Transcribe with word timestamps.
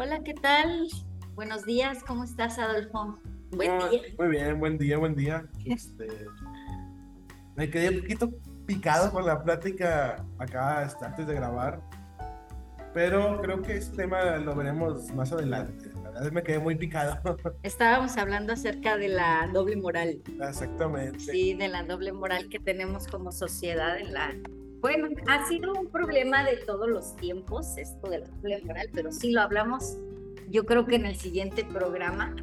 Hola, 0.00 0.22
¿qué 0.22 0.32
tal? 0.32 0.86
Buenos 1.34 1.64
días, 1.64 2.04
¿cómo 2.04 2.22
estás, 2.22 2.56
Adolfo? 2.60 3.18
Buen 3.50 3.68
Ah, 3.68 3.88
día. 3.88 4.00
Muy 4.16 4.28
bien, 4.28 4.60
buen 4.60 4.78
día, 4.78 4.96
buen 4.96 5.16
día. 5.16 5.44
Este, 5.64 6.06
me 7.56 7.68
quedé 7.68 7.88
un 7.96 8.02
poquito 8.02 8.30
picado 8.64 9.10
con 9.10 9.26
la 9.26 9.42
plática 9.42 10.24
acá 10.38 10.84
este, 10.84 11.04
antes 11.04 11.26
de 11.26 11.34
grabar, 11.34 11.80
pero 12.94 13.40
creo 13.40 13.60
que 13.60 13.76
este 13.76 13.96
tema 13.96 14.36
lo 14.36 14.54
veremos 14.54 15.10
más 15.14 15.32
adelante. 15.32 15.90
La 16.04 16.10
verdad 16.10 16.30
me 16.30 16.44
quedé 16.44 16.60
muy 16.60 16.76
picado. 16.76 17.18
Estábamos 17.64 18.16
hablando 18.18 18.52
acerca 18.52 18.96
de 18.98 19.08
la 19.08 19.50
doble 19.52 19.74
moral, 19.74 20.22
Exactamente. 20.40 21.18
sí, 21.18 21.54
de 21.54 21.66
la 21.66 21.82
doble 21.82 22.12
moral 22.12 22.48
que 22.48 22.60
tenemos 22.60 23.08
como 23.08 23.32
sociedad 23.32 23.98
en 23.98 24.12
la... 24.14 24.32
Bueno, 24.80 25.08
ha 25.26 25.46
sido 25.48 25.72
un 25.72 25.88
problema 25.88 26.44
de 26.44 26.58
todos 26.58 26.88
los 26.88 27.16
tiempos 27.16 27.76
esto 27.76 28.08
de 28.08 28.20
la 28.20 28.26
doble 28.28 28.62
moral, 28.64 28.88
pero 28.92 29.10
sí 29.10 29.32
lo 29.32 29.40
hablamos, 29.40 29.98
yo 30.50 30.64
creo 30.66 30.86
que 30.86 30.96
en 30.96 31.06
el 31.06 31.16
siguiente 31.16 31.64
programa, 31.64 32.34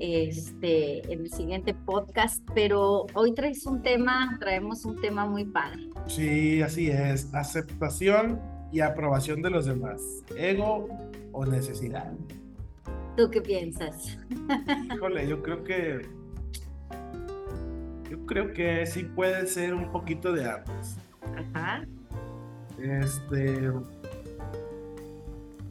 este, 0.00 1.12
en 1.12 1.20
el 1.20 1.30
siguiente 1.30 1.74
podcast, 1.74 2.42
pero 2.54 3.06
hoy 3.14 3.34
traes 3.34 3.66
un 3.66 3.82
tema, 3.82 4.36
traemos 4.40 4.84
un 4.84 5.00
tema 5.00 5.26
muy 5.26 5.44
padre. 5.44 5.88
Sí, 6.06 6.60
así 6.60 6.90
es. 6.90 7.32
Aceptación 7.32 8.40
y 8.72 8.80
aprobación 8.80 9.40
de 9.40 9.50
los 9.50 9.66
demás. 9.66 10.02
Ego 10.36 10.88
o 11.32 11.46
necesidad. 11.46 12.12
¿Tú 13.16 13.30
qué 13.30 13.40
piensas? 13.40 14.18
Híjole, 14.94 15.28
yo 15.28 15.42
creo 15.42 15.62
que. 15.62 16.02
Yo 18.10 18.26
creo 18.26 18.52
que 18.52 18.86
sí 18.86 19.04
puede 19.04 19.46
ser 19.46 19.72
un 19.72 19.92
poquito 19.92 20.32
de 20.32 20.50
ambos. 20.50 20.96
Ajá. 21.36 21.84
Este. 22.78 23.70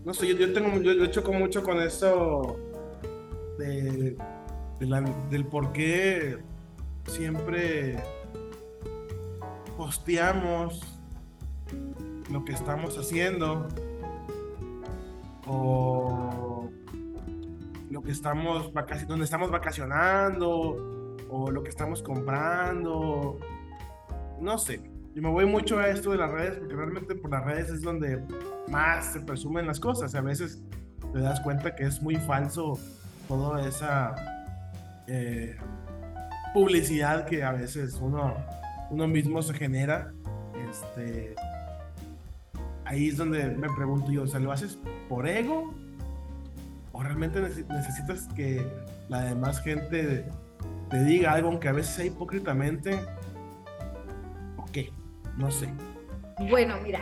No 0.06 0.14
sé, 0.14 0.28
yo, 0.28 0.36
yo 0.38 0.54
tengo. 0.54 0.80
Yo, 0.82 0.94
yo 0.94 1.06
choco 1.08 1.34
mucho 1.34 1.64
con 1.64 1.82
eso. 1.82 2.58
De, 3.58 4.16
del 5.30 5.46
por 5.46 5.74
qué 5.74 6.38
siempre 7.08 8.02
posteamos 9.78 10.82
lo 12.32 12.46
que 12.46 12.54
estamos 12.54 12.98
haciendo. 12.98 13.68
O 15.48 16.70
lo 17.90 18.02
que 18.04 18.12
estamos 18.12 18.72
donde 19.08 19.26
estamos 19.26 19.52
vacacionando. 19.52 21.18
O 21.30 21.52
lo 21.52 21.64
que 21.64 21.70
estamos 21.70 22.02
comprando. 22.02 23.38
No 24.40 24.58
sé. 24.58 24.99
Yo 25.16 25.22
me 25.22 25.30
voy 25.30 25.46
mucho 25.46 25.80
a 25.80 25.88
esto 25.88 26.12
de 26.12 26.18
las 26.18 26.32
redes 26.32 26.58
porque 26.60 26.76
realmente 26.76 27.16
por 27.16 27.32
las 27.32 27.44
redes 27.44 27.70
es 27.70 27.82
donde 27.82 28.22
más 28.70 29.14
se 29.14 29.22
presumen 29.22 29.66
las 29.68 29.80
cosas. 29.80 30.14
A 30.16 30.22
veces 30.22 30.62
te 31.14 31.20
das 31.20 31.40
cuenta 31.42 31.76
que 31.76 31.84
es 31.86 32.02
muy 32.02 32.16
falso 32.16 32.78
toda 33.28 33.68
esa 33.68 34.16
eh, 35.08 35.58
publicidad 36.54 37.26
que 37.26 37.44
a 37.44 37.52
veces 37.52 37.96
uno, 38.02 38.36
uno 38.92 39.08
mismo 39.08 39.42
se 39.42 39.54
genera. 39.56 40.14
Este, 40.70 41.36
ahí 42.86 43.08
es 43.10 43.18
donde 43.18 43.46
me 43.50 43.68
pregunto 43.76 44.12
yo, 44.12 44.24
o 44.24 44.28
sea, 44.28 44.40
¿lo 44.40 44.52
haces 44.52 44.78
por 45.08 45.28
ego? 45.28 45.74
¿O 46.92 47.02
realmente 47.02 47.42
nece- 47.42 47.68
necesitas 47.68 48.28
que 48.36 48.66
la 49.10 49.22
demás 49.22 49.62
gente 49.62 50.26
te 50.90 51.04
diga 51.04 51.34
algo, 51.34 51.50
aunque 51.50 51.68
a 51.70 51.72
veces 51.72 51.96
sea 51.96 52.06
hipócritamente? 52.06 53.00
No 55.40 55.50
sé. 55.50 55.70
Bueno, 56.50 56.76
mira, 56.84 57.00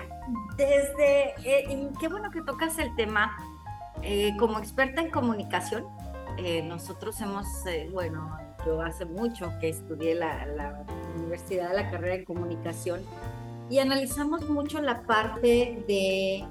desde, 0.57 1.33
eh, 1.43 1.89
qué 1.99 2.07
bueno 2.07 2.30
que 2.30 2.41
tocas 2.43 2.77
el 2.77 2.95
tema. 2.95 3.35
Eh, 4.03 4.35
como 4.38 4.59
experta 4.59 5.02
en 5.02 5.09
comunicación, 5.09 5.85
eh, 6.38 6.61
nosotros 6.61 7.19
hemos, 7.19 7.47
eh, 7.65 7.89
bueno, 7.91 8.38
yo 8.63 8.80
hace 8.81 9.05
mucho 9.05 9.52
que 9.59 9.69
estudié 9.69 10.13
la, 10.13 10.45
la 10.45 10.85
universidad, 11.15 11.73
la 11.73 11.89
carrera 11.89 12.17
de 12.17 12.23
comunicación, 12.23 13.02
y 13.71 13.80
analizamos 13.80 14.48
mucho 14.48 14.81
la 14.81 15.02
parte 15.02 15.83
de 15.87 16.45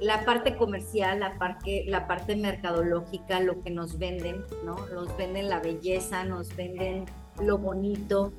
la 0.00 0.24
parte 0.26 0.56
comercial, 0.56 1.20
la 1.20 1.38
parte, 1.38 1.84
la 1.86 2.06
parte 2.06 2.36
mercadológica, 2.36 3.40
lo 3.40 3.62
que 3.62 3.70
nos 3.70 3.98
venden, 3.98 4.44
¿no? 4.62 4.76
Nos 4.88 5.16
venden 5.16 5.48
la 5.48 5.58
belleza, 5.60 6.24
nos 6.24 6.54
venden 6.54 7.06
lo 7.42 7.58
bonito, 7.58 8.32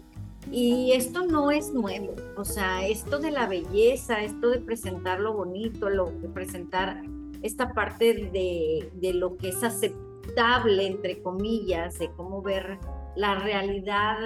y 0.52 0.94
esto 0.94 1.26
no 1.26 1.52
es 1.52 1.74
nuevo, 1.74 2.16
o 2.38 2.46
sea, 2.46 2.88
esto 2.88 3.20
de 3.20 3.32
la 3.32 3.48
belleza, 3.48 4.24
esto 4.24 4.50
de 4.50 4.60
presentar 4.60 5.20
lo 5.20 5.34
bonito, 5.34 5.90
lo 5.90 6.06
de 6.12 6.30
presentar 6.30 7.04
esta 7.42 7.74
parte 7.74 8.30
de, 8.34 8.92
de 8.94 9.14
lo 9.14 9.38
que 9.38 9.50
es 9.50 9.64
aceptable, 9.64 10.88
entre 10.88 11.22
comillas, 11.22 12.00
de 12.00 12.12
cómo 12.12 12.42
ver 12.42 12.80
la 13.16 13.36
realidad, 13.36 14.18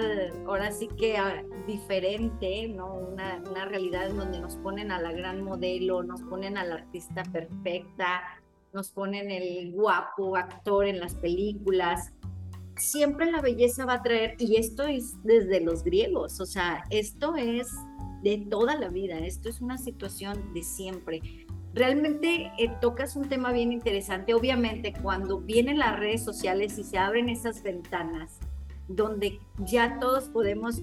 ahora 0.46 0.70
sí 0.70 0.88
que 0.88 1.16
ah, 1.16 1.42
diferente, 1.66 2.68
¿no? 2.68 2.94
Una, 2.94 3.42
una 3.50 3.64
realidad 3.64 4.08
en 4.08 4.16
donde 4.16 4.40
nos 4.40 4.56
ponen 4.56 4.92
a 4.92 5.00
la 5.00 5.12
gran 5.12 5.42
modelo, 5.42 6.02
nos 6.02 6.22
ponen 6.22 6.56
a 6.56 6.64
la 6.64 6.76
artista 6.76 7.22
perfecta, 7.24 8.22
nos 8.72 8.90
ponen 8.90 9.30
el 9.30 9.72
guapo 9.72 10.36
actor 10.36 10.86
en 10.86 11.00
las 11.00 11.14
películas, 11.14 12.12
siempre 12.76 13.30
la 13.30 13.40
belleza 13.40 13.84
va 13.84 13.94
a 13.94 14.02
traer, 14.02 14.36
y 14.38 14.56
esto 14.56 14.84
es 14.84 15.14
desde 15.22 15.60
los 15.60 15.84
griegos, 15.84 16.40
o 16.40 16.46
sea, 16.46 16.84
esto 16.90 17.36
es 17.36 17.68
de 18.22 18.38
toda 18.50 18.76
la 18.76 18.88
vida, 18.88 19.18
esto 19.18 19.48
es 19.48 19.60
una 19.60 19.78
situación 19.78 20.52
de 20.54 20.62
siempre. 20.62 21.20
Realmente 21.74 22.52
eh, 22.58 22.70
tocas 22.80 23.16
un 23.16 23.28
tema 23.28 23.52
bien 23.52 23.72
interesante, 23.72 24.32
obviamente 24.32 24.94
cuando 25.02 25.40
vienen 25.40 25.78
las 25.78 25.98
redes 25.98 26.22
sociales 26.22 26.78
y 26.78 26.84
se 26.84 26.98
abren 26.98 27.28
esas 27.28 27.62
ventanas 27.62 28.38
donde 28.88 29.40
ya 29.58 29.98
todos 29.98 30.28
podemos 30.28 30.82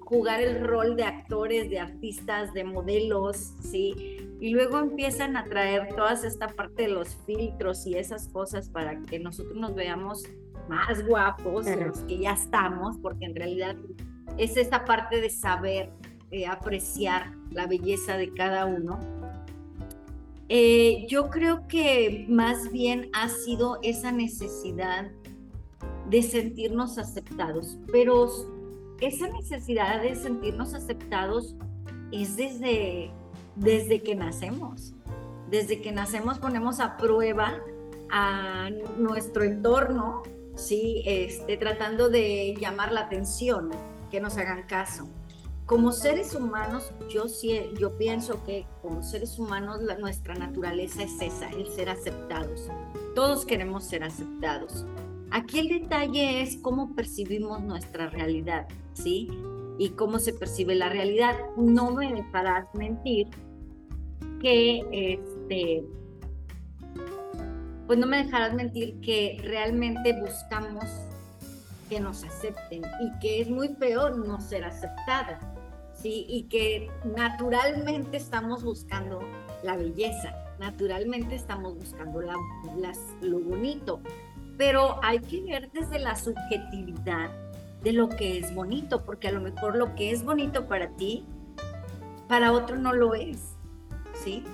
jugar 0.00 0.42
el 0.42 0.66
rol 0.66 0.96
de 0.96 1.04
actores, 1.04 1.70
de 1.70 1.78
artistas, 1.78 2.52
de 2.52 2.64
modelos, 2.64 3.54
¿sí? 3.62 4.18
Y 4.40 4.50
luego 4.50 4.78
empiezan 4.78 5.36
a 5.36 5.44
traer 5.44 5.94
toda 5.94 6.12
esta 6.12 6.48
parte 6.48 6.82
de 6.82 6.88
los 6.88 7.16
filtros 7.26 7.86
y 7.86 7.94
esas 7.94 8.28
cosas 8.28 8.68
para 8.68 9.00
que 9.02 9.18
nosotros 9.18 9.56
nos 9.56 9.74
veamos 9.74 10.24
más 10.70 11.04
guapos 11.04 11.66
los 11.66 11.98
que 12.00 12.18
ya 12.18 12.32
estamos, 12.32 12.96
porque 12.98 13.24
en 13.24 13.34
realidad 13.34 13.76
es 14.38 14.56
esta 14.56 14.84
parte 14.84 15.20
de 15.20 15.28
saber 15.28 15.90
eh, 16.30 16.46
apreciar 16.46 17.32
la 17.50 17.66
belleza 17.66 18.16
de 18.16 18.32
cada 18.32 18.66
uno. 18.66 19.00
Eh, 20.48 21.06
yo 21.08 21.28
creo 21.28 21.66
que 21.66 22.24
más 22.28 22.70
bien 22.70 23.10
ha 23.12 23.28
sido 23.28 23.80
esa 23.82 24.12
necesidad 24.12 25.10
de 26.08 26.22
sentirnos 26.22 26.98
aceptados, 26.98 27.76
pero 27.90 28.28
esa 29.00 29.28
necesidad 29.28 30.02
de 30.02 30.14
sentirnos 30.14 30.74
aceptados 30.74 31.56
es 32.12 32.36
desde, 32.36 33.10
desde 33.56 34.02
que 34.02 34.14
nacemos. 34.14 34.94
Desde 35.50 35.80
que 35.80 35.90
nacemos 35.90 36.38
ponemos 36.38 36.78
a 36.78 36.96
prueba 36.96 37.60
a 38.08 38.70
nuestro 38.98 39.42
entorno, 39.42 40.22
¿sí? 40.60 41.02
Este, 41.06 41.56
tratando 41.56 42.08
de 42.08 42.54
llamar 42.60 42.92
la 42.92 43.02
atención, 43.02 43.70
que 44.10 44.20
nos 44.20 44.36
hagan 44.36 44.64
caso. 44.66 45.08
Como 45.66 45.92
seres 45.92 46.34
humanos, 46.34 46.92
yo, 47.08 47.26
yo 47.78 47.96
pienso 47.96 48.44
que 48.44 48.66
como 48.82 49.02
seres 49.02 49.38
humanos 49.38 49.80
nuestra 50.00 50.34
naturaleza 50.34 51.04
es 51.04 51.20
esa, 51.20 51.48
el 51.50 51.68
ser 51.68 51.88
aceptados. 51.88 52.68
Todos 53.14 53.46
queremos 53.46 53.84
ser 53.84 54.02
aceptados. 54.02 54.84
Aquí 55.30 55.60
el 55.60 55.68
detalle 55.68 56.42
es 56.42 56.56
cómo 56.56 56.96
percibimos 56.96 57.62
nuestra 57.62 58.10
realidad, 58.10 58.66
¿sí? 58.94 59.28
Y 59.78 59.90
cómo 59.90 60.18
se 60.18 60.32
percibe 60.32 60.74
la 60.74 60.88
realidad. 60.88 61.36
No 61.56 61.92
me 61.92 62.12
dejarás 62.12 62.66
mentir 62.74 63.28
que 64.40 64.82
este 64.90 65.84
pues 67.90 67.98
no 67.98 68.06
me 68.06 68.18
dejarás 68.18 68.54
mentir 68.54 69.00
que 69.00 69.36
realmente 69.42 70.12
buscamos 70.12 70.84
que 71.88 71.98
nos 71.98 72.22
acepten 72.22 72.82
y 73.00 73.18
que 73.18 73.40
es 73.40 73.50
muy 73.50 73.66
feo 73.80 74.10
no 74.10 74.40
ser 74.40 74.64
aceptada, 74.64 75.40
¿sí? 75.92 76.24
Y 76.28 76.44
que 76.44 76.88
naturalmente 77.16 78.16
estamos 78.16 78.62
buscando 78.62 79.18
la 79.64 79.76
belleza, 79.76 80.32
naturalmente 80.60 81.34
estamos 81.34 81.74
buscando 81.74 82.20
la, 82.20 82.36
lo 83.22 83.40
bonito, 83.40 84.00
pero 84.56 85.00
hay 85.02 85.18
que 85.18 85.40
ver 85.40 85.68
desde 85.72 85.98
la 85.98 86.14
subjetividad 86.14 87.28
de 87.82 87.92
lo 87.92 88.08
que 88.08 88.38
es 88.38 88.54
bonito, 88.54 89.04
porque 89.04 89.26
a 89.26 89.32
lo 89.32 89.40
mejor 89.40 89.74
lo 89.74 89.96
que 89.96 90.12
es 90.12 90.22
bonito 90.22 90.68
para 90.68 90.90
ti, 90.90 91.26
para 92.28 92.52
otro 92.52 92.76
no 92.76 92.92
lo 92.92 93.16
es, 93.16 93.56
¿sí? 94.14 94.44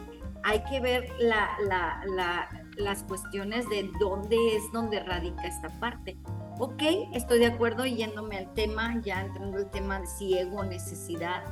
Hay 0.43 0.63
que 0.71 0.81
ver 0.81 1.11
la, 1.19 1.51
la, 1.61 2.66
las 2.77 3.03
cuestiones 3.05 3.69
de 3.69 3.91
dónde 3.99 4.37
es 4.57 4.63
donde 4.73 5.01
radica 5.01 5.47
esta 5.47 5.69
parte. 5.81 6.17
Ok, 6.59 6.83
estoy 7.13 7.39
de 7.39 7.47
acuerdo 7.47 7.85
yéndome 7.85 8.39
al 8.39 8.55
tema, 8.55 9.01
ya 9.03 9.23
entrando 9.23 9.59
el 9.59 9.71
tema 9.71 10.01
de 10.01 10.07
si 10.07 10.35
necesidad, 10.69 11.43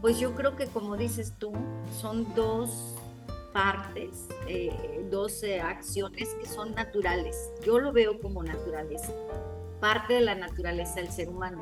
pues 0.00 0.18
yo 0.18 0.34
creo 0.34 0.56
que 0.56 0.66
como 0.66 0.96
dices 0.96 1.34
tú, 1.38 1.52
son 2.00 2.34
dos 2.34 2.96
partes, 3.52 4.28
eh, 4.46 5.06
dos 5.10 5.42
acciones 5.62 6.34
que 6.40 6.46
son 6.46 6.74
naturales. 6.74 7.36
Yo 7.64 7.78
lo 7.78 7.92
veo 7.92 8.20
como 8.20 8.42
naturaleza, 8.42 9.12
parte 9.80 10.14
de 10.14 10.20
la 10.22 10.34
naturaleza 10.34 10.96
del 10.96 11.10
ser 11.10 11.28
humano. 11.28 11.60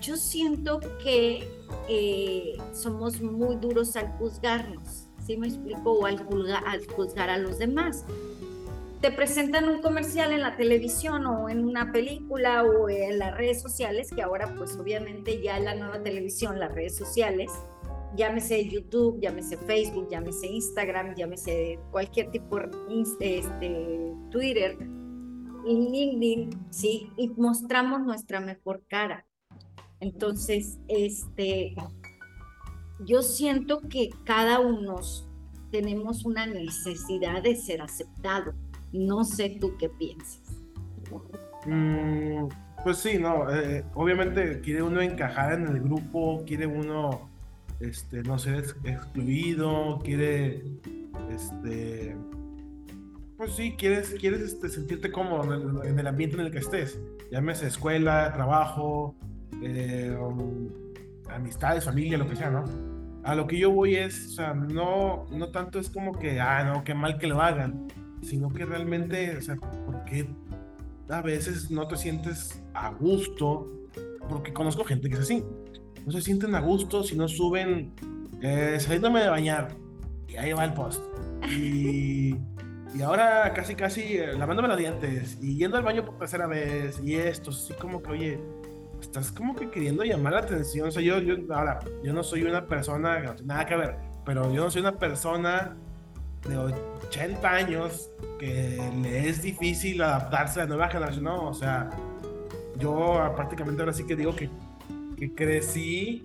Yo 0.00 0.16
siento 0.16 0.80
que 1.02 1.48
eh, 1.88 2.56
somos 2.72 3.20
muy 3.20 3.56
duros 3.56 3.96
al 3.96 4.08
juzgarnos, 4.18 5.05
¿sí 5.26 5.36
me 5.36 5.48
explico? 5.48 5.92
O 5.92 6.06
al, 6.06 6.26
al 6.66 6.86
juzgar 6.86 7.30
a 7.30 7.38
los 7.38 7.58
demás 7.58 8.04
te 9.00 9.12
presentan 9.12 9.68
un 9.68 9.82
comercial 9.82 10.32
en 10.32 10.40
la 10.40 10.56
televisión 10.56 11.26
o 11.26 11.48
en 11.48 11.64
una 11.64 11.92
película 11.92 12.64
o 12.64 12.88
en 12.88 13.18
las 13.18 13.36
redes 13.36 13.60
sociales, 13.60 14.10
que 14.10 14.22
ahora 14.22 14.52
pues 14.56 14.76
obviamente 14.76 15.40
ya 15.42 15.60
la 15.60 15.74
nueva 15.74 16.02
televisión, 16.02 16.58
las 16.58 16.72
redes 16.72 16.96
sociales, 16.96 17.50
llámese 18.16 18.68
YouTube, 18.68 19.20
llámese 19.20 19.58
Facebook, 19.58 20.08
llámese 20.10 20.46
Instagram, 20.46 21.14
llámese 21.14 21.78
cualquier 21.90 22.30
tipo 22.30 22.58
este, 22.90 24.14
Twitter, 24.30 24.78
LinkedIn, 25.64 26.50
sí, 26.70 27.10
y 27.16 27.28
mostramos 27.36 28.00
nuestra 28.00 28.40
mejor 28.40 28.82
cara. 28.88 29.26
Entonces, 30.00 30.78
este, 30.88 31.74
yo 33.04 33.22
siento 33.22 33.80
que 33.80 34.10
cada 34.24 34.60
uno 34.60 34.96
tenemos 35.70 36.24
una 36.24 36.46
necesidad 36.46 37.42
de 37.42 37.56
ser 37.56 37.82
aceptado. 37.82 38.54
No 38.92 39.24
sé 39.24 39.58
tú 39.60 39.76
qué 39.78 39.88
piensas. 39.88 40.40
Mm, 41.66 42.48
pues 42.84 42.98
sí, 42.98 43.18
no, 43.18 43.52
eh, 43.52 43.84
obviamente 43.94 44.60
quiere 44.60 44.82
uno 44.82 45.00
encajar 45.00 45.54
en 45.54 45.66
el 45.66 45.80
grupo, 45.80 46.44
quiere 46.46 46.66
uno, 46.66 47.28
este, 47.80 48.22
no 48.22 48.38
ser 48.38 48.64
excluido, 48.84 49.98
quiere, 50.04 50.62
este, 51.30 52.16
pues 53.36 53.52
sí, 53.52 53.74
quieres, 53.76 54.14
quieres 54.18 54.40
este, 54.40 54.68
sentirte 54.68 55.10
cómodo 55.10 55.82
en 55.84 55.98
el, 55.98 56.06
ambiente 56.06 56.36
en 56.36 56.46
el 56.46 56.52
que 56.52 56.58
estés, 56.58 56.98
llámese 57.30 57.66
escuela, 57.66 58.32
trabajo, 58.32 59.14
eh, 59.62 60.16
um, 60.18 60.85
amistades, 61.30 61.84
familia, 61.84 62.18
lo 62.18 62.28
que 62.28 62.36
sea, 62.36 62.50
¿no? 62.50 62.64
A 63.24 63.34
lo 63.34 63.46
que 63.46 63.58
yo 63.58 63.70
voy 63.70 63.96
es, 63.96 64.28
o 64.28 64.30
sea, 64.30 64.54
no, 64.54 65.26
no 65.30 65.48
tanto 65.48 65.78
es 65.78 65.90
como 65.90 66.12
que, 66.12 66.40
ah, 66.40 66.64
no, 66.64 66.84
qué 66.84 66.94
mal 66.94 67.18
que 67.18 67.26
lo 67.26 67.40
hagan, 67.40 67.88
sino 68.22 68.50
que 68.50 68.64
realmente, 68.64 69.36
o 69.36 69.42
sea, 69.42 69.56
porque 69.56 70.28
a 71.08 71.22
veces 71.22 71.70
no 71.70 71.86
te 71.88 71.96
sientes 71.96 72.62
a 72.74 72.90
gusto, 72.90 73.68
porque 74.28 74.52
conozco 74.52 74.84
gente 74.84 75.08
que 75.08 75.14
es 75.14 75.20
así, 75.22 75.44
no 76.04 76.12
se 76.12 76.20
sienten 76.20 76.54
a 76.54 76.60
gusto 76.60 77.02
si 77.02 77.16
no 77.16 77.26
suben 77.26 77.92
eh, 78.42 78.76
saliéndome 78.78 79.22
de 79.22 79.28
bañar, 79.28 79.76
y 80.28 80.36
ahí 80.36 80.52
va 80.52 80.64
el 80.64 80.74
post. 80.74 81.02
Y, 81.50 82.36
y 82.94 83.02
ahora 83.02 83.52
casi, 83.54 83.74
casi 83.74 84.18
eh, 84.18 84.34
lavándome 84.38 84.68
los 84.68 84.78
dientes, 84.78 85.38
y 85.42 85.56
yendo 85.56 85.76
al 85.76 85.82
baño 85.82 86.04
por 86.04 86.18
tercera 86.18 86.46
vez, 86.46 87.00
y 87.04 87.14
esto, 87.14 87.50
así 87.50 87.74
como 87.74 88.02
que, 88.02 88.10
oye, 88.10 88.40
estás 89.20 89.32
como 89.32 89.54
que 89.54 89.70
queriendo 89.70 90.04
llamar 90.04 90.34
la 90.34 90.40
atención. 90.40 90.88
O 90.88 90.90
sea, 90.90 91.02
yo, 91.02 91.18
yo 91.20 91.36
ahora, 91.54 91.78
yo 92.02 92.12
no 92.12 92.22
soy 92.22 92.42
una 92.42 92.66
persona, 92.66 93.20
no 93.20 93.34
tiene 93.34 93.48
nada 93.48 93.66
que 93.66 93.76
ver, 93.76 93.96
pero 94.24 94.52
yo 94.52 94.64
no 94.64 94.70
soy 94.70 94.82
una 94.82 94.98
persona 94.98 95.76
de 96.46 96.56
80 96.58 97.48
años 97.48 98.10
que 98.38 98.78
le 99.02 99.28
es 99.28 99.42
difícil 99.42 100.02
adaptarse 100.02 100.60
a 100.60 100.64
la 100.64 100.68
nueva 100.68 100.88
generación, 100.88 101.24
¿no? 101.24 101.48
O 101.48 101.54
sea, 101.54 101.90
yo 102.78 103.32
prácticamente 103.34 103.82
ahora 103.82 103.92
sí 103.92 104.04
que 104.04 104.16
digo 104.16 104.36
que, 104.36 104.50
que 105.16 105.34
crecí 105.34 106.22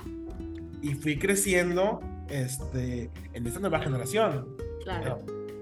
y 0.82 0.94
fui 0.96 1.18
creciendo 1.18 2.02
este, 2.30 3.10
en 3.34 3.48
esta 3.48 3.60
nueva 3.60 3.80
generación. 3.80 4.48
Claro. 4.84 5.20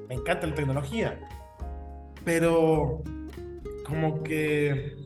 me 0.08 0.16
encanta 0.16 0.48
la 0.48 0.56
tecnología. 0.56 1.20
Pero 2.24 3.04
como 3.86 4.24
que 4.24 4.98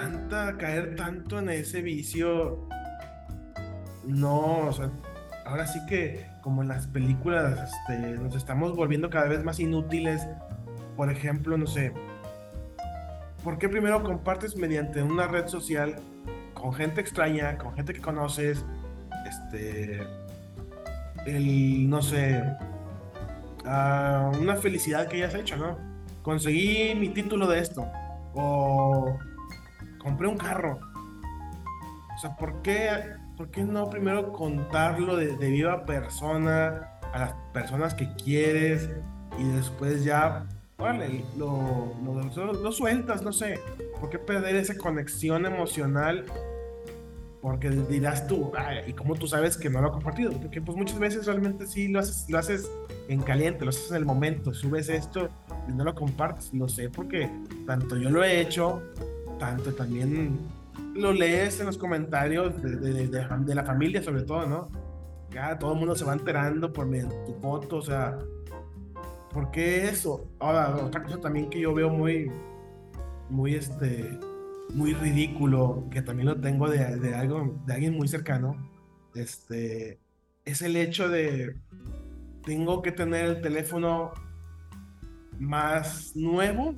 tanta, 0.00 0.56
caer 0.56 0.96
tanto 0.96 1.38
en 1.38 1.50
ese 1.50 1.82
vicio, 1.82 2.66
no, 4.04 4.66
o 4.66 4.72
sea, 4.72 4.90
ahora 5.44 5.66
sí 5.66 5.78
que 5.86 6.26
como 6.40 6.62
en 6.62 6.68
las 6.68 6.86
películas 6.86 7.70
este, 7.70 8.12
nos 8.12 8.34
estamos 8.34 8.74
volviendo 8.74 9.10
cada 9.10 9.26
vez 9.26 9.44
más 9.44 9.60
inútiles. 9.60 10.26
Por 10.96 11.10
ejemplo, 11.10 11.56
no 11.58 11.66
sé, 11.66 11.92
¿por 13.44 13.58
qué 13.58 13.68
primero 13.68 14.02
compartes 14.02 14.56
mediante 14.56 15.02
una 15.02 15.26
red 15.26 15.48
social 15.48 15.96
con 16.54 16.72
gente 16.72 17.00
extraña, 17.00 17.58
con 17.58 17.74
gente 17.74 17.92
que 17.92 18.00
conoces, 18.00 18.64
este, 19.26 20.02
el, 21.26 21.88
no 21.88 22.02
sé, 22.02 22.42
una 23.64 24.56
felicidad 24.60 25.08
que 25.08 25.16
hayas 25.16 25.34
hecho, 25.34 25.56
¿no? 25.56 25.78
Conseguí 26.22 26.94
mi 26.94 27.10
título 27.10 27.46
de 27.46 27.60
esto, 27.60 27.86
o 28.34 29.18
compré 30.02 30.26
un 30.26 30.36
carro. 30.36 30.80
O 32.16 32.18
sea, 32.18 32.36
¿por 32.36 32.62
qué 32.62 32.90
¿por 33.40 33.50
qué 33.50 33.64
no 33.64 33.88
primero 33.88 34.34
contarlo 34.34 35.16
de, 35.16 35.34
viva 35.34 35.86
persona 35.86 36.90
a 37.10 37.18
las 37.18 37.32
personas 37.54 37.94
que 37.94 38.06
quieres 38.22 38.90
y 39.38 39.44
después 39.52 40.04
ya, 40.04 40.44
vale, 40.76 41.24
lo, 41.38 41.94
lo, 42.04 42.70
sueltas, 42.70 43.22
no 43.22 43.32
sé? 43.32 43.58
¿Por 43.98 44.10
qué 44.10 44.18
perder 44.18 44.56
esa 44.56 44.76
conexión 44.76 45.46
emocional? 45.46 46.26
Porque 47.40 47.70
dirás 47.70 48.26
tú, 48.26 48.52
¿y 48.86 48.92
cómo 48.92 49.14
tú 49.14 49.26
sabes 49.26 49.56
que 49.56 49.70
no 49.70 49.80
lo 49.80 49.88
ha 49.88 49.92
compartido? 49.92 50.32
Porque 50.32 50.60
pues 50.60 50.76
muchas 50.76 50.98
veces 50.98 51.24
realmente 51.24 51.66
sí 51.66 51.88
lo 51.88 52.00
haces, 52.00 52.26
lo 52.28 52.36
haces 52.36 52.70
en 53.08 53.22
caliente, 53.22 53.64
lo 53.64 53.70
haces 53.70 53.88
en 53.88 53.96
el 53.96 54.04
momento, 54.04 54.52
subes 54.52 54.90
esto 54.90 55.30
y 55.66 55.72
no 55.72 55.82
lo 55.82 55.94
compartes. 55.94 56.52
Lo 56.52 56.68
sé 56.68 56.90
porque 56.90 57.30
tanto 57.66 57.96
yo 57.96 58.10
lo 58.10 58.22
he 58.22 58.42
hecho, 58.42 58.82
tanto 59.40 59.72
también 59.74 60.38
lo 60.94 61.12
lees 61.12 61.58
en 61.58 61.66
los 61.66 61.78
comentarios 61.78 62.62
de, 62.62 62.76
de, 62.76 63.08
de, 63.08 63.54
la 63.54 63.64
familia, 63.64 64.02
sobre 64.02 64.22
todo, 64.22 64.46
¿no? 64.46 64.68
Ya 65.30 65.58
todo 65.58 65.72
el 65.72 65.78
mundo 65.78 65.96
se 65.96 66.04
va 66.04 66.12
enterando 66.12 66.72
por 66.72 66.88
tu 66.88 67.34
foto, 67.40 67.76
o 67.76 67.82
sea, 67.82 68.18
¿por 69.32 69.50
qué 69.50 69.88
eso? 69.88 70.26
Ahora, 70.38 70.76
otra 70.76 71.02
cosa 71.02 71.20
también 71.20 71.48
que 71.48 71.60
yo 71.60 71.72
veo 71.72 71.88
muy, 71.88 72.30
muy, 73.28 73.54
este, 73.54 74.18
muy 74.74 74.92
ridículo, 74.94 75.84
que 75.90 76.02
también 76.02 76.28
lo 76.28 76.40
tengo 76.40 76.68
de, 76.68 77.14
algo, 77.14 77.60
de 77.66 77.72
alguien 77.72 77.94
muy 77.94 78.08
cercano, 78.08 78.56
este, 79.14 79.98
es 80.44 80.62
el 80.62 80.76
hecho 80.76 81.08
de, 81.08 81.56
tengo 82.44 82.82
que 82.82 82.92
tener 82.92 83.24
el 83.26 83.40
teléfono 83.40 84.12
más 85.38 86.14
nuevo, 86.16 86.74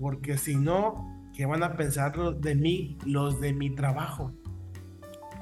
porque 0.00 0.38
si 0.38 0.54
no, 0.54 1.09
¿Qué 1.40 1.46
van 1.46 1.62
a 1.62 1.74
pensar 1.74 2.14
de 2.34 2.54
mí, 2.54 2.98
los 3.06 3.40
de 3.40 3.54
mi 3.54 3.70
trabajo? 3.70 4.30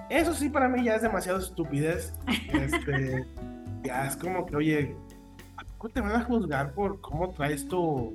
Eso 0.09 0.33
sí 0.33 0.49
para 0.49 0.69
mí 0.69 0.85
ya 0.85 0.95
es 0.95 1.03
demasiado 1.03 1.41
estupidez. 1.41 2.15
Este, 2.53 3.27
ya 3.83 4.07
es 4.07 4.15
como 4.15 4.47
que, 4.47 4.55
oye, 4.55 4.97
¿cómo 5.77 5.93
te 5.93 6.01
van 6.01 6.13
a 6.13 6.23
juzgar 6.23 6.73
por 6.73 7.01
cómo 7.01 7.31
traes 7.31 7.67
tu, 7.67 8.15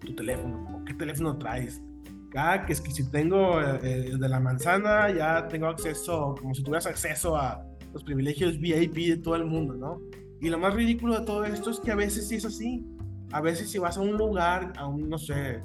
tu 0.00 0.14
teléfono? 0.14 0.78
¿O 0.78 0.84
qué 0.86 0.94
teléfono 0.94 1.36
traes? 1.36 1.82
Cada 2.30 2.64
que 2.64 2.72
es 2.72 2.80
que 2.80 2.90
si 2.90 3.04
tengo 3.10 3.60
eh, 3.60 4.16
de 4.18 4.28
la 4.30 4.40
manzana, 4.40 5.10
ya 5.10 5.46
tengo 5.46 5.66
acceso, 5.66 6.36
como 6.40 6.54
si 6.54 6.62
tuvieras 6.62 6.86
acceso 6.86 7.36
a 7.36 7.66
los 7.92 8.02
privilegios 8.02 8.58
VIP 8.58 8.94
de 8.94 9.16
todo 9.18 9.36
el 9.36 9.44
mundo, 9.44 9.74
¿no? 9.74 10.00
Y 10.40 10.48
lo 10.48 10.58
más 10.58 10.72
ridículo 10.72 11.20
de 11.20 11.26
todo 11.26 11.44
esto 11.44 11.68
es 11.68 11.80
que 11.80 11.90
a 11.90 11.96
veces 11.96 12.28
sí 12.28 12.36
es 12.36 12.46
así. 12.46 12.82
A 13.30 13.42
veces 13.42 13.70
si 13.70 13.78
vas 13.78 13.98
a 13.98 14.00
un 14.00 14.16
lugar, 14.16 14.72
a 14.78 14.86
un, 14.86 15.10
no 15.10 15.18
sé, 15.18 15.60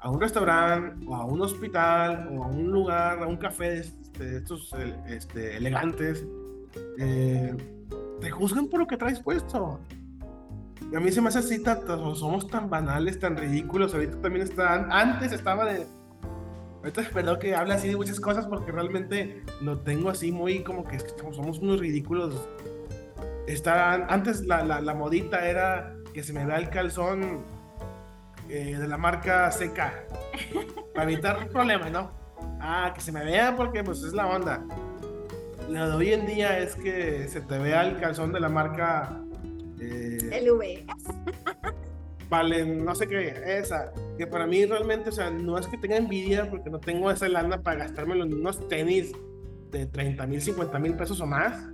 a 0.00 0.10
un 0.10 0.20
restaurante 0.20 1.04
o 1.06 1.14
a 1.14 1.24
un 1.24 1.40
hospital 1.42 2.28
o 2.32 2.44
a 2.44 2.46
un 2.46 2.70
lugar, 2.70 3.22
a 3.22 3.26
un 3.26 3.36
café 3.36 3.82
de 4.18 4.36
estos 4.36 4.74
este, 5.08 5.56
elegantes, 5.56 6.24
eh, 6.98 7.56
te 8.20 8.30
juzgan 8.30 8.68
por 8.68 8.80
lo 8.80 8.86
que 8.86 8.96
traes 8.96 9.20
puesto. 9.20 9.80
Y 10.90 10.96
a 10.96 11.00
mí 11.00 11.12
se 11.12 11.20
me 11.20 11.28
hace 11.28 11.38
así, 11.38 11.62
somos 12.14 12.48
tan 12.48 12.68
banales, 12.68 13.18
tan 13.18 13.36
ridículos. 13.36 13.94
Ahorita 13.94 14.20
también 14.20 14.44
está, 14.44 14.74
antes 14.90 15.32
estaba 15.32 15.64
de. 15.66 15.86
Ahorita 16.78 17.02
espero 17.02 17.38
que 17.38 17.54
hable 17.54 17.74
así 17.74 17.88
de 17.88 17.96
muchas 17.96 18.18
cosas 18.18 18.46
porque 18.46 18.72
realmente 18.72 19.44
lo 19.60 19.80
tengo 19.80 20.08
así 20.08 20.32
muy 20.32 20.64
como 20.64 20.84
que, 20.84 20.98
somos 21.32 21.58
unos 21.58 21.78
ridículos. 21.78 22.48
Está, 23.46 23.94
antes 24.06 24.46
la, 24.46 24.64
la, 24.64 24.80
la 24.80 24.94
modita 24.94 25.46
era 25.46 25.94
que 26.14 26.22
se 26.22 26.32
me 26.32 26.46
vea 26.46 26.56
el 26.56 26.70
calzón 26.70 27.44
eh, 28.50 28.76
de 28.78 28.88
la 28.88 28.96
marca 28.96 29.50
CK. 29.50 30.94
para 30.94 31.10
evitar 31.10 31.48
problemas, 31.52 31.90
¿no? 31.90 32.10
Ah, 32.60 32.92
que 32.94 33.00
se 33.00 33.12
me 33.12 33.24
vea 33.24 33.54
porque 33.56 33.84
pues 33.84 34.02
es 34.02 34.12
la 34.12 34.26
onda. 34.26 34.64
Lo 35.68 35.88
de 35.88 35.96
hoy 35.96 36.12
en 36.12 36.26
día 36.26 36.58
es 36.58 36.74
que 36.74 37.28
se 37.28 37.40
te 37.40 37.58
vea 37.58 37.86
el 37.86 37.98
calzón 38.00 38.32
de 38.32 38.40
la 38.40 38.48
marca 38.48 39.20
eh, 39.80 40.42
LV. 40.44 40.84
vale, 42.28 42.66
no 42.66 42.94
sé 42.94 43.06
qué, 43.06 43.40
esa. 43.46 43.92
Que 44.18 44.26
para 44.26 44.46
mí 44.46 44.64
realmente, 44.66 45.10
o 45.10 45.12
sea, 45.12 45.30
no 45.30 45.58
es 45.58 45.66
que 45.68 45.78
tenga 45.78 45.96
envidia 45.96 46.50
porque 46.50 46.70
no 46.70 46.80
tengo 46.80 47.10
esa 47.10 47.28
lana 47.28 47.62
para 47.62 47.84
gastarme 47.84 48.20
unos 48.20 48.68
tenis 48.68 49.12
de 49.70 49.86
30 49.86 50.26
mil, 50.26 50.40
50 50.40 50.78
mil 50.78 50.94
pesos 50.94 51.20
o 51.20 51.26
más. 51.26 51.68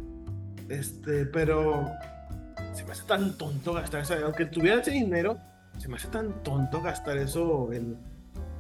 Este, 0.69 1.27
pero 1.27 1.91
hace 2.91 3.03
tan 3.07 3.37
tonto 3.37 3.73
gastar 3.73 4.03
eso. 4.03 4.15
Aunque 4.25 4.47
tuviera 4.47 4.81
ese 4.81 4.91
dinero, 4.91 5.39
se 5.79 5.89
me 5.89 5.97
hace 5.97 6.09
tan 6.09 6.43
tonto 6.43 6.81
gastar 6.83 7.19
eso 7.19 7.73
en, 7.73 7.99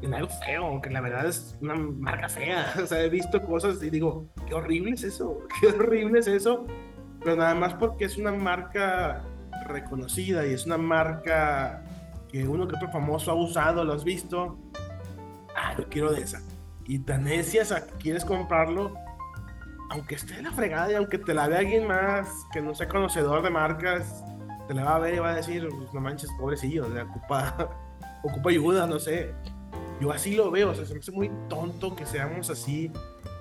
en 0.02 0.14
algo 0.14 0.28
feo, 0.28 0.80
que 0.80 0.90
la 0.90 1.00
verdad 1.00 1.26
es 1.26 1.56
una 1.60 1.74
marca 1.74 2.28
fea. 2.28 2.74
O 2.82 2.86
sea, 2.86 3.02
he 3.02 3.08
visto 3.08 3.42
cosas 3.42 3.82
y 3.82 3.90
digo, 3.90 4.28
qué 4.46 4.54
horrible 4.54 4.92
es 4.92 5.04
eso, 5.04 5.38
qué 5.60 5.68
horrible 5.68 6.20
es 6.20 6.26
eso. 6.26 6.66
Pero 7.20 7.36
nada 7.36 7.54
más 7.54 7.74
porque 7.74 8.04
es 8.04 8.18
una 8.18 8.32
marca 8.32 9.22
reconocida 9.66 10.46
y 10.46 10.52
es 10.52 10.66
una 10.66 10.76
marca 10.76 11.82
que 12.28 12.46
uno 12.46 12.68
que 12.68 12.76
otro 12.76 12.90
famoso 12.90 13.30
ha 13.30 13.34
usado, 13.34 13.84
lo 13.84 13.94
has 13.94 14.04
visto. 14.04 14.58
Ah, 15.56 15.74
yo 15.76 15.88
quiero 15.88 16.12
de 16.12 16.20
esa. 16.20 16.42
Y 16.84 17.00
tan 17.00 17.24
necias 17.24 17.72
a 17.72 17.86
que 17.86 17.92
quieres 17.94 18.24
comprarlo, 18.24 18.94
aunque 19.90 20.14
esté 20.16 20.36
en 20.36 20.44
la 20.44 20.52
fregada 20.52 20.92
y 20.92 20.94
aunque 20.94 21.18
te 21.18 21.34
la 21.34 21.48
vea 21.48 21.60
alguien 21.60 21.86
más 21.86 22.28
que 22.52 22.60
no 22.60 22.74
sea 22.74 22.86
conocedor 22.88 23.42
de 23.42 23.50
marcas, 23.50 24.22
te 24.66 24.74
la 24.74 24.84
va 24.84 24.96
a 24.96 24.98
ver 24.98 25.14
y 25.14 25.18
va 25.18 25.30
a 25.30 25.36
decir, 25.36 25.68
no 25.92 26.00
manches, 26.00 26.30
pobrecillo, 26.38 26.88
le 26.88 27.02
ocupa, 27.02 27.70
ocupa 28.22 28.50
ayuda, 28.50 28.86
no 28.86 28.98
sé. 28.98 29.32
Yo 30.00 30.12
así 30.12 30.34
lo 30.34 30.50
veo, 30.50 30.70
o 30.70 30.74
sea, 30.74 30.84
se 30.84 30.94
me 30.94 31.00
hace 31.00 31.12
muy 31.12 31.30
tonto 31.48 31.94
que 31.94 32.04
seamos 32.04 32.50
así, 32.50 32.90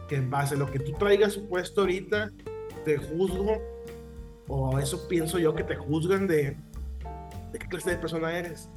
que 0.07 0.15
en 0.15 0.29
base 0.29 0.55
a 0.55 0.57
lo 0.57 0.71
que 0.71 0.79
tú 0.79 0.93
traigas 0.93 1.33
supuesto 1.33 1.81
ahorita, 1.81 2.31
te 2.85 2.97
juzgo, 2.97 3.61
o 4.47 4.79
eso 4.79 5.07
pienso 5.07 5.39
yo 5.39 5.53
que 5.55 5.63
te 5.63 5.75
juzgan 5.75 6.27
de, 6.27 6.55
de 7.51 7.59
qué 7.59 7.67
clase 7.67 7.91
de 7.91 7.97
persona 7.97 8.37
eres. 8.37 8.69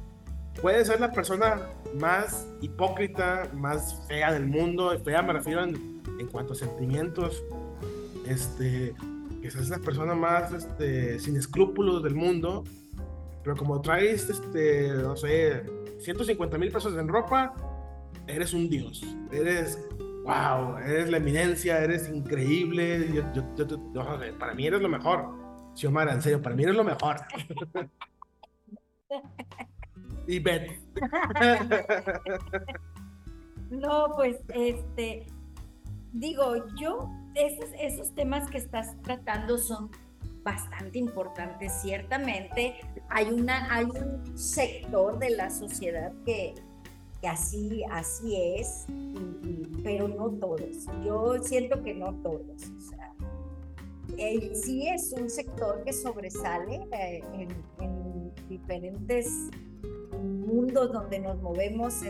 Puedes 0.61 0.87
ser 0.87 0.99
la 0.99 1.11
persona 1.11 1.69
más 1.95 2.47
hipócrita, 2.59 3.49
más 3.53 4.03
fea 4.07 4.33
del 4.33 4.47
mundo, 4.47 4.97
fea 5.05 5.21
me 5.21 5.31
refiero 5.31 5.63
en 5.63 6.27
cuanto 6.31 6.53
a 6.53 6.55
sentimientos, 6.55 7.43
este, 8.27 8.93
que 9.41 9.51
seas 9.51 9.69
la 9.69 9.79
persona 9.79 10.15
más 10.15 10.51
este, 10.51 11.19
sin 11.19 11.37
escrúpulos 11.37 12.03
del 12.03 12.15
mundo, 12.15 12.63
pero 13.43 13.55
como 13.55 13.81
traes, 13.81 14.29
este, 14.29 14.89
no 14.93 15.15
sé, 15.15 15.63
150 15.99 16.57
mil 16.57 16.71
pesos 16.71 16.97
en 16.97 17.07
ropa, 17.07 17.53
eres 18.27 18.53
un 18.53 18.69
dios, 18.69 19.03
eres, 19.31 19.79
wow, 20.23 20.77
eres 20.77 21.09
la 21.09 21.17
eminencia, 21.17 21.79
eres 21.79 22.09
increíble, 22.09 23.11
yo, 23.13 23.23
yo, 23.33 23.43
yo, 23.93 24.37
para 24.37 24.53
mí 24.53 24.67
eres 24.67 24.81
lo 24.81 24.89
mejor. 24.89 25.37
Xiomara, 25.75 26.13
en 26.13 26.21
serio, 26.21 26.41
para 26.41 26.55
mí 26.55 26.63
eres 26.63 26.75
lo 26.75 26.83
mejor. 26.83 27.17
y 30.27 30.39
Ben. 30.39 30.81
no, 33.69 34.07
pues, 34.15 34.37
este, 34.49 35.27
digo, 36.11 36.65
yo, 36.75 37.09
esos, 37.35 37.69
esos 37.79 38.13
temas 38.15 38.49
que 38.49 38.57
estás 38.57 38.99
tratando 39.01 39.57
son 39.57 39.89
bastante 40.43 40.97
importantes, 40.99 41.71
ciertamente. 41.81 42.75
Hay, 43.09 43.31
una, 43.31 43.73
hay 43.73 43.85
un 43.85 44.37
sector 44.37 45.19
de 45.19 45.31
la 45.31 45.49
sociedad 45.49 46.13
que, 46.25 46.55
que 47.21 47.27
así, 47.27 47.83
así 47.91 48.35
es, 48.57 48.85
pero 49.83 50.07
no 50.07 50.31
todos. 50.31 50.85
Yo 51.05 51.41
siento 51.41 51.83
que 51.83 51.93
no 51.93 52.13
todos. 52.21 52.71
Sí 54.53 54.87
es 54.87 55.13
un 55.13 55.29
sector 55.29 55.83
que 55.83 55.93
sobresale 55.93 56.87
eh, 56.91 57.23
en, 57.33 57.49
en, 57.79 58.09
diferentes 58.49 59.27
mundos 60.19 60.91
donde 60.91 61.19
nos 61.19 61.39
movemos, 61.39 62.01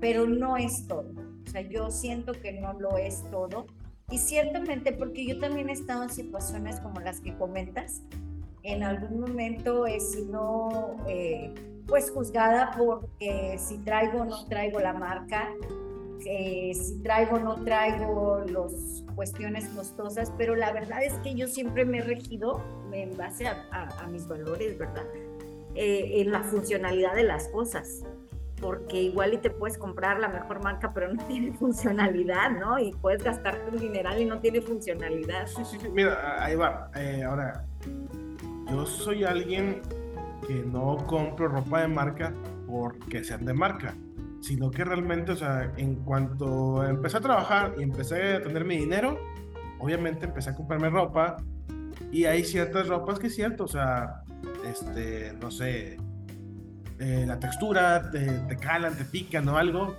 pero 0.00 0.26
no 0.26 0.56
es 0.56 0.86
todo. 0.88 1.12
O 1.46 1.50
sea, 1.50 1.60
yo 1.60 1.90
siento 1.90 2.32
que 2.32 2.52
no 2.52 2.72
lo 2.72 2.96
es 2.96 3.22
todo. 3.30 3.66
Y 4.12 4.18
ciertamente, 4.18 4.92
porque 4.92 5.26
yo 5.26 5.38
también 5.38 5.70
he 5.70 5.72
estado 5.72 6.02
en 6.02 6.10
situaciones 6.10 6.78
como 6.80 7.00
las 7.00 7.20
que 7.20 7.34
comentas, 7.34 8.02
en 8.62 8.82
algún 8.82 9.20
momento 9.20 9.86
he 9.86 10.00
sido 10.00 10.96
eh, 11.08 11.54
pues 11.86 12.10
juzgada 12.10 12.72
porque 12.76 13.56
si 13.58 13.78
traigo 13.78 14.20
o 14.20 14.24
no 14.26 14.44
traigo 14.48 14.80
la 14.80 14.92
marca, 14.92 15.48
eh, 16.26 16.72
si 16.74 17.02
traigo 17.02 17.36
o 17.36 17.38
no 17.38 17.64
traigo 17.64 18.42
las 18.46 19.02
cuestiones 19.14 19.66
costosas, 19.70 20.30
pero 20.36 20.56
la 20.56 20.74
verdad 20.74 21.02
es 21.02 21.14
que 21.20 21.34
yo 21.34 21.48
siempre 21.48 21.86
me 21.86 21.98
he 21.98 22.02
regido 22.02 22.62
en 22.92 23.16
base 23.16 23.46
a, 23.46 23.66
a, 23.70 24.06
mis 24.08 24.28
valores, 24.28 24.76
¿verdad? 24.76 25.06
Eh, 25.74 26.20
en 26.20 26.30
la 26.30 26.42
funcionalidad 26.42 27.14
de 27.14 27.22
las 27.22 27.48
cosas 27.48 28.04
porque 28.62 29.02
igual 29.02 29.34
y 29.34 29.38
te 29.38 29.50
puedes 29.50 29.76
comprar 29.76 30.20
la 30.20 30.28
mejor 30.28 30.62
marca, 30.62 30.92
pero 30.94 31.12
no 31.12 31.22
tiene 31.28 31.52
funcionalidad, 31.52 32.52
¿no? 32.52 32.78
Y 32.78 32.92
puedes 32.92 33.22
gastarte 33.22 33.70
un 33.70 33.78
dineral 33.78 34.22
y 34.22 34.24
no 34.24 34.38
tiene 34.40 34.62
funcionalidad. 34.62 35.46
Sí, 35.48 35.62
sí, 35.64 35.76
sí, 35.78 35.88
mira, 35.90 36.42
ahí 36.42 36.54
va. 36.54 36.90
Eh, 36.94 37.22
ahora, 37.24 37.66
yo 38.70 38.86
soy 38.86 39.24
alguien 39.24 39.82
que 40.46 40.54
no 40.62 40.96
compro 41.06 41.48
ropa 41.48 41.82
de 41.82 41.88
marca 41.88 42.32
porque 42.66 43.22
sean 43.22 43.44
de 43.44 43.52
marca, 43.52 43.94
sino 44.40 44.70
que 44.70 44.84
realmente, 44.84 45.32
o 45.32 45.36
sea, 45.36 45.72
en 45.76 45.96
cuanto 45.96 46.84
empecé 46.84 47.18
a 47.18 47.20
trabajar 47.20 47.74
y 47.78 47.82
empecé 47.82 48.36
a 48.36 48.42
tener 48.42 48.64
mi 48.64 48.78
dinero, 48.78 49.18
obviamente 49.78 50.24
empecé 50.24 50.50
a 50.50 50.54
comprarme 50.54 50.88
ropa 50.88 51.36
y 52.10 52.24
hay 52.24 52.44
ciertas 52.44 52.88
ropas 52.88 53.18
que 53.18 53.26
es 53.26 53.34
cierto, 53.34 53.64
o 53.64 53.68
sea, 53.68 54.22
este, 54.64 55.32
no 55.40 55.50
sé, 55.50 55.98
eh, 57.02 57.24
la 57.26 57.40
textura, 57.40 58.12
te, 58.12 58.20
te, 58.20 58.56
calan, 58.56 58.94
te 58.94 59.04
pican 59.04 59.48
o 59.48 59.56
algo, 59.56 59.96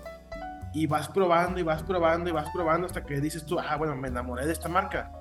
y 0.73 0.87
vas 0.87 1.09
probando 1.09 1.59
y 1.59 1.63
vas 1.63 1.83
probando 1.83 2.29
y 2.29 2.31
vas 2.31 2.47
probando 2.53 2.87
hasta 2.87 3.03
que 3.03 3.19
dices 3.19 3.45
tú, 3.45 3.59
ah, 3.59 3.75
bueno, 3.75 3.93
me 3.97 4.07
enamoré 4.07 4.45
de 4.45 4.53
esta 4.53 4.69
marca, 4.69 5.11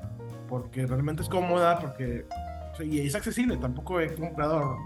porque 0.49 0.87
realmente 0.87 1.23
es 1.23 1.29
cómoda, 1.29 1.81
porque 1.81 2.25
y 2.85 3.01
es 3.01 3.17
accesible, 3.17 3.57
tampoco 3.57 3.99
he 3.99 4.15
comprado 4.15 4.79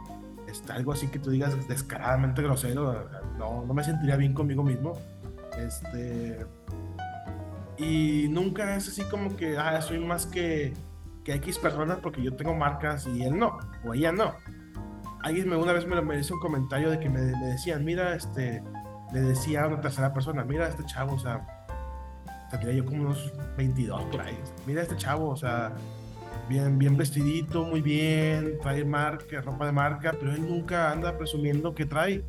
este, 0.48 0.72
algo 0.72 0.92
así 0.92 1.08
que 1.08 1.18
tú 1.18 1.30
digas 1.30 1.68
descaradamente 1.68 2.40
grosero, 2.40 3.06
no, 3.36 3.66
no 3.66 3.74
me 3.74 3.84
sentiría 3.84 4.16
bien 4.16 4.32
conmigo 4.32 4.62
mismo. 4.62 4.94
Este, 5.58 6.46
y 7.76 8.26
nunca 8.30 8.74
es 8.74 8.88
así 8.88 9.02
como 9.04 9.36
que, 9.36 9.58
ah, 9.58 9.82
soy 9.82 9.98
más 9.98 10.24
que, 10.24 10.72
que 11.24 11.34
X 11.34 11.58
personas 11.58 11.98
porque 12.02 12.22
yo 12.22 12.34
tengo 12.34 12.54
marcas 12.54 13.06
y 13.06 13.22
él 13.22 13.38
no, 13.38 13.58
o 13.84 13.92
ella 13.92 14.12
no 14.12 14.34
alguien 15.26 15.48
me, 15.48 15.56
una 15.56 15.72
vez 15.72 15.84
me, 15.86 16.00
me 16.00 16.20
hizo 16.20 16.34
un 16.34 16.40
comentario 16.40 16.88
de 16.88 17.00
que 17.00 17.08
me, 17.08 17.20
decían, 17.20 17.84
mira, 17.84 18.14
este, 18.14 18.62
le 19.12 19.20
decía 19.20 19.64
a 19.64 19.66
una 19.66 19.80
tercera 19.80 20.14
persona, 20.14 20.44
mira 20.44 20.68
este 20.68 20.84
chavo, 20.86 21.14
o 21.14 21.18
sea, 21.18 21.44
tendría 22.48 22.74
yo 22.74 22.84
como 22.84 23.02
unos 23.02 23.32
22 23.56 24.04
por 24.04 24.20
ahí, 24.20 24.38
mira 24.66 24.82
este 24.82 24.96
chavo, 24.96 25.30
o 25.30 25.36
sea, 25.36 25.72
bien, 26.48 26.78
bien 26.78 26.96
vestidito, 26.96 27.64
muy 27.64 27.80
bien, 27.80 28.58
trae 28.62 28.84
marca, 28.84 29.40
ropa 29.40 29.66
de 29.66 29.72
marca, 29.72 30.14
pero 30.18 30.32
él 30.32 30.48
nunca 30.48 30.92
anda 30.92 31.18
presumiendo 31.18 31.74
que 31.74 31.86
trae, 31.86 32.22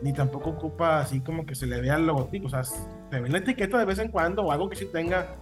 ni 0.00 0.12
tampoco 0.12 0.50
ocupa 0.50 1.00
así 1.00 1.20
como 1.20 1.44
que 1.46 1.56
se 1.56 1.66
le 1.66 1.80
vea 1.80 1.96
el 1.96 2.06
logotipo, 2.06 2.46
o 2.46 2.50
sea, 2.50 2.62
te 3.10 3.20
ve 3.20 3.28
la 3.28 3.38
etiqueta 3.38 3.76
de 3.76 3.86
vez 3.86 3.98
en 3.98 4.12
cuando 4.12 4.42
o 4.42 4.52
algo 4.52 4.70
que 4.70 4.76
sí 4.76 4.86
tenga. 4.92 5.34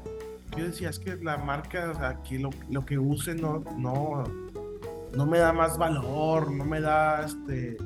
Yo 0.56 0.64
decía, 0.64 0.88
es 0.88 1.00
que 1.00 1.16
la 1.16 1.36
marca, 1.36 1.90
o 1.90 1.94
sea, 1.96 2.22
que 2.22 2.38
lo, 2.38 2.50
lo 2.70 2.86
que 2.86 2.96
use 2.96 3.34
no, 3.34 3.64
no, 3.76 4.22
no 5.16 5.26
me 5.26 5.38
da 5.38 5.52
más 5.52 5.78
valor, 5.78 6.50
no 6.50 6.64
me 6.64 6.80
da 6.80 7.24
este, 7.24 7.76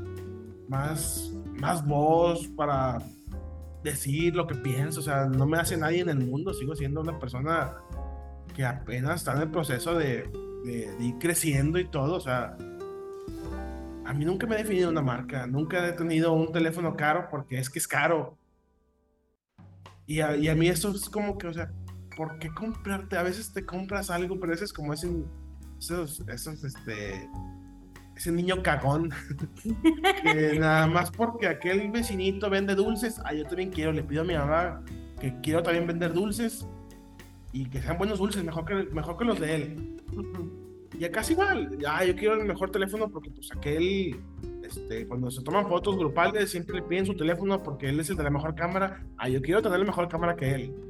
más, 0.69 1.33
más 1.55 1.87
voz 1.87 2.47
para 2.49 2.99
decir 3.83 4.35
lo 4.35 4.47
que 4.47 4.55
pienso, 4.55 5.01
o 5.01 5.03
sea, 5.03 5.27
no 5.27 5.47
me 5.47 5.59
hace 5.59 5.77
nadie 5.77 6.01
en 6.01 6.09
el 6.09 6.19
mundo, 6.19 6.53
sigo 6.53 6.75
siendo 6.75 7.01
una 7.01 7.19
persona 7.19 7.77
que 8.55 8.65
apenas 8.65 9.17
está 9.17 9.35
en 9.35 9.43
el 9.43 9.51
proceso 9.51 9.95
de, 9.95 10.29
de, 10.65 10.97
ir 11.01 11.15
creciendo 11.19 11.79
y 11.79 11.89
todo, 11.89 12.17
o 12.17 12.21
sea, 12.21 12.57
a 14.05 14.13
mí 14.15 14.25
nunca 14.25 14.47
me 14.47 14.57
he 14.57 14.59
definido 14.59 14.91
una 14.91 15.03
marca, 15.03 15.47
nunca 15.47 15.87
he 15.87 15.93
tenido 15.93 16.33
un 16.33 16.53
teléfono 16.53 16.97
caro 16.97 17.29
porque 17.31 17.59
es 17.59 17.69
que 17.71 17.79
es 17.79 17.87
caro. 17.87 18.37
Y 20.07 20.21
a, 20.21 20.35
y 20.37 20.49
a 20.49 20.55
mí 20.55 20.69
eso 20.69 20.91
es 20.91 21.11
como 21.11 21.37
que, 21.37 21.47
o 21.47 21.53
sea, 21.53 21.71
¿por 22.17 22.39
qué 22.39 22.49
comprarte? 22.49 23.19
A 23.19 23.23
veces 23.23 23.53
te 23.53 23.67
compras 23.67 24.09
algo, 24.09 24.41
pero 24.41 24.55
eso 24.55 24.65
es 24.65 24.73
como 24.73 24.95
ese 24.95 25.09
esos, 25.79 26.23
esos, 26.29 26.65
este, 26.65 27.29
ese 28.17 28.33
niño 28.33 28.63
cagón, 28.63 29.11
que 30.23 30.59
nada 30.59 30.87
más 30.87 31.11
porque 31.11 31.47
aquel 31.47 31.91
vecinito 31.91 32.51
vende 32.51 32.75
dulces, 32.75 33.21
ah, 33.25 33.33
yo 33.33 33.45
también 33.45 33.71
quiero, 33.71 33.93
le 33.93 34.03
pido 34.03 34.23
a 34.23 34.25
mi 34.25 34.35
mamá 34.35 34.83
que 35.21 35.35
quiero 35.41 35.63
también 35.63 35.87
vender 35.87 36.13
dulces 36.13 36.67
y 37.53 37.67
que 37.67 37.81
sean 37.81 37.97
buenos 37.97 38.19
dulces, 38.19 38.43
mejor 38.45 38.65
que, 38.65 38.75
mejor 38.93 39.17
que 39.17 39.25
los 39.25 39.41
de 39.41 39.55
él. 39.55 39.97
Y 40.99 41.05
acá 41.05 41.21
es 41.21 41.31
igual, 41.31 41.79
ya 41.79 42.05
yo 42.05 42.17
quiero 42.17 42.35
el 42.35 42.47
mejor 42.47 42.71
teléfono 42.71 43.09
porque 43.09 43.31
pues 43.31 43.51
aquel, 43.53 44.21
este, 44.65 45.07
cuando 45.07 45.31
se 45.31 45.43
toman 45.43 45.69
fotos 45.69 45.97
grupales 45.97 46.51
siempre 46.51 46.77
le 46.77 46.83
piden 46.83 47.07
su 47.07 47.15
teléfono 47.15 47.63
porque 47.63 47.89
él 47.89 48.01
es 48.01 48.11
el 48.11 48.17
de 48.17 48.25
la 48.25 48.31
mejor 48.31 48.57
cámara, 48.57 49.05
ah, 49.17 49.29
yo 49.29 49.41
quiero 49.41 49.63
tener 49.63 49.79
la 49.79 49.85
mejor 49.85 50.09
cámara 50.09 50.35
que 50.35 50.55
él. 50.55 50.88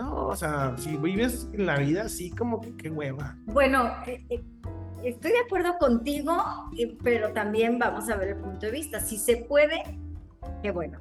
No, 0.00 0.28
o 0.28 0.36
sea, 0.36 0.74
si 0.78 0.96
vives 0.96 1.48
la 1.52 1.76
vida 1.78 2.04
así, 2.04 2.30
como 2.30 2.60
que 2.60 2.74
qué 2.76 2.90
hueva. 2.90 3.36
Bueno, 3.46 3.90
eh, 4.06 4.24
eh, 4.30 4.42
estoy 5.04 5.32
de 5.32 5.40
acuerdo 5.40 5.76
contigo, 5.78 6.34
pero 7.02 7.32
también 7.32 7.78
vamos 7.78 8.08
a 8.08 8.16
ver 8.16 8.28
el 8.28 8.36
punto 8.36 8.66
de 8.66 8.72
vista. 8.72 9.00
Si 9.00 9.18
se 9.18 9.36
puede, 9.36 9.82
qué 10.62 10.70
bueno. 10.70 10.96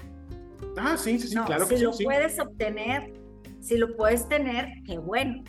Ah, 0.77 0.97
sí, 0.97 1.17
sí, 1.19 1.29
sí, 1.29 1.37
claro 1.45 1.65
si 1.65 1.75
que 1.75 1.81
lo 1.81 1.93
sí. 1.93 2.03
puedes 2.03 2.39
obtener, 2.39 3.13
si 3.61 3.77
lo 3.77 3.95
puedes 3.95 4.27
tener, 4.27 4.67
qué 4.85 4.97
bueno. 4.97 5.43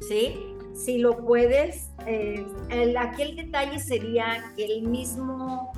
¿Sí? 0.00 0.52
si 0.74 0.98
lo 0.98 1.24
puedes, 1.24 1.90
eh, 2.06 2.46
el, 2.70 2.96
aquel 2.96 3.36
detalle 3.36 3.78
sería 3.78 4.52
que 4.56 4.64
el 4.64 4.82
mismo, 4.82 5.72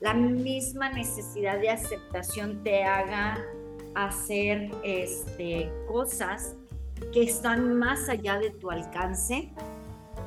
la 0.00 0.14
misma 0.14 0.90
necesidad 0.90 1.58
de 1.60 1.70
aceptación 1.70 2.62
te 2.62 2.84
haga 2.84 3.38
hacer 3.96 4.70
este, 4.84 5.70
cosas 5.88 6.54
que 7.12 7.22
están 7.22 7.78
más 7.78 8.08
allá 8.08 8.38
de 8.38 8.50
tu 8.50 8.70
alcance, 8.70 9.50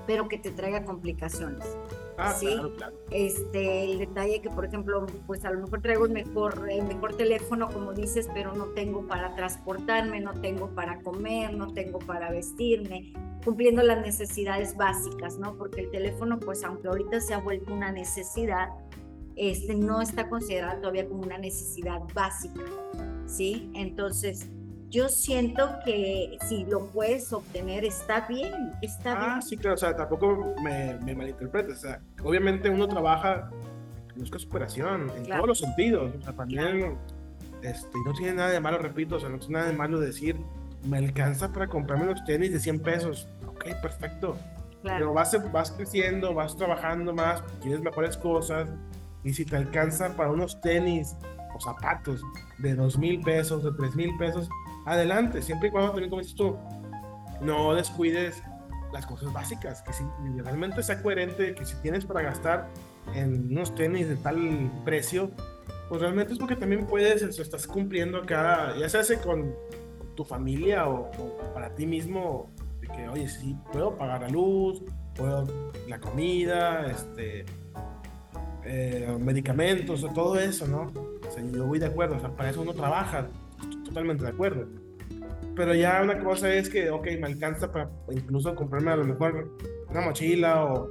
pero 0.07 0.27
que 0.27 0.39
te 0.39 0.51
traiga 0.51 0.83
complicaciones. 0.83 1.77
Ah, 2.17 2.33
¿sí? 2.33 2.47
claro, 2.47 2.73
claro. 2.75 2.97
Este, 3.11 3.83
el 3.83 3.99
detalle 3.99 4.41
que, 4.41 4.49
por 4.49 4.65
ejemplo, 4.65 5.05
pues 5.25 5.45
a 5.45 5.51
lo 5.51 5.61
mejor 5.61 5.81
traigo 5.81 6.05
el 6.05 6.11
mejor, 6.11 6.67
el 6.69 6.83
mejor 6.83 7.15
teléfono, 7.15 7.69
como 7.69 7.93
dices, 7.93 8.27
pero 8.33 8.53
no 8.53 8.65
tengo 8.65 9.07
para 9.07 9.35
transportarme, 9.35 10.19
no 10.19 10.33
tengo 10.33 10.69
para 10.69 10.99
comer, 11.01 11.53
no 11.53 11.71
tengo 11.71 11.99
para 11.99 12.29
vestirme, 12.31 13.13
cumpliendo 13.45 13.83
las 13.83 14.01
necesidades 14.01 14.75
básicas, 14.75 15.37
¿no? 15.37 15.55
Porque 15.55 15.81
el 15.81 15.91
teléfono, 15.91 16.39
pues 16.39 16.63
aunque 16.63 16.87
ahorita 16.87 17.21
se 17.21 17.35
ha 17.35 17.39
vuelto 17.39 17.73
una 17.73 17.91
necesidad, 17.91 18.69
este, 19.35 19.75
no 19.75 20.01
está 20.01 20.27
considerado 20.27 20.81
todavía 20.81 21.07
como 21.07 21.21
una 21.21 21.37
necesidad 21.37 22.01
básica, 22.13 22.61
¿sí? 23.29 23.71
Entonces, 23.75 24.49
yo 24.89 25.07
siento 25.07 25.69
que 25.85 26.37
si 26.47 26.65
lo 26.65 26.87
puedes 26.87 27.31
obtener 27.31 27.85
está 27.85 28.25
bien, 28.27 28.71
está 28.81 29.13
Ah, 29.13 29.27
bien. 29.35 29.41
sí, 29.43 29.55
claro, 29.57 29.75
o 29.75 29.77
sea, 29.77 29.95
tampoco 29.95 30.55
me, 30.63 30.95
me 31.03 31.15
malinterpretes. 31.15 31.77
O 31.77 31.81
sea, 31.81 32.01
obviamente 32.23 32.69
uno 32.69 32.87
trabaja, 32.87 33.51
busca 34.15 34.39
superación 34.39 35.11
en 35.15 35.25
Claro. 35.25 35.43
todos 35.43 35.47
los 35.49 35.59
sentidos. 35.59 36.11
O 36.19 36.21
sea, 36.23 36.33
también, 36.33 36.97
este, 37.61 37.97
y 37.97 38.01
no 38.03 38.13
tiene 38.13 38.33
nada 38.33 38.49
de 38.49 38.59
malo, 38.59 38.79
repito, 38.79 39.17
o 39.17 39.19
sea, 39.19 39.29
no 39.29 39.37
tiene 39.37 39.53
nada 39.59 39.67
de 39.71 39.77
malo 39.77 39.99
decir, 39.99 40.35
me 40.87 40.97
alcanza 40.97 41.51
para 41.53 41.67
comprarme 41.67 42.05
los 42.07 42.23
tenis 42.23 42.51
de 42.51 42.59
100 42.59 42.79
pesos. 42.79 43.27
Ok, 43.47 43.65
perfecto. 43.81 44.37
Pero 44.81 44.81
Claro, 44.81 45.13
vas, 45.13 45.51
vas 45.51 45.71
creciendo, 45.71 46.33
vas 46.33 46.55
trabajando 46.55 47.13
más, 47.13 47.43
quieres 47.61 47.81
mejores 47.81 48.15
cosas, 48.17 48.69
y 49.25 49.33
si 49.33 49.43
te 49.45 49.57
alcanza 49.57 50.15
para 50.15 50.31
unos 50.31 50.59
tenis 50.61 51.15
o 51.53 51.59
zapatos 51.59 52.21
de 52.57 52.75
dos 52.75 52.97
mil 52.97 53.21
pesos, 53.21 53.63
de 53.63 53.71
tres 53.73 53.95
mil 53.95 54.15
pesos, 54.17 54.49
adelante, 54.85 55.41
siempre 55.41 55.69
y 55.69 55.71
cuando 55.71 55.91
también, 55.91 56.35
tú, 56.35 56.57
no 57.41 57.73
descuides 57.73 58.43
las 58.91 59.05
cosas 59.05 59.31
básicas, 59.31 59.81
que 59.83 59.93
si 59.93 60.03
realmente 60.37 60.81
sea 60.83 61.01
coherente, 61.01 61.53
que 61.53 61.65
si 61.65 61.75
tienes 61.77 62.05
para 62.05 62.21
gastar 62.21 62.67
en 63.13 63.51
unos 63.51 63.73
tenis 63.75 64.09
de 64.09 64.15
tal 64.17 64.71
precio, 64.83 65.31
pues 65.89 66.01
realmente 66.01 66.33
es 66.33 66.39
porque 66.39 66.55
también 66.55 66.85
puedes, 66.85 67.23
o 67.23 67.31
sea, 67.31 67.43
estás 67.43 67.67
cumpliendo 67.67 68.19
acá, 68.19 68.75
ya 68.77 68.89
se 68.89 68.97
hace 68.97 69.19
con 69.19 69.55
tu 70.15 70.23
familia 70.23 70.87
o, 70.87 71.09
o 71.17 71.53
para 71.53 71.73
ti 71.75 71.85
mismo, 71.85 72.51
de 72.81 72.87
que, 72.87 73.07
oye, 73.09 73.27
sí, 73.27 73.55
puedo 73.71 73.95
pagar 73.95 74.21
la 74.21 74.29
luz, 74.29 74.83
puedo 75.15 75.45
la 75.87 75.99
comida, 75.99 76.87
este, 76.87 77.45
eh, 78.63 79.17
medicamentos, 79.19 80.03
o 80.03 80.09
todo 80.09 80.37
eso, 80.39 80.67
¿no? 80.67 80.91
Sea, 81.39 81.51
yo 81.51 81.65
voy 81.65 81.79
de 81.79 81.85
acuerdo, 81.85 82.17
o 82.17 82.19
sea, 82.19 82.35
para 82.35 82.49
eso 82.49 82.61
uno 82.61 82.73
trabaja, 82.73 83.27
totalmente 83.85 84.23
de 84.23 84.29
acuerdo. 84.29 84.67
Pero 85.55 85.73
ya 85.73 86.01
una 86.03 86.19
cosa 86.23 86.53
es 86.53 86.69
que, 86.69 86.89
ok, 86.89 87.07
me 87.19 87.27
alcanza 87.27 87.71
para 87.71 87.89
incluso 88.11 88.55
comprarme 88.55 88.91
a 88.91 88.95
lo 88.95 89.05
mejor 89.05 89.57
una 89.89 90.01
mochila 90.01 90.63
o, 90.63 90.89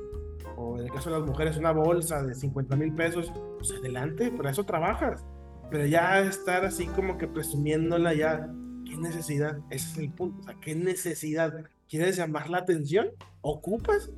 o 0.57 0.79
en 0.79 0.87
el 0.87 0.93
caso 0.93 1.11
de 1.11 1.19
las 1.19 1.27
mujeres 1.27 1.57
una 1.57 1.73
bolsa 1.73 2.23
de 2.23 2.35
50 2.35 2.77
mil 2.77 2.95
pesos, 2.95 3.33
pues 3.57 3.73
adelante, 3.73 4.31
para 4.31 4.51
eso 4.51 4.65
trabajas. 4.65 5.25
Pero 5.71 5.87
ya 5.87 6.21
estar 6.21 6.65
así 6.65 6.87
como 6.87 7.19
que 7.19 7.29
presumiéndola 7.29 8.15
ya, 8.15 8.51
¿qué 8.85 8.97
necesidad? 8.97 9.59
Ese 9.71 9.93
es 9.93 9.99
el 9.99 10.13
punto, 10.13 10.41
o 10.41 10.43
sea, 10.45 10.57
¿qué 10.61 10.75
necesidad? 10.75 11.65
¿Quieres 11.89 12.17
llamar 12.17 12.51
la 12.51 12.59
atención? 12.59 13.09
¿Ocupas? 13.41 14.11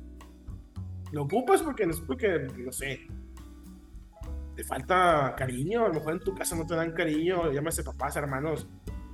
Lo 1.11 1.23
ocupas 1.23 1.61
porque 1.61 1.85
no 1.85 1.91
es 1.91 1.99
porque, 1.99 2.47
no 2.57 2.71
sé, 2.71 3.01
te 4.61 4.67
falta 4.67 5.33
cariño, 5.35 5.85
a 5.85 5.87
lo 5.87 5.95
mejor 5.95 6.13
en 6.13 6.19
tu 6.19 6.35
casa 6.35 6.55
no 6.55 6.67
te 6.67 6.75
dan 6.75 6.91
cariño, 6.91 7.51
llámese 7.51 7.83
papás, 7.83 8.15
hermanos, 8.15 8.67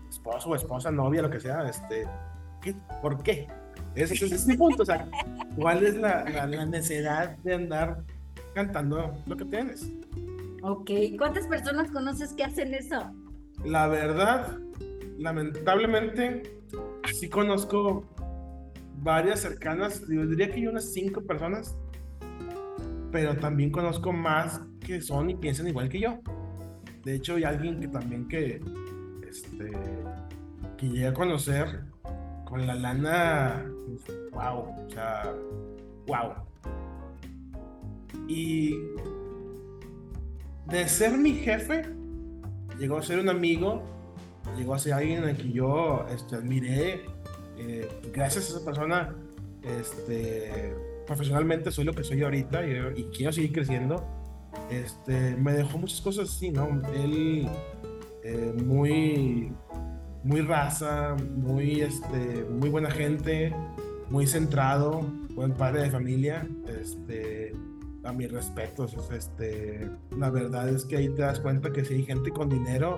esposo 0.09 0.53
esposa, 0.55 0.91
novia, 0.91 1.21
lo 1.21 1.29
que 1.29 1.39
sea, 1.39 1.69
este, 1.69 2.05
¿qué? 2.61 2.75
¿por 3.01 3.23
qué? 3.23 3.47
Ese, 3.95 4.13
ese 4.13 4.35
es 4.35 4.45
mi 4.45 4.57
punto, 4.57 4.83
o 4.83 4.85
sea, 4.85 5.07
¿cuál 5.55 5.85
es 5.85 5.95
la, 5.95 6.25
la, 6.25 6.47
la 6.47 6.65
necesidad 6.65 7.37
de 7.37 7.53
andar 7.53 8.03
cantando 8.53 9.13
lo 9.25 9.37
que 9.37 9.45
tienes? 9.45 9.89
ok. 10.63 10.91
¿Cuántas 11.17 11.47
personas 11.47 11.91
conoces 11.91 12.33
que 12.33 12.43
hacen 12.43 12.73
eso? 12.73 13.09
La 13.63 13.87
verdad, 13.87 14.57
lamentablemente, 15.17 16.59
sí 17.13 17.29
conozco 17.29 18.03
varias 18.97 19.39
cercanas, 19.39 20.03
yo 20.09 20.25
diría 20.25 20.49
que 20.49 20.55
hay 20.55 20.67
unas 20.67 20.91
cinco 20.91 21.21
personas, 21.21 21.73
pero 23.13 23.37
también 23.37 23.71
conozco 23.71 24.11
más 24.11 24.61
que 24.87 25.01
son 25.01 25.29
y 25.29 25.35
piensan 25.35 25.67
igual 25.67 25.89
que 25.89 25.99
yo. 25.99 26.19
De 27.03 27.15
hecho, 27.15 27.35
hay 27.35 27.43
alguien 27.43 27.79
que 27.81 27.89
también 27.89 28.27
que, 28.27 28.61
este, 29.29 29.71
que 30.77 30.87
llegué 30.87 31.07
a 31.07 31.13
conocer 31.13 31.81
con 32.45 32.65
la 32.65 32.73
lana, 32.73 33.65
wow, 34.31 34.85
o 34.85 34.89
sea, 34.89 35.35
wow. 36.07 36.33
Y 38.29 38.77
de 40.67 40.87
ser 40.87 41.17
mi 41.17 41.33
jefe, 41.33 41.83
llegó 42.79 42.97
a 42.97 43.03
ser 43.03 43.19
un 43.19 43.27
amigo, 43.27 43.83
llegó 44.57 44.73
a 44.73 44.79
ser 44.79 44.93
alguien 44.93 45.25
a 45.25 45.33
quien 45.33 45.51
yo 45.51 46.05
este, 46.09 46.35
admiré. 46.35 47.05
eh, 47.57 47.89
gracias 48.13 48.45
a 48.45 48.57
esa 48.57 48.65
persona, 48.65 49.15
este, 49.63 50.73
profesionalmente 51.05 51.71
soy 51.71 51.83
lo 51.83 51.93
que 51.93 52.03
soy 52.03 52.23
ahorita 52.23 52.65
y, 52.65 53.01
y 53.01 53.03
quiero 53.15 53.33
seguir 53.33 53.51
creciendo. 53.51 54.16
Este, 54.69 55.35
me 55.35 55.53
dejó 55.53 55.77
muchas 55.77 56.01
cosas 56.01 56.29
así, 56.29 56.51
¿no? 56.51 56.81
Él, 56.93 57.47
eh, 58.23 58.53
muy, 58.65 59.51
muy 60.23 60.41
raza, 60.41 61.15
muy, 61.35 61.81
este, 61.81 62.45
muy 62.49 62.69
buena 62.69 62.91
gente, 62.91 63.53
muy 64.09 64.27
centrado, 64.27 65.01
buen 65.33 65.53
padre 65.53 65.83
de 65.83 65.91
familia. 65.91 66.47
Este, 66.67 67.53
a 68.03 68.13
mis 68.13 68.31
respetos, 68.31 68.93
es, 68.93 69.11
este, 69.11 69.89
la 70.17 70.29
verdad 70.29 70.69
es 70.69 70.85
que 70.85 70.97
ahí 70.97 71.09
te 71.09 71.23
das 71.23 71.39
cuenta 71.39 71.71
que 71.71 71.83
si 71.83 71.95
hay 71.95 72.03
gente 72.05 72.31
con 72.31 72.49
dinero 72.49 72.97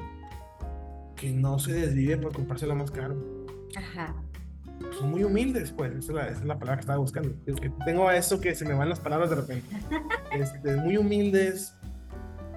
que 1.16 1.32
no 1.32 1.60
se 1.60 1.74
desvive 1.74 2.18
por 2.18 2.34
comprárselo 2.34 2.76
más 2.76 2.92
caro. 2.92 3.16
Ajá. 3.76 4.16
Son 4.98 5.12
muy 5.12 5.24
humildes, 5.24 5.72
pues, 5.72 5.92
esa 5.92 6.00
es 6.00 6.10
la, 6.10 6.24
esa 6.28 6.40
es 6.40 6.46
la 6.46 6.56
palabra 6.58 6.78
que 6.78 6.82
estaba 6.82 7.00
buscando. 7.00 7.30
Tengo 7.86 8.10
eso 8.12 8.40
que 8.40 8.56
se 8.56 8.66
me 8.66 8.74
van 8.74 8.90
las 8.90 9.00
palabras 9.00 9.30
de 9.30 9.36
repente. 9.38 9.76
Este, 10.32 10.76
muy 10.78 10.96
humildes, 10.98 11.76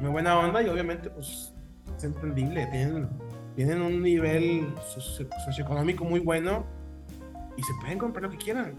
muy 0.01 0.11
buena 0.11 0.39
onda 0.39 0.63
y 0.63 0.69
obviamente, 0.69 1.09
pues, 1.11 1.53
es 1.97 2.05
entendible. 2.05 2.67
Tienen, 2.67 3.09
tienen 3.57 3.81
un 3.83 4.03
nivel 4.03 4.67
socio- 4.95 5.29
socioeconómico 5.45 6.05
muy 6.05 6.21
bueno 6.21 6.65
y 7.57 7.63
se 7.63 7.73
pueden 7.81 7.99
comprar 7.99 8.25
lo 8.25 8.31
que 8.31 8.37
quieran. 8.37 8.75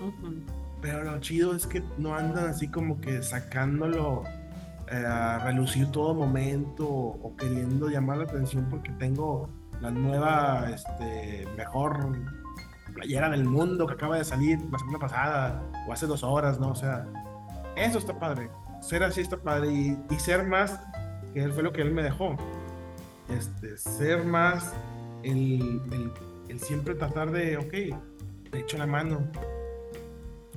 Ujú. 0.00 0.34
Pero 0.82 1.04
lo 1.04 1.18
chido 1.20 1.54
es 1.54 1.66
que 1.66 1.82
no 1.98 2.14
andan 2.14 2.48
así 2.48 2.68
como 2.68 3.00
que 3.00 3.22
sacándolo 3.22 4.24
eh, 4.90 5.04
a 5.06 5.38
relucir 5.38 5.90
todo 5.90 6.14
momento 6.14 6.86
o, 6.86 7.18
o 7.28 7.36
queriendo 7.36 7.88
llamar 7.88 8.18
la 8.18 8.24
atención 8.24 8.66
porque 8.68 8.90
tengo 8.92 9.48
la 9.80 9.90
nueva, 9.90 10.68
este, 10.72 11.46
mejor 11.56 12.16
playera 12.96 13.28
del 13.30 13.44
mundo 13.44 13.86
que 13.86 13.94
acaba 13.94 14.16
de 14.18 14.24
salir 14.24 14.58
la 14.72 14.78
semana 14.78 14.98
pasada 14.98 15.62
o 15.86 15.92
hace 15.92 16.06
dos 16.06 16.24
horas, 16.24 16.58
¿no? 16.58 16.70
O 16.70 16.74
sea, 16.74 17.06
eso 17.76 17.98
está 17.98 18.18
padre. 18.18 18.50
Ser 18.80 19.02
así 19.04 19.20
está 19.20 19.36
padre 19.36 19.70
y, 19.70 19.98
y 20.10 20.18
ser 20.18 20.44
más, 20.46 20.80
que 21.32 21.42
él 21.42 21.52
fue 21.52 21.62
lo 21.62 21.72
que 21.72 21.82
él 21.82 21.92
me 21.92 22.02
dejó. 22.02 22.36
Este, 23.28 23.76
ser 23.76 24.24
más 24.24 24.72
el, 25.22 25.80
el, 25.92 26.12
el 26.48 26.60
siempre 26.60 26.94
tratar 26.94 27.30
de, 27.30 27.56
ok, 27.58 28.50
te 28.50 28.58
echo 28.60 28.78
la 28.78 28.86
mano, 28.86 29.20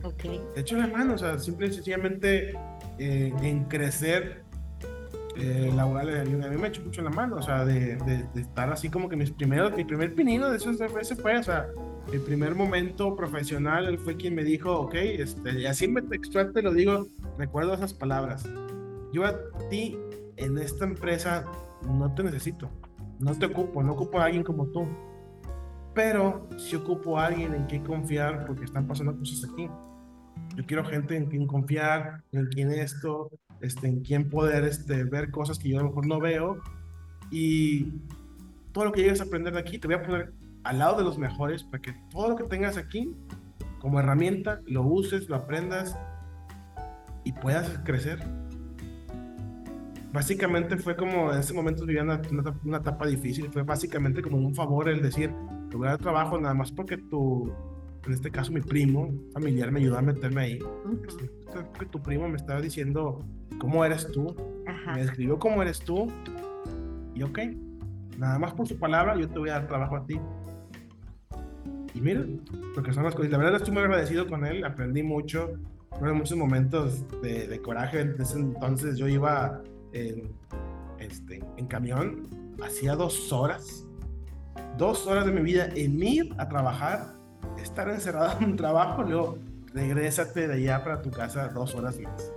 Ok. 0.03 0.23
te 0.53 0.61
echo 0.61 0.77
la 0.77 0.87
mano, 0.87 1.15
o 1.15 1.17
sea, 1.17 1.37
simple 1.39 1.67
y 1.67 1.73
sencillamente 1.73 2.53
eh, 2.99 3.33
en 3.41 3.65
crecer 3.65 4.43
eh, 5.39 5.71
laboral, 5.75 6.09
a 6.21 6.23
mí, 6.25 6.45
a 6.45 6.49
mí 6.49 6.57
me 6.57 6.67
echó 6.67 6.81
mucho 6.83 7.01
la 7.01 7.09
mano, 7.09 7.37
o 7.37 7.41
sea, 7.41 7.65
de, 7.65 7.95
de- 7.97 8.27
de 8.33 8.41
estar 8.41 8.71
así 8.71 8.89
como 8.89 9.07
que 9.09 9.15
mis 9.15 9.31
primeros, 9.31 9.75
mi 9.75 9.85
primer 9.85 10.13
pinino 10.13 10.49
de 10.49 10.57
eso 10.57 10.71
ese 10.71 11.15
fue, 11.15 11.37
o 11.37 11.43
sea, 11.43 11.67
el 12.11 12.21
primer 12.21 12.55
momento 12.55 13.15
profesional, 13.15 13.85
él 13.87 13.97
fue 13.99 14.15
quien 14.15 14.35
me 14.35 14.43
dijo, 14.43 14.73
ok, 14.79 14.95
este, 14.95 15.61
y 15.61 15.65
así 15.65 15.87
me 15.87 16.01
textual 16.01 16.51
te 16.53 16.61
lo 16.61 16.73
digo, 16.73 17.07
recuerdo 17.37 17.73
esas 17.73 17.93
palabras, 17.93 18.47
yo 19.13 19.25
a 19.25 19.35
ti 19.69 19.97
en 20.37 20.57
esta 20.57 20.85
empresa 20.85 21.45
no 21.87 22.13
te 22.13 22.23
necesito, 22.23 22.69
no 23.19 23.33
te 23.37 23.45
ocupo, 23.47 23.83
no 23.83 23.93
ocupo 23.93 24.19
a 24.19 24.25
alguien 24.25 24.43
como 24.43 24.65
tú, 24.67 24.87
pero 25.93 26.47
sí 26.57 26.75
ocupo 26.75 27.17
a 27.19 27.25
alguien 27.27 27.53
en 27.53 27.65
quien 27.65 27.83
confiar 27.83 28.45
porque 28.45 28.65
están 28.65 28.87
pasando 28.87 29.17
cosas 29.17 29.49
aquí. 29.51 29.69
Yo 30.55 30.65
quiero 30.65 30.85
gente 30.85 31.15
en 31.17 31.25
quien 31.25 31.47
confiar, 31.47 32.23
en 32.31 32.45
quien 32.47 32.71
esto, 32.71 33.29
este, 33.61 33.87
en 33.87 34.01
quien 34.01 34.29
poder 34.29 34.63
este, 34.63 35.03
ver 35.03 35.31
cosas 35.31 35.59
que 35.59 35.69
yo 35.69 35.79
a 35.79 35.83
lo 35.83 35.89
mejor 35.89 36.07
no 36.07 36.19
veo. 36.19 36.59
Y 37.31 37.93
todo 38.71 38.85
lo 38.85 38.91
que 38.91 39.01
llegues 39.01 39.21
a 39.21 39.25
aprender 39.25 39.53
de 39.53 39.59
aquí, 39.59 39.77
te 39.77 39.87
voy 39.87 39.95
a 39.95 40.03
poner 40.03 40.33
al 40.63 40.79
lado 40.79 40.97
de 40.97 41.03
los 41.03 41.17
mejores 41.17 41.63
para 41.63 41.81
que 41.81 41.93
todo 42.11 42.29
lo 42.29 42.35
que 42.35 42.43
tengas 42.43 42.77
aquí 42.77 43.15
como 43.79 43.99
herramienta, 43.99 44.61
lo 44.65 44.83
uses, 44.83 45.29
lo 45.29 45.35
aprendas 45.35 45.97
y 47.23 47.31
puedas 47.31 47.79
crecer. 47.83 48.19
Básicamente 50.11 50.77
fue 50.77 50.95
como 50.95 51.31
en 51.31 51.39
ese 51.39 51.53
momento 51.53 51.85
vivía 51.85 52.03
una, 52.03 52.21
una, 52.63 52.77
etapa 52.77 53.05
difícil, 53.05 53.49
fue 53.51 53.63
básicamente 53.63 54.21
como 54.21 54.37
un 54.37 54.55
favor 54.55 54.89
el 54.89 55.01
decir, 55.01 55.31
te 55.69 55.77
voy 55.77 55.87
a 55.87 55.91
dar 55.91 55.99
trabajo 55.99 56.39
nada 56.39 56.55
más 56.55 56.71
porque 56.71 56.97
tu, 56.97 57.53
en 58.05 58.13
este 58.13 58.31
caso 58.31 58.51
mi 58.51 58.61
primo 58.61 59.11
familiar 59.33 59.71
me 59.71 59.79
ayudó 59.79 59.97
a 59.97 60.01
meterme 60.01 60.41
ahí. 60.41 60.59
Porque 61.53 61.85
tu 61.87 62.01
primo 62.01 62.27
me 62.27 62.37
estaba 62.37 62.61
diciendo 62.61 63.23
cómo 63.59 63.83
eres 63.83 64.11
tú, 64.11 64.35
me 64.93 65.01
describió 65.01 65.37
cómo 65.37 65.61
eres 65.61 65.79
tú 65.79 66.07
y 67.15 67.23
ok, 67.23 67.39
nada 68.17 68.39
más 68.39 68.53
por 68.53 68.67
su 68.67 68.77
palabra 68.77 69.15
yo 69.17 69.27
te 69.29 69.39
voy 69.39 69.49
a 69.49 69.53
dar 69.53 69.67
trabajo 69.67 69.97
a 69.97 70.05
ti. 70.05 70.19
Y 71.93 72.01
mira, 72.01 72.23
lo 72.75 72.83
que 72.83 72.93
son 72.93 73.03
las 73.03 73.15
cosas. 73.15 73.31
La 73.31 73.37
verdad 73.37 73.55
estoy 73.55 73.73
muy 73.73 73.83
agradecido 73.83 74.27
con 74.27 74.45
él, 74.45 74.63
aprendí 74.63 75.03
mucho. 75.03 75.53
Fueron 75.97 76.17
muchos 76.17 76.37
momentos 76.37 77.03
de, 77.21 77.47
de 77.47 77.61
coraje. 77.61 78.15
ese 78.19 78.37
entonces 78.37 78.97
yo 78.97 79.07
iba 79.07 79.61
en, 79.91 80.31
este, 80.99 81.43
en 81.57 81.67
camión, 81.67 82.27
hacía 82.63 82.95
dos 82.95 83.31
horas, 83.33 83.85
dos 84.77 85.07
horas 85.07 85.25
de 85.25 85.31
mi 85.31 85.41
vida 85.41 85.69
en 85.75 86.01
ir 86.01 86.33
a 86.37 86.47
trabajar, 86.47 87.13
estar 87.61 87.89
encerrado 87.89 88.37
en 88.39 88.51
un 88.51 88.55
trabajo, 88.55 89.03
luego 89.03 89.37
regrésate 89.73 90.47
de 90.47 90.53
allá 90.55 90.83
para 90.83 91.01
tu 91.01 91.11
casa 91.11 91.47
dos 91.49 91.75
horas 91.75 91.99
más. 91.99 92.31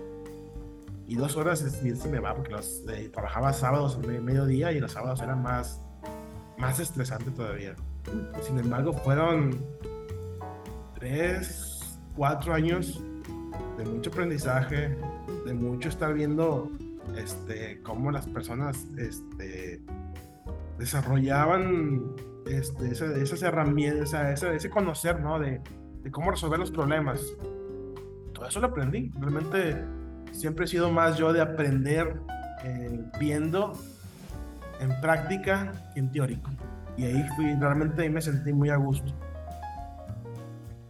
Y 1.07 1.17
dos 1.17 1.37
horas 1.37 1.63
es 1.63 1.83
bien 1.83 1.97
si 1.97 2.09
me 2.09 2.21
va, 2.21 2.35
porque 2.35 2.55
eh, 2.55 3.09
trabajaba 3.13 3.53
sábados 3.53 3.99
en 4.03 4.25
mediodía 4.25 4.73
y 4.73 4.81
los 4.81 4.93
sábados 4.93 5.21
eran 5.21 5.43
más, 5.43 5.81
más 6.59 6.81
estresante 6.81 7.31
todavía. 7.31 7.75
Sin 8.43 8.59
embargo, 8.59 8.93
fueron 8.93 9.65
tres, 10.95 11.99
cuatro 12.17 12.55
años 12.55 13.03
de 13.77 13.85
mucho 13.85 14.11
aprendizaje, 14.11 14.97
de 15.45 15.55
mucho 15.55 15.89
estar 15.89 16.15
viendo 16.15 16.71
este, 17.17 17.81
cómo 17.83 18.11
las 18.11 18.27
personas 18.27 18.87
este, 18.97 19.83
desarrollaban 20.79 22.15
este, 22.47 22.91
esas, 22.91 23.43
herramientas, 23.43 24.43
ese, 24.43 24.71
conocer, 24.71 25.21
¿no? 25.21 25.39
De, 25.39 25.61
de, 26.03 26.11
cómo 26.11 26.31
resolver 26.31 26.59
los 26.59 26.71
problemas. 26.71 27.21
Todo 28.33 28.47
eso 28.47 28.61
lo 28.61 28.69
aprendí. 28.69 29.11
Realmente 29.19 29.83
siempre 30.33 30.65
he 30.65 30.69
sido 30.69 30.91
más 30.91 31.17
yo 31.17 31.33
de 31.33 31.41
aprender 31.41 32.21
eh, 32.65 33.01
viendo 33.19 33.73
en 34.81 35.01
práctica 35.01 35.73
que 35.95 36.01
en 36.01 36.11
teórico. 36.11 36.51
Y 36.97 37.05
ahí 37.05 37.27
fui, 37.37 37.55
realmente 37.55 38.03
ahí 38.03 38.11
me 38.11 38.21
sentí 38.21 38.53
muy 38.53 38.71
a 38.71 38.77
gusto. 38.77 39.13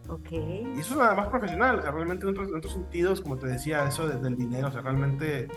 Ok. 0.09 0.31
Y 0.31 0.79
eso 0.79 0.93
es 0.93 0.97
nada 0.97 1.15
más 1.15 1.27
profesional, 1.29 1.81
realmente 1.81 2.27
en 2.27 2.37
otros, 2.37 2.73
sentidos, 2.73 3.21
como 3.21 3.37
te 3.37 3.47
decía, 3.47 3.87
eso 3.87 4.07
del 4.07 4.35
dinero, 4.35 4.67
o 4.67 4.71
sea, 4.71 4.81
realmente 4.81 5.47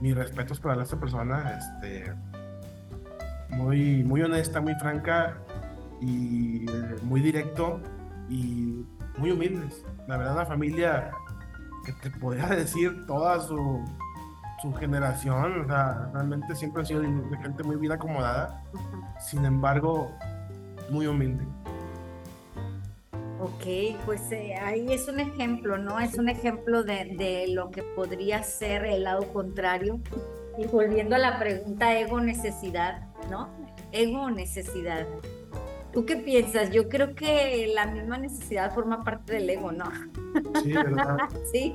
mis 0.00 0.16
respetos 0.16 0.58
para 0.58 0.82
esta 0.82 0.98
persona, 0.98 1.58
este, 1.58 2.12
muy, 3.50 4.04
muy 4.04 4.22
honesta, 4.22 4.60
muy 4.60 4.74
franca 4.74 5.38
y 6.00 6.66
muy 7.02 7.20
directo 7.20 7.80
y 8.28 8.84
muy 9.18 9.30
humildes. 9.32 9.84
La 10.06 10.16
verdad, 10.16 10.34
una 10.34 10.46
familia 10.46 11.10
que 11.84 11.92
te 11.92 12.10
podría 12.18 12.46
decir 12.48 13.06
toda 13.06 13.40
su, 13.40 13.84
su 14.62 14.72
generación, 14.74 15.62
o 15.62 15.66
sea, 15.66 16.10
realmente 16.12 16.54
siempre 16.54 16.82
ha 16.82 16.84
sido 16.84 17.00
de, 17.00 17.08
gente 17.42 17.62
muy 17.62 17.76
bien 17.76 17.92
acomodada, 17.92 18.62
sin 19.20 19.44
embargo, 19.44 20.12
muy 20.90 21.06
humilde. 21.06 21.44
Ok, 23.40 23.96
pues 24.04 24.32
eh, 24.32 24.56
ahí 24.56 24.92
es 24.92 25.06
un 25.06 25.20
ejemplo, 25.20 25.78
¿no? 25.78 26.00
Es 26.00 26.18
un 26.18 26.28
ejemplo 26.28 26.82
de, 26.82 27.14
de, 27.16 27.46
lo 27.48 27.70
que 27.70 27.84
podría 27.84 28.42
ser 28.42 28.84
el 28.84 29.04
lado 29.04 29.32
contrario. 29.32 30.00
Y 30.58 30.66
volviendo 30.66 31.14
a 31.14 31.18
la 31.18 31.38
pregunta 31.38 31.96
ego-necesidad, 31.96 33.07
¿no? 33.30 33.48
Ego-necesidad. 33.92 35.06
¿Tú 35.92 36.04
qué 36.04 36.16
piensas? 36.16 36.70
Yo 36.70 36.88
creo 36.88 37.14
que 37.14 37.70
la 37.74 37.86
misma 37.86 38.18
necesidad 38.18 38.74
forma 38.74 39.04
parte 39.04 39.34
del 39.34 39.48
ego, 39.48 39.72
¿no? 39.72 39.90
Sí, 40.62 40.72
¿verdad? 40.72 41.16
sí, 41.52 41.74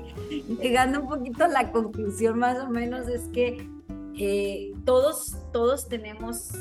llegando 0.61 1.01
un 1.01 1.09
poquito 1.09 1.45
a 1.45 1.47
la 1.47 1.71
conclusión 1.71 2.37
más 2.37 2.59
o 2.59 2.69
menos 2.69 3.07
es 3.07 3.27
que 3.29 3.67
eh, 4.15 4.73
todos, 4.85 5.37
todos 5.51 5.89
tenemos 5.89 6.53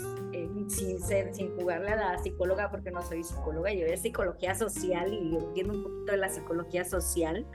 sin 0.68 1.00
ser, 1.00 1.34
sin 1.34 1.54
jugarle 1.56 1.90
a 1.90 1.96
la 1.96 2.18
psicóloga, 2.18 2.70
porque 2.70 2.90
no 2.90 3.02
soy 3.02 3.22
psicóloga, 3.22 3.72
yo 3.72 3.86
soy 3.86 3.96
psicología 3.96 4.54
social 4.54 5.12
y 5.12 5.36
entiendo 5.36 5.74
un 5.74 5.82
poquito 5.82 6.12
de 6.12 6.18
la 6.18 6.28
psicología 6.28 6.84
social. 6.84 7.46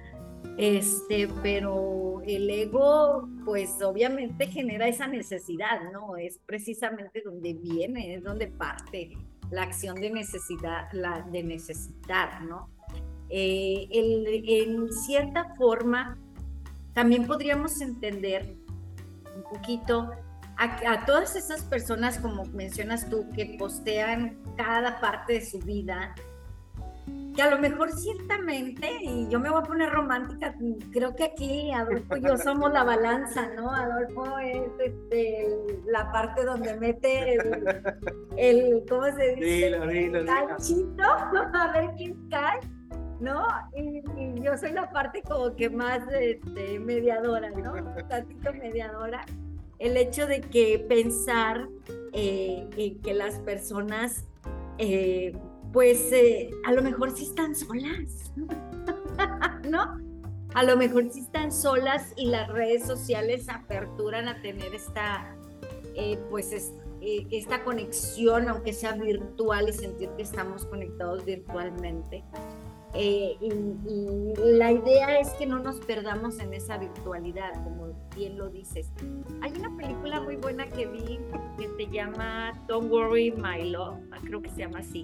Este, 0.58 1.28
pero 1.44 2.22
el 2.26 2.50
ego, 2.50 3.30
pues 3.46 3.82
obviamente 3.82 4.48
genera 4.48 4.88
esa 4.88 5.08
necesidad, 5.08 5.92
¿no? 5.92 6.18
Es 6.18 6.40
precisamente 6.46 7.22
donde 7.24 7.54
viene, 7.54 8.16
es 8.16 8.24
donde 8.24 8.48
parte 8.48 9.12
la 9.52 9.64
acción 9.64 9.96
de 9.96 10.10
necesidad, 10.10 10.92
la 10.94 11.22
de 11.32 11.44
necesitar, 11.44 12.42
¿no? 12.44 12.70
Eh, 13.30 13.88
en 13.92 14.92
cierta 14.92 15.54
forma, 15.56 16.18
también 16.94 17.28
podríamos 17.28 17.80
entender 17.82 18.56
un 19.36 19.44
poquito 19.44 20.10
a, 20.58 21.06
todas 21.06 21.36
esas 21.36 21.64
personas, 21.64 22.18
como 22.18 22.46
mencionas 22.46 23.10
tú, 23.10 23.30
que 23.36 23.58
postean 23.60 24.38
cada 24.56 25.00
parte 25.00 25.34
de 25.34 25.46
su 25.46 25.60
vida, 25.60 26.16
que 27.36 27.42
a 27.42 27.52
lo 27.52 27.60
mejor 27.60 27.92
ciertamente, 27.92 28.90
y 29.02 29.28
yo 29.30 29.40
me 29.40 29.50
voy 29.50 29.60
a 29.62 29.64
poner 29.64 29.92
romántica, 29.92 30.56
creo 30.92 31.16
que 31.16 31.26
aquí 31.26 31.72
Adolfo 31.72 32.18
y 32.18 32.22
yo 32.22 32.38
somos 32.38 32.74
la 32.74 32.84
balanza, 32.84 33.50
¿no? 33.56 33.72
Adolfo 33.72 34.40
es 34.40 34.64
este, 34.84 35.56
la 35.86 36.12
parte 36.12 36.44
donde 36.46 36.76
mete 36.78 37.36
el, 38.38 38.84
¿cómo 38.90 39.06
se 39.06 39.36
dice? 39.36 39.68
el 39.68 40.26
cachito, 40.26 41.04
a 41.54 41.72
ver 41.74 41.92
quién 41.98 42.30
cae. 42.30 42.60
¿no? 43.20 43.48
Y, 43.76 44.04
yo 44.42 44.56
soy 44.58 44.74
la 44.74 44.92
parte 44.92 45.24
como 45.24 45.56
que 45.56 45.72
más 45.72 46.02
este, 46.12 46.80
mediadora, 46.80 47.50
¿no? 47.50 47.74
Un 47.74 48.08
tantito 48.08 48.54
mediadora 48.54 49.26
el 49.80 49.98
hecho 49.98 50.28
de 50.28 50.42
que 50.42 50.80
pensar 50.88 51.68
eh, 52.14 52.68
en 52.78 53.02
que 53.02 53.14
las 53.14 53.40
personas, 53.40 54.26
eh, 54.78 55.38
pues 55.74 56.12
eh, 56.12 56.50
a 56.66 56.72
lo 56.72 56.82
mejor 56.82 57.12
sí 57.12 57.26
están 57.26 57.56
solas, 57.56 58.32
¿no? 59.70 60.00
A 60.54 60.64
lo 60.64 60.78
mejor 60.78 61.12
sí 61.12 61.20
están 61.20 61.52
solas 61.52 62.14
y 62.16 62.28
las 62.28 62.48
redes 62.50 62.86
sociales 62.86 63.48
aperturan 63.50 64.28
a 64.28 64.42
tener 64.42 64.74
esta, 64.74 65.36
pues 66.30 66.74
esta 67.02 67.64
conexión, 67.64 68.48
aunque 68.50 68.74
sea 68.74 68.94
virtual 68.94 69.70
y 69.70 69.74
sentir 69.74 70.10
que 70.18 70.24
estamos 70.24 70.66
conectados 70.66 71.26
virtualmente. 71.26 72.24
Eh, 72.94 73.38
y, 73.42 74.34
la 74.38 74.72
idea 74.72 75.20
es 75.20 75.30
que 75.32 75.46
no 75.46 75.60
nos 75.60 75.80
perdamos 75.82 76.40
en 76.40 76.54
esa 76.54 76.78
virtualidad, 76.78 77.54
como 77.64 77.94
bien 78.16 78.38
lo 78.38 78.50
dices. 78.50 78.92
Hay 79.42 79.52
una 79.54 79.76
película 79.76 80.22
muy 80.22 80.38
buena 80.38 80.68
que 80.68 80.88
vi 80.88 81.20
que 81.58 81.70
se 81.78 81.92
llama 81.92 82.54
Don't 82.68 82.90
Worry 82.92 83.32
My 83.32 83.70
Love, 83.70 84.00
creo 84.24 84.42
que 84.42 84.50
se 84.50 84.60
llama 84.60 84.80
así. 84.80 85.04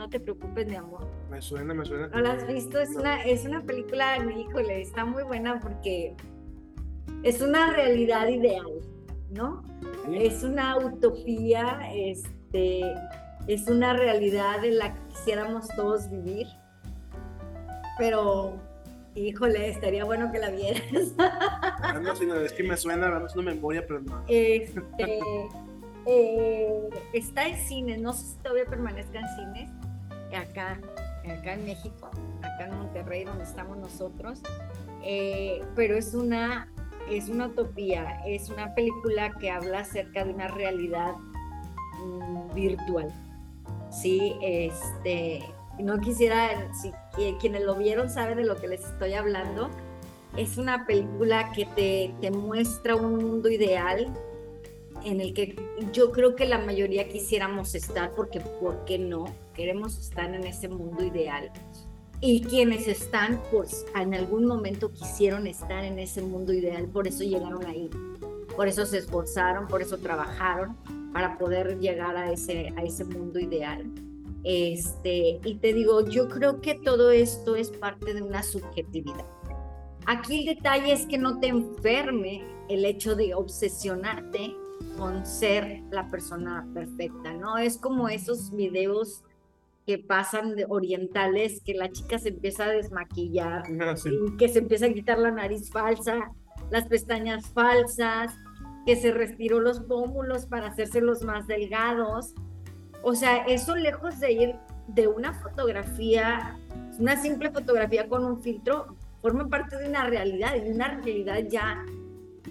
No 0.00 0.08
te 0.08 0.18
preocupes, 0.18 0.66
mi 0.66 0.76
amor. 0.76 1.06
Me 1.30 1.42
suena, 1.42 1.74
me 1.74 1.84
suena. 1.84 2.08
¿No 2.08 2.20
la 2.20 2.32
has 2.32 2.46
visto? 2.46 2.80
Es 2.80 2.96
una, 2.96 3.22
es 3.22 3.44
una 3.44 3.60
película, 3.60 4.16
híjole, 4.16 4.80
está 4.80 5.04
muy 5.04 5.24
buena 5.24 5.60
porque 5.60 6.16
es 7.22 7.42
una 7.42 7.70
realidad 7.74 8.26
ideal, 8.28 8.80
¿no? 9.30 9.62
Es 10.10 10.42
una 10.42 10.78
utopía, 10.78 11.82
este, 11.94 12.80
es 13.46 13.68
una 13.68 13.92
realidad 13.92 14.64
en 14.64 14.78
la 14.78 14.94
que 14.94 15.00
quisiéramos 15.08 15.68
todos 15.76 16.10
vivir 16.10 16.46
pero 17.98 18.54
híjole, 19.14 19.68
estaría 19.68 20.06
bueno 20.06 20.32
que 20.32 20.38
la 20.38 20.48
vieras. 20.48 21.12
no, 22.02 22.40
es 22.42 22.52
que 22.54 22.62
me 22.62 22.78
suena, 22.78 23.10
no 23.10 23.26
es 23.26 23.36
una 23.36 23.52
memoria, 23.52 23.84
pero 23.86 24.00
no. 24.00 24.24
Este, 24.26 25.20
eh, 26.06 26.88
está 27.12 27.46
en 27.46 27.56
cines, 27.58 28.00
no 28.00 28.14
sé 28.14 28.24
si 28.24 28.36
todavía 28.36 28.64
permanezca 28.64 29.20
en 29.20 29.28
cines, 29.36 29.70
acá, 30.36 30.80
acá 31.24 31.54
en 31.54 31.64
México, 31.64 32.10
acá 32.38 32.66
en 32.66 32.78
Monterrey, 32.78 33.24
donde 33.24 33.44
estamos 33.44 33.76
nosotros, 33.78 34.40
eh, 35.02 35.62
pero 35.74 35.96
es 35.96 36.14
una, 36.14 36.72
es 37.10 37.28
una 37.28 37.46
utopía, 37.46 38.22
es 38.26 38.50
una 38.50 38.74
película 38.74 39.32
que 39.38 39.50
habla 39.50 39.80
acerca 39.80 40.24
de 40.24 40.32
una 40.32 40.48
realidad 40.48 41.14
mm, 42.04 42.54
virtual. 42.54 43.08
Sí, 43.90 44.36
este, 44.40 45.42
no 45.78 45.98
quisiera, 45.98 46.72
si 46.74 46.92
quienes 47.40 47.64
lo 47.64 47.74
vieron 47.74 48.08
saben 48.08 48.36
de 48.38 48.44
lo 48.44 48.56
que 48.56 48.68
les 48.68 48.84
estoy 48.84 49.14
hablando. 49.14 49.70
Es 50.36 50.58
una 50.58 50.86
película 50.86 51.50
que 51.50 51.66
te, 51.66 52.14
te 52.20 52.30
muestra 52.30 52.94
un 52.94 53.16
mundo 53.16 53.48
ideal 53.48 54.06
en 55.04 55.20
el 55.20 55.34
que 55.34 55.56
yo 55.92 56.12
creo 56.12 56.36
que 56.36 56.46
la 56.46 56.58
mayoría 56.58 57.08
quisiéramos 57.08 57.74
estar, 57.74 58.14
porque 58.14 58.40
¿por 58.40 58.84
qué 58.84 58.98
no? 58.98 59.24
Queremos 59.54 59.98
estar 59.98 60.34
en 60.34 60.44
ese 60.44 60.68
mundo 60.68 61.04
ideal. 61.04 61.50
y 62.22 62.42
quienes 62.42 62.86
están, 62.86 63.40
pues 63.50 63.86
en 63.98 64.12
algún 64.12 64.44
momento 64.44 64.92
quisieron 64.92 65.46
estar 65.46 65.84
en 65.84 65.98
ese 65.98 66.20
mundo 66.20 66.52
ideal, 66.52 66.86
por 66.86 67.08
eso 67.08 67.24
llegaron 67.24 67.64
ahí, 67.64 67.88
por 68.54 68.68
eso 68.68 68.84
se 68.84 68.98
esforzaron, 68.98 69.66
por 69.68 69.80
eso 69.80 69.96
trabajaron 69.96 70.76
para 71.14 71.38
poder 71.38 71.78
llegar 71.78 72.16
a 72.16 72.30
ese, 72.30 72.74
a 72.76 72.82
ese 72.82 73.04
mundo 73.04 73.38
ideal. 73.38 73.90
Este, 74.44 75.40
y 75.44 75.54
te 75.56 75.72
digo, 75.72 76.08
yo 76.08 76.28
creo 76.28 76.60
que 76.60 76.74
todo 76.74 77.10
esto 77.10 77.56
es 77.56 77.70
parte 77.70 78.14
de 78.14 78.22
una 78.22 78.42
subjetividad. 78.42 79.26
Aquí 80.06 80.40
el 80.40 80.56
detalle 80.56 80.92
es 80.92 81.06
que 81.06 81.18
no 81.18 81.40
te 81.40 81.48
enferme 81.48 82.42
el 82.68 82.84
hecho 82.84 83.14
de 83.14 83.34
obsesionarte 83.34 84.54
con 85.00 85.24
ser 85.24 85.80
la 85.90 86.06
persona 86.10 86.68
perfecta, 86.74 87.32
¿no? 87.32 87.56
Es 87.56 87.78
como 87.78 88.10
esos 88.10 88.54
videos 88.54 89.24
que 89.86 89.96
pasan 89.98 90.56
de 90.56 90.66
orientales, 90.68 91.62
que 91.64 91.72
la 91.72 91.90
chica 91.90 92.18
se 92.18 92.28
empieza 92.28 92.64
a 92.64 92.68
desmaquillar, 92.68 93.62
Ah, 93.80 93.96
sí. 93.96 94.10
y 94.10 94.36
que 94.36 94.50
se 94.50 94.58
empieza 94.58 94.86
a 94.86 94.92
quitar 94.92 95.18
la 95.18 95.30
nariz 95.30 95.70
falsa, 95.70 96.30
las 96.70 96.86
pestañas 96.86 97.48
falsas, 97.48 98.34
que 98.84 98.94
se 98.94 99.10
respiró 99.10 99.58
los 99.60 99.80
pómulos 99.80 100.44
para 100.44 100.66
hacérselos 100.68 101.22
más 101.22 101.46
delgados. 101.46 102.34
O 103.02 103.14
sea, 103.14 103.38
eso 103.46 103.76
lejos 103.76 104.20
de 104.20 104.32
ir 104.32 104.54
de 104.88 105.08
una 105.08 105.32
fotografía, 105.32 106.58
una 106.98 107.16
simple 107.16 107.50
fotografía 107.50 108.06
con 108.06 108.22
un 108.26 108.42
filtro, 108.42 108.96
forma 109.22 109.48
parte 109.48 109.78
de 109.78 109.88
una 109.88 110.04
realidad, 110.04 110.56
y 110.62 110.68
una 110.70 110.88
realidad 111.00 111.40
ya 111.48 111.86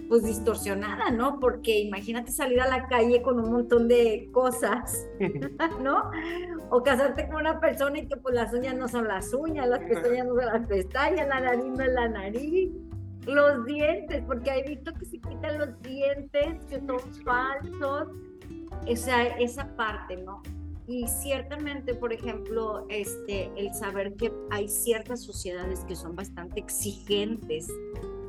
pues 0.10 0.24
distorsionada, 0.24 1.12
¿no? 1.12 1.40
Porque 1.40 1.80
imagínate 1.80 2.32
salir 2.32 2.60
a 2.60 2.68
la 2.68 2.88
calle 2.88 3.22
con 3.22 3.40
un 3.40 3.52
montón 3.52 3.88
de 3.88 4.28
cosas, 4.34 5.08
¿no? 5.82 6.10
O 6.72 6.82
casarte 6.82 7.28
con 7.28 7.38
una 7.38 7.60
persona 7.60 8.00
y 8.00 8.08
que 8.08 8.18
pues 8.18 8.34
las 8.34 8.52
uñas 8.52 8.76
no 8.76 8.90
son 8.90 9.08
las 9.08 9.32
uñas, 9.34 9.70
las 9.70 9.80
pestañas 9.80 10.26
no 10.26 10.36
son 10.36 10.46
las 10.48 10.68
pestañas, 10.68 11.28
la 11.28 11.40
nariz 11.40 11.66
no 11.66 11.84
es 11.84 11.94
la 11.94 12.10
nariz, 12.10 12.72
los 13.28 13.66
dientes, 13.66 14.24
porque 14.26 14.50
he 14.50 14.68
visto 14.68 14.92
que 14.96 15.06
se 15.06 15.20
quitan 15.20 15.60
los 15.60 15.80
dientes, 15.84 16.66
que 16.66 16.80
son 16.80 17.00
falsos, 17.24 18.08
o 18.88 18.96
sea, 18.96 19.28
esa 19.38 19.76
parte, 19.76 20.18
¿no? 20.18 20.42
Y 20.88 21.08
ciertamente, 21.08 21.94
por 21.94 22.12
ejemplo, 22.12 22.88
este, 22.90 23.52
el 23.56 23.72
saber 23.76 24.16
que 24.16 24.34
hay 24.50 24.68
ciertas 24.68 25.22
sociedades 25.22 25.82
que 25.86 25.96
son 25.96 26.16
bastante 26.16 26.60
exigentes 26.60 27.72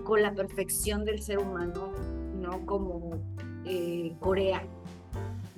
con 0.05 0.23
la 0.23 0.35
perfección 0.35 1.05
del 1.05 1.23
ser 1.23 1.39
humano, 1.39 1.93
¿no? 2.35 2.65
Como 2.67 3.19
eh, 3.65 4.15
Corea, 4.21 4.63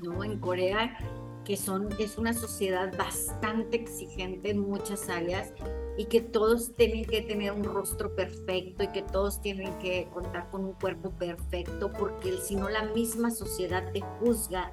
¿no? 0.02 0.24
En 0.24 0.38
Corea, 0.38 0.96
que 1.44 1.56
son, 1.56 1.88
es 1.98 2.18
una 2.18 2.32
sociedad 2.32 2.96
bastante 2.96 3.76
exigente 3.76 4.50
en 4.50 4.60
muchas 4.60 5.08
áreas 5.08 5.52
y 5.96 6.06
que 6.06 6.20
todos 6.20 6.74
tienen 6.74 7.04
que 7.04 7.22
tener 7.22 7.52
un 7.52 7.64
rostro 7.64 8.14
perfecto 8.14 8.84
y 8.84 8.88
que 8.88 9.02
todos 9.02 9.40
tienen 9.40 9.76
que 9.78 10.08
contar 10.12 10.50
con 10.50 10.64
un 10.64 10.72
cuerpo 10.72 11.10
perfecto, 11.10 11.92
porque 11.92 12.38
si 12.38 12.56
no 12.56 12.68
la 12.68 12.84
misma 12.84 13.30
sociedad 13.30 13.92
te 13.92 14.00
juzga 14.20 14.72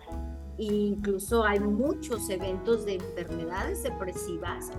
e 0.58 0.64
incluso 0.64 1.44
hay 1.46 1.60
muchos 1.60 2.30
eventos 2.30 2.86
de 2.86 2.96
enfermedades 2.96 3.84
depresivas 3.84 4.70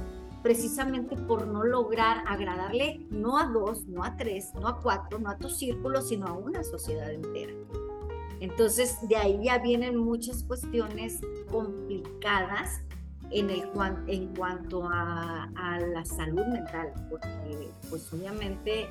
precisamente 0.42 1.16
por 1.16 1.46
no 1.46 1.64
lograr 1.64 2.24
agradarle 2.26 3.06
no 3.10 3.38
a 3.38 3.46
dos, 3.46 3.86
no 3.86 4.04
a 4.04 4.16
tres, 4.16 4.52
no 4.54 4.68
a 4.68 4.80
cuatro, 4.80 5.18
no 5.18 5.30
a 5.30 5.36
tu 5.36 5.48
círculo, 5.48 6.02
sino 6.02 6.26
a 6.26 6.32
una 6.32 6.62
sociedad 6.64 7.10
entera. 7.12 7.52
Entonces, 8.40 8.96
de 9.08 9.16
ahí 9.16 9.40
ya 9.44 9.58
vienen 9.58 9.96
muchas 9.96 10.42
cuestiones 10.44 11.20
complicadas 11.50 12.82
en, 13.30 13.50
el, 13.50 13.68
en 14.06 14.34
cuanto 14.34 14.84
a, 14.84 15.44
a 15.54 15.80
la 15.80 16.04
salud 16.04 16.46
mental, 16.46 16.92
porque 17.10 17.70
pues 17.90 18.12
obviamente 18.12 18.88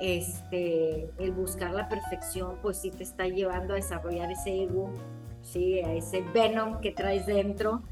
este, 0.00 1.10
el 1.18 1.32
buscar 1.32 1.72
la 1.72 1.88
perfección, 1.88 2.56
pues 2.60 2.78
sí 2.78 2.90
te 2.90 3.02
está 3.02 3.26
llevando 3.26 3.72
a 3.72 3.76
desarrollar 3.76 4.30
ese 4.30 4.64
ego, 4.64 4.90
sí, 5.42 5.80
a 5.80 5.94
ese 5.94 6.22
venom 6.34 6.80
que 6.80 6.92
traes 6.92 7.26
dentro, 7.26 7.82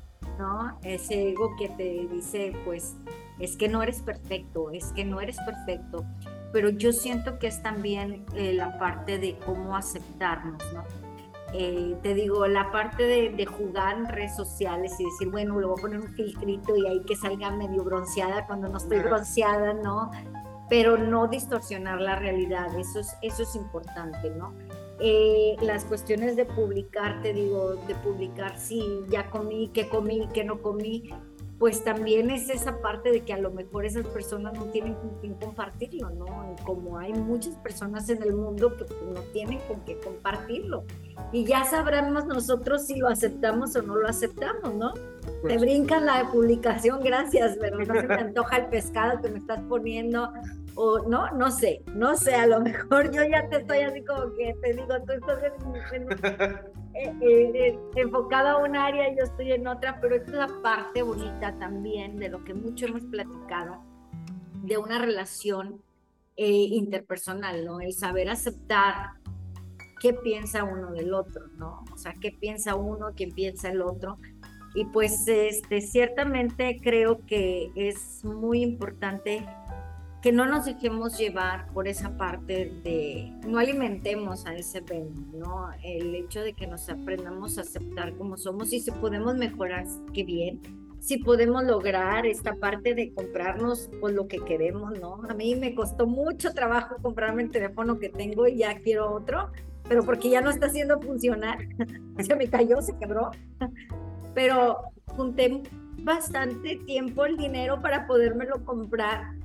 ¿no? 0.40 0.78
Ese 0.82 1.28
ego 1.30 1.54
que 1.58 1.68
te 1.68 2.08
dice, 2.10 2.54
pues, 2.64 2.96
es 3.38 3.56
que 3.56 3.68
no 3.68 3.82
eres 3.82 4.00
perfecto, 4.00 4.70
es 4.70 4.86
que 4.92 5.04
no 5.04 5.20
eres 5.20 5.36
perfecto, 5.44 6.04
pero 6.52 6.70
yo 6.70 6.92
siento 6.92 7.38
que 7.38 7.46
es 7.46 7.62
también 7.62 8.24
eh, 8.34 8.54
la 8.54 8.78
parte 8.78 9.18
de 9.18 9.38
cómo 9.44 9.76
aceptarnos, 9.76 10.62
¿no? 10.72 10.84
Eh, 11.52 11.96
te 12.02 12.14
digo, 12.14 12.46
la 12.46 12.70
parte 12.70 13.02
de, 13.04 13.30
de, 13.30 13.44
jugar 13.44 13.98
en 13.98 14.06
redes 14.06 14.36
sociales 14.36 14.92
y 15.00 15.04
decir, 15.04 15.30
bueno, 15.30 15.58
le 15.58 15.66
voy 15.66 15.76
a 15.78 15.82
poner 15.82 16.00
un 16.00 16.08
filtrito 16.14 16.76
y 16.76 16.86
ahí 16.86 17.02
que 17.04 17.16
salga 17.16 17.50
medio 17.50 17.82
bronceada 17.82 18.46
cuando 18.46 18.68
no 18.68 18.78
estoy 18.78 19.00
bronceada, 19.00 19.74
¿no? 19.74 20.12
Pero 20.68 20.96
no 20.96 21.26
distorsionar 21.26 22.00
la 22.00 22.16
realidad, 22.16 22.78
eso 22.78 23.00
es, 23.00 23.16
eso 23.20 23.42
es 23.42 23.56
importante, 23.56 24.30
¿no? 24.30 24.54
Eh, 25.02 25.56
las 25.62 25.84
cuestiones 25.86 26.36
de 26.36 26.44
publicar, 26.44 27.22
te 27.22 27.32
digo, 27.32 27.76
de 27.86 27.94
publicar 27.96 28.58
si 28.58 28.82
ya 29.08 29.30
comí, 29.30 29.70
qué 29.72 29.88
comí, 29.88 30.28
qué 30.34 30.44
no 30.44 30.60
comí, 30.60 31.10
pues 31.60 31.84
también 31.84 32.30
es 32.30 32.48
esa 32.48 32.80
parte 32.80 33.10
de 33.10 33.20
que 33.20 33.34
a 33.34 33.38
lo 33.38 33.50
mejor 33.50 33.84
esas 33.84 34.06
personas 34.06 34.54
no 34.54 34.64
tienen 34.64 34.94
con 34.94 35.10
quién 35.20 35.34
compartirlo, 35.34 36.08
¿no? 36.08 36.56
Como 36.64 36.98
hay 36.98 37.12
muchas 37.12 37.54
personas 37.56 38.08
en 38.08 38.22
el 38.22 38.32
mundo 38.32 38.74
que 38.78 38.86
no 39.12 39.20
tienen 39.34 39.58
con 39.68 39.84
qué 39.84 39.98
compartirlo. 40.00 40.84
Y 41.32 41.44
ya 41.44 41.64
sabremos 41.64 42.24
nosotros 42.24 42.86
si 42.86 42.96
lo 42.96 43.08
aceptamos 43.08 43.76
o 43.76 43.82
no 43.82 43.96
lo 43.96 44.08
aceptamos, 44.08 44.74
¿no? 44.74 44.94
Pues, 45.42 45.54
Te 45.54 45.58
brincan 45.58 46.06
la 46.06 46.30
publicación, 46.32 47.00
gracias, 47.04 47.58
pero 47.60 47.78
no 47.78 47.94
se 47.94 48.08
me 48.08 48.14
antoja 48.20 48.56
el 48.56 48.66
pescado 48.66 49.20
que 49.20 49.28
me 49.28 49.38
estás 49.38 49.60
poniendo, 49.68 50.32
o 50.74 51.00
no, 51.08 51.30
no 51.32 51.50
sé, 51.50 51.82
no 51.94 52.16
sé, 52.16 52.34
a 52.34 52.46
lo 52.46 52.60
mejor 52.60 53.10
yo 53.12 53.22
ya 53.24 53.48
te 53.48 53.56
estoy 53.56 53.78
así 53.80 54.04
como 54.04 54.34
que 54.34 54.54
te 54.62 54.74
digo, 54.74 54.94
tú 55.06 55.12
estás 55.12 55.42
en, 55.42 56.02
en, 56.02 56.12
eh, 56.94 57.12
eh, 57.22 57.78
enfocado 57.96 58.48
a 58.48 58.56
un 58.58 58.76
área 58.76 59.10
y 59.10 59.16
yo 59.16 59.24
estoy 59.24 59.52
en 59.52 59.66
otra, 59.66 59.98
pero 60.00 60.16
esta 60.16 60.30
es 60.30 60.36
la 60.36 60.62
parte 60.62 61.02
bonita 61.02 61.58
también 61.58 62.16
de 62.16 62.28
lo 62.28 62.44
que 62.44 62.54
mucho 62.54 62.86
hemos 62.86 63.04
platicado, 63.04 63.82
de 64.62 64.78
una 64.78 64.98
relación 64.98 65.82
eh, 66.36 66.48
interpersonal, 66.48 67.64
¿no? 67.64 67.80
El 67.80 67.92
saber 67.92 68.30
aceptar 68.30 69.10
qué 70.00 70.14
piensa 70.14 70.64
uno 70.64 70.92
del 70.92 71.12
otro, 71.12 71.48
¿no? 71.58 71.84
O 71.92 71.98
sea, 71.98 72.14
qué 72.20 72.32
piensa 72.32 72.74
uno, 72.74 73.14
qué 73.14 73.28
piensa 73.28 73.68
el 73.68 73.82
otro. 73.82 74.18
Y 74.74 74.86
pues 74.86 75.26
este, 75.26 75.80
ciertamente 75.80 76.80
creo 76.82 77.24
que 77.26 77.70
es 77.74 78.24
muy 78.24 78.62
importante 78.62 79.44
que 80.22 80.32
no 80.32 80.44
nos 80.46 80.66
dejemos 80.66 81.16
llevar 81.18 81.68
por 81.72 81.88
esa 81.88 82.16
parte 82.16 82.72
de, 82.84 83.32
no 83.46 83.58
alimentemos 83.58 84.46
a 84.46 84.54
ese 84.54 84.80
ven, 84.80 85.14
¿no? 85.32 85.70
El 85.82 86.14
hecho 86.14 86.42
de 86.42 86.52
que 86.52 86.66
nos 86.66 86.88
aprendamos 86.90 87.56
a 87.56 87.62
aceptar 87.62 88.14
como 88.16 88.36
somos 88.36 88.72
y 88.72 88.80
si 88.80 88.90
podemos 88.90 89.36
mejorar, 89.36 89.86
qué 90.12 90.24
bien. 90.24 90.60
Si 91.00 91.16
podemos 91.16 91.64
lograr 91.64 92.26
esta 92.26 92.54
parte 92.56 92.94
de 92.94 93.14
comprarnos 93.14 93.88
pues, 94.00 94.14
lo 94.14 94.28
que 94.28 94.38
queremos, 94.40 94.98
¿no? 95.00 95.22
A 95.30 95.32
mí 95.32 95.56
me 95.56 95.74
costó 95.74 96.06
mucho 96.06 96.52
trabajo 96.52 96.96
comprarme 97.00 97.44
el 97.44 97.50
teléfono 97.50 97.98
que 97.98 98.10
tengo 98.10 98.46
y 98.46 98.58
ya 98.58 98.78
quiero 98.80 99.10
otro, 99.10 99.50
pero 99.88 100.04
porque 100.04 100.28
ya 100.28 100.42
no 100.42 100.50
está 100.50 100.66
haciendo 100.66 101.00
funcionar. 101.00 101.58
Se 102.18 102.36
me 102.36 102.48
cayó, 102.48 102.82
se 102.82 102.96
quebró. 102.98 103.30
Pero 104.34 104.92
junté 105.06 105.62
bastante 106.02 106.76
tiempo 106.86 107.24
el 107.24 107.38
dinero 107.38 107.80
para 107.80 108.06
podérmelo 108.06 108.62
comprar 108.64 109.39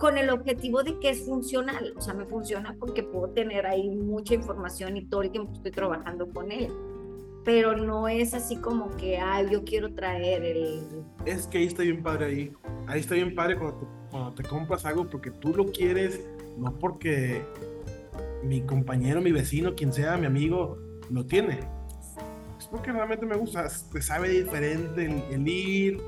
con 0.00 0.16
el 0.16 0.30
objetivo 0.30 0.82
de 0.82 0.98
que 0.98 1.10
es 1.10 1.26
funcional, 1.26 1.92
o 1.94 2.00
sea, 2.00 2.14
me 2.14 2.24
funciona 2.24 2.74
porque 2.80 3.02
puedo 3.02 3.28
tener 3.34 3.66
ahí 3.66 3.90
mucha 3.90 4.32
información 4.32 4.96
y 4.96 5.04
todo 5.04 5.22
el 5.22 5.30
tiempo 5.30 5.52
estoy 5.52 5.72
trabajando 5.72 6.26
con 6.32 6.50
él, 6.50 6.72
pero 7.44 7.76
no 7.76 8.08
es 8.08 8.32
así 8.32 8.56
como 8.56 8.96
que, 8.96 9.18
ay, 9.18 9.48
yo 9.52 9.62
quiero 9.62 9.92
traer 9.92 10.42
el... 10.42 10.80
Es 11.26 11.46
que 11.46 11.58
ahí 11.58 11.66
está 11.66 11.82
bien 11.82 12.02
padre 12.02 12.24
ahí, 12.24 12.52
ahí 12.86 13.00
está 13.00 13.14
bien 13.14 13.34
padre 13.34 13.58
cuando 13.58 13.76
te, 13.76 13.86
cuando 14.10 14.32
te 14.32 14.42
compras 14.42 14.86
algo 14.86 15.06
porque 15.06 15.30
tú 15.30 15.54
lo 15.54 15.66
quieres, 15.66 16.26
no 16.56 16.78
porque 16.78 17.42
mi 18.42 18.62
compañero, 18.62 19.20
mi 19.20 19.32
vecino, 19.32 19.74
quien 19.74 19.92
sea, 19.92 20.16
mi 20.16 20.24
amigo, 20.24 20.78
lo 21.10 21.26
tiene. 21.26 21.60
Es 22.58 22.66
porque 22.68 22.90
realmente 22.90 23.26
me 23.26 23.36
gusta, 23.36 23.68
te 23.92 24.00
sabe 24.00 24.30
diferente 24.30 25.04
el, 25.04 25.22
el 25.30 25.46
ir, 25.46 26.00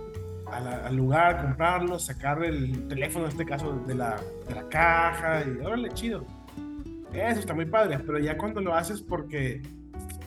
al 0.53 0.95
lugar, 0.97 1.41
comprarlo, 1.43 1.99
sacar 1.99 2.43
el 2.45 2.87
teléfono, 2.89 3.25
en 3.27 3.31
este 3.33 3.45
caso, 3.47 3.73
de 3.87 3.95
la, 3.95 4.21
de 4.49 4.55
la 4.55 4.69
caja 4.69 5.43
y 5.45 5.65
órale, 5.65 5.89
chido. 5.91 6.25
Eso 7.13 7.41
está 7.41 7.55
muy 7.55 7.67
padre, 7.67 7.99
pero 7.99 8.19
ya 8.19 8.37
cuando 8.39 8.61
lo 8.61 8.75
haces 8.75 9.03
porque 9.03 9.61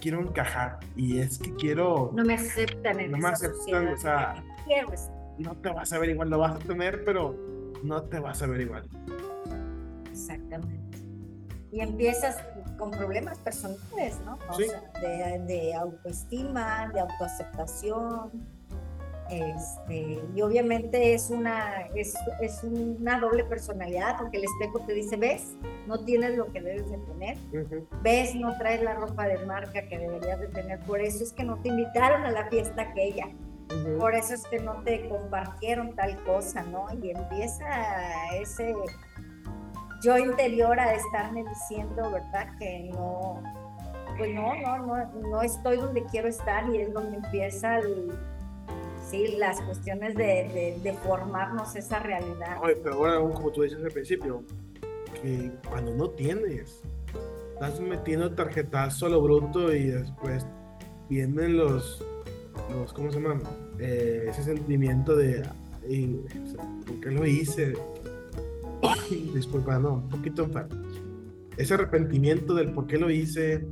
quiero 0.01 0.21
encajar 0.21 0.79
y 0.95 1.19
es 1.19 1.37
que 1.39 1.53
quiero... 1.55 2.11
No 2.13 2.23
me 2.23 2.35
aceptan 2.35 2.99
en 2.99 3.11
No 3.11 3.17
me 3.17 3.29
aceptan, 3.29 3.87
o 3.87 3.97
sea... 3.97 4.43
No 5.37 5.55
te 5.57 5.69
vas 5.69 5.91
a 5.93 5.99
ver 5.99 6.09
igual, 6.09 6.29
lo 6.29 6.37
vas 6.39 6.55
a 6.55 6.59
tener, 6.59 7.03
pero 7.03 7.35
no 7.83 8.03
te 8.03 8.19
vas 8.19 8.41
a 8.41 8.47
ver 8.47 8.61
igual. 8.61 8.83
Exactamente. 10.09 10.97
Y 11.71 11.81
empiezas 11.81 12.37
con 12.77 12.91
problemas 12.91 13.37
personales, 13.39 14.19
¿no? 14.25 14.37
O 14.49 14.53
Sí. 14.53 14.65
sea, 14.65 14.81
de, 15.01 15.39
de 15.45 15.73
autoestima, 15.75 16.89
de 16.93 17.01
autoaceptación, 17.01 18.31
Este, 19.29 20.21
y 20.35 20.41
obviamente 20.41 21.15
es 21.15 21.31
una, 21.31 21.87
es, 21.95 22.15
es, 22.41 22.63
una 22.63 23.19
doble 23.19 23.43
personalidad, 23.43 24.17
porque 24.19 24.37
el 24.37 24.43
espejo 24.43 24.81
te 24.85 24.93
dice, 24.93 25.17
ves, 25.17 25.55
no 25.87 26.05
tienes 26.05 26.37
lo 26.37 26.51
que 26.51 26.61
debes 26.61 26.89
de 26.91 26.97
tener, 26.99 27.37
ves, 28.03 28.35
no 28.35 28.55
traes 28.59 28.83
la 28.83 28.93
ropa 28.93 29.27
de 29.27 29.43
marca 29.45 29.87
que 29.87 29.97
deberías 29.97 30.39
de 30.39 30.47
tener, 30.49 30.79
por 30.81 31.01
eso 31.01 31.23
es 31.23 31.33
que 31.33 31.43
no 31.43 31.57
te 31.57 31.69
invitaron 31.69 32.23
a 32.23 32.31
la 32.31 32.47
fiesta 32.49 32.83
aquella, 32.83 33.27
por 33.97 34.13
eso 34.13 34.35
es 34.35 34.43
que 34.43 34.59
no 34.59 34.83
te 34.83 35.09
compartieron 35.09 35.95
tal 35.95 36.23
cosa, 36.23 36.61
¿no? 36.61 36.85
Y 37.01 37.09
empieza 37.09 37.65
ese 38.35 38.75
yo 40.03 40.19
interior 40.19 40.79
a 40.79 40.93
estarme 40.93 41.43
diciendo, 41.43 42.11
¿verdad? 42.11 42.55
Que 42.59 42.91
no, 42.93 43.41
pues 44.17 44.35
no, 44.35 44.53
no, 44.55 44.77
no, 44.77 45.05
no 45.29 45.41
estoy 45.41 45.77
donde 45.77 46.03
quiero 46.05 46.27
estar 46.27 46.69
y 46.69 46.81
es 46.81 46.93
donde 46.93 47.17
empieza 47.17 47.79
sí, 49.09 49.35
las 49.37 49.61
cuestiones 49.61 50.15
de, 50.15 50.97
formarnos 51.03 51.75
esa 51.75 51.99
realidad. 51.99 52.57
Oye, 52.61 52.75
pero 52.83 52.95
ahora, 52.95 53.17
como 53.33 53.51
tú 53.51 53.63
dices 53.63 53.83
al 53.83 53.91
principio, 53.91 54.43
que 55.21 55.51
cuando 55.69 55.93
no 55.93 56.09
tienes, 56.11 56.81
estás 57.53 57.79
metiendo 57.79 58.33
tarjetazo 58.33 59.05
a 59.05 59.09
lo 59.09 59.21
bruto 59.21 59.73
y 59.73 59.85
después 59.87 60.45
vienen 61.09 61.57
los, 61.57 62.03
los 62.69 62.93
¿cómo 62.93 63.11
se 63.11 63.21
llama? 63.21 63.41
Eh, 63.79 64.25
ese 64.29 64.43
sentimiento 64.43 65.15
de, 65.15 65.43
¿por 66.85 66.99
qué 66.99 67.11
lo 67.11 67.25
hice? 67.25 67.73
Disculpa, 69.33 69.79
no, 69.79 69.93
un 69.95 70.09
poquito 70.09 70.43
enfermo. 70.43 70.83
Ese 71.57 71.73
arrepentimiento 71.73 72.53
del 72.53 72.73
por 72.73 72.87
qué 72.87 72.97
lo 72.97 73.09
hice, 73.09 73.65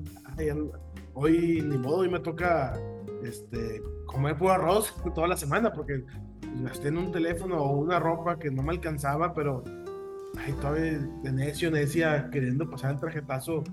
hoy 1.14 1.62
ni 1.62 1.78
modo, 1.78 1.98
hoy 1.98 2.10
me 2.10 2.20
toca 2.20 2.80
este, 3.24 3.82
comer 4.14 4.38
puro 4.38 4.54
arroz 4.54 4.96
toda 5.14 5.28
la 5.28 5.36
semana 5.36 5.74
porque 5.74 6.06
gasté 6.62 6.90
en 6.90 6.98
un 6.98 7.12
teléfono 7.12 7.58
o 7.58 7.78
una 7.78 8.00
ropa 8.00 8.40
que 8.40 8.50
no 8.52 8.64
me 8.64 8.72
alcanzaba, 8.72 9.34
pero 9.34 9.64
ay, 10.38 10.54
todavía 10.54 11.00
de 11.00 11.32
necio, 11.32 11.72
necia, 11.72 12.30
queriendo 12.32 12.70
pasar 12.70 12.92
el 12.92 13.00
tarjetazo. 13.00 13.64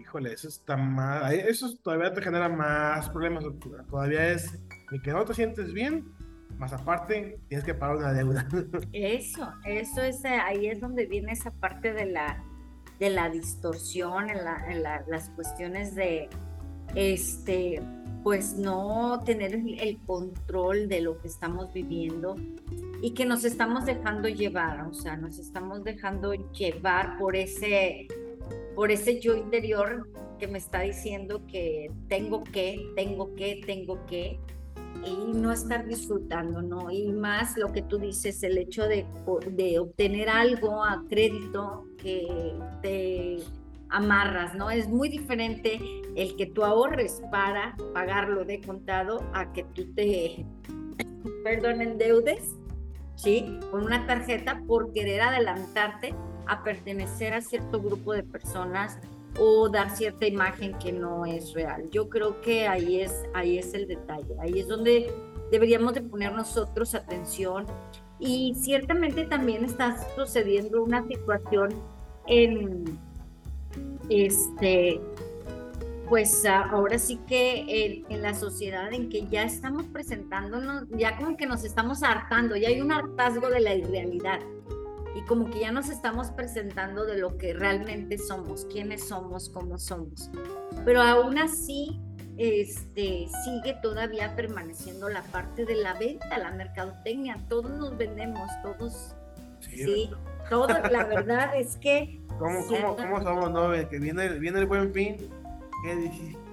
Híjole, 0.00 0.32
eso 0.32 0.48
está 0.48 0.76
más, 0.76 1.32
eso 1.32 1.76
todavía 1.82 2.12
te 2.14 2.22
genera 2.22 2.48
más 2.48 3.10
problemas. 3.10 3.44
Todavía 3.90 4.28
es 4.28 4.52
de 4.90 5.02
que 5.02 5.12
no 5.12 5.24
te 5.24 5.34
sientes 5.34 5.72
bien, 5.72 6.04
más 6.58 6.72
aparte 6.72 7.40
tienes 7.48 7.66
que 7.66 7.74
pagar 7.74 7.96
una 7.96 8.12
deuda. 8.12 8.46
Eso, 8.92 9.52
eso 9.66 10.00
es, 10.00 10.24
ahí 10.24 10.68
es 10.68 10.80
donde 10.80 11.06
viene 11.06 11.32
esa 11.32 11.50
parte 11.50 11.92
de 11.92 12.06
la, 12.06 12.42
de 12.98 13.10
la 13.10 13.28
distorsión 13.28 14.30
en, 14.30 14.42
la, 14.42 15.04
las 15.06 15.28
cuestiones 15.30 15.94
de, 15.94 16.30
este, 16.94 17.82
pues 18.26 18.56
no 18.56 19.22
tener 19.24 19.54
el 19.54 19.98
control 20.04 20.88
de 20.88 21.00
lo 21.00 21.16
que 21.20 21.28
estamos 21.28 21.72
viviendo 21.72 22.34
y 23.00 23.12
que 23.12 23.24
nos 23.24 23.44
estamos 23.44 23.86
dejando 23.86 24.26
llevar, 24.26 24.84
o 24.84 24.92
sea, 24.92 25.16
nos 25.16 25.38
estamos 25.38 25.84
dejando 25.84 26.32
llevar 26.34 27.18
por 27.18 27.36
ese, 27.36 28.08
por 28.74 28.90
ese 28.90 29.20
yo 29.20 29.36
interior 29.36 30.10
que 30.40 30.48
me 30.48 30.58
está 30.58 30.80
diciendo 30.80 31.42
que 31.46 31.88
tengo 32.08 32.42
que, 32.42 32.90
tengo 32.96 33.32
que, 33.36 33.60
tengo 33.64 34.04
que, 34.06 34.40
y 35.04 35.32
no 35.32 35.52
estar 35.52 35.86
disfrutando, 35.86 36.62
¿no? 36.62 36.90
Y 36.90 37.12
más 37.12 37.56
lo 37.56 37.70
que 37.70 37.82
tú 37.82 37.98
dices, 37.98 38.42
el 38.42 38.58
hecho 38.58 38.88
de, 38.88 39.06
de 39.52 39.78
obtener 39.78 40.30
algo 40.30 40.82
a 40.82 41.04
crédito 41.08 41.86
que 41.96 42.58
te 42.82 43.38
amarras, 43.90 44.54
¿no? 44.54 44.70
Es 44.70 44.88
muy 44.88 45.08
diferente 45.08 45.80
el 46.16 46.36
que 46.36 46.46
tú 46.46 46.64
ahorres 46.64 47.22
para 47.30 47.76
pagarlo 47.94 48.44
de 48.44 48.60
contado 48.60 49.22
a 49.32 49.52
que 49.52 49.64
tú 49.64 49.92
te, 49.94 50.46
perdón, 51.44 51.80
endeudes, 51.80 52.56
¿sí? 53.14 53.58
Con 53.70 53.84
una 53.84 54.06
tarjeta 54.06 54.62
por 54.66 54.92
querer 54.92 55.20
adelantarte 55.22 56.14
a 56.46 56.62
pertenecer 56.62 57.34
a 57.34 57.40
cierto 57.40 57.80
grupo 57.80 58.12
de 58.12 58.22
personas 58.22 58.98
o 59.38 59.68
dar 59.68 59.90
cierta 59.90 60.26
imagen 60.26 60.76
que 60.78 60.92
no 60.92 61.26
es 61.26 61.52
real. 61.52 61.88
Yo 61.90 62.08
creo 62.08 62.40
que 62.40 62.66
ahí 62.66 63.00
es, 63.00 63.24
ahí 63.34 63.58
es 63.58 63.74
el 63.74 63.86
detalle, 63.86 64.34
ahí 64.40 64.60
es 64.60 64.68
donde 64.68 65.12
deberíamos 65.50 65.94
de 65.94 66.02
poner 66.02 66.32
nosotros 66.32 66.94
atención 66.94 67.66
y 68.18 68.54
ciertamente 68.54 69.26
también 69.26 69.64
está 69.64 69.96
sucediendo 70.14 70.82
una 70.82 71.06
situación 71.06 71.74
en 72.26 72.98
este 74.08 75.00
pues 76.08 76.44
ahora 76.46 76.98
sí 76.98 77.18
que 77.26 78.04
en, 78.08 78.22
la 78.22 78.34
sociedad 78.34 78.92
en 78.92 79.08
que 79.08 79.26
ya 79.26 79.42
estamos 79.42 79.86
presentándonos, 79.86 80.84
ya 80.90 81.16
como 81.16 81.36
que 81.36 81.46
nos 81.46 81.64
estamos 81.64 82.02
hartando, 82.02 82.56
ya 82.56 82.68
hay 82.68 82.80
un 82.80 82.92
hartazgo 82.92 83.50
de 83.50 83.60
la 83.60 83.74
irrealidad 83.74 84.40
y 85.16 85.22
como 85.22 85.50
que 85.50 85.60
ya 85.60 85.72
nos 85.72 85.88
estamos 85.88 86.30
presentando 86.30 87.04
de 87.06 87.18
lo 87.18 87.36
que 87.38 87.54
realmente 87.54 88.18
somos, 88.18 88.66
quiénes 88.66 89.08
somos, 89.08 89.48
cómo 89.48 89.78
somos. 89.78 90.30
Pero 90.84 91.02
aún 91.02 91.38
así, 91.38 91.98
este, 92.36 93.26
sigue 93.44 93.78
todavía 93.82 94.36
permaneciendo 94.36 95.08
la 95.08 95.22
parte 95.22 95.64
de 95.64 95.76
la 95.76 95.94
venta, 95.94 96.38
la 96.38 96.52
mercadotecnia. 96.52 97.38
Todos 97.48 97.70
nos 97.70 97.96
vendemos, 97.96 98.50
todos. 98.62 99.14
Sí, 99.60 100.10
todos. 100.48 100.68
La 100.90 101.04
verdad 101.04 101.56
es 101.56 101.76
que. 101.76 102.20
¿Cómo, 102.38 102.66
cómo, 102.66 102.96
cómo 102.96 103.22
somos, 103.22 103.50
no? 103.50 103.88
Que 103.88 103.98
viene, 103.98 104.28
viene 104.38 104.60
el 104.60 104.66
buen 104.66 104.92
fin. 104.92 105.16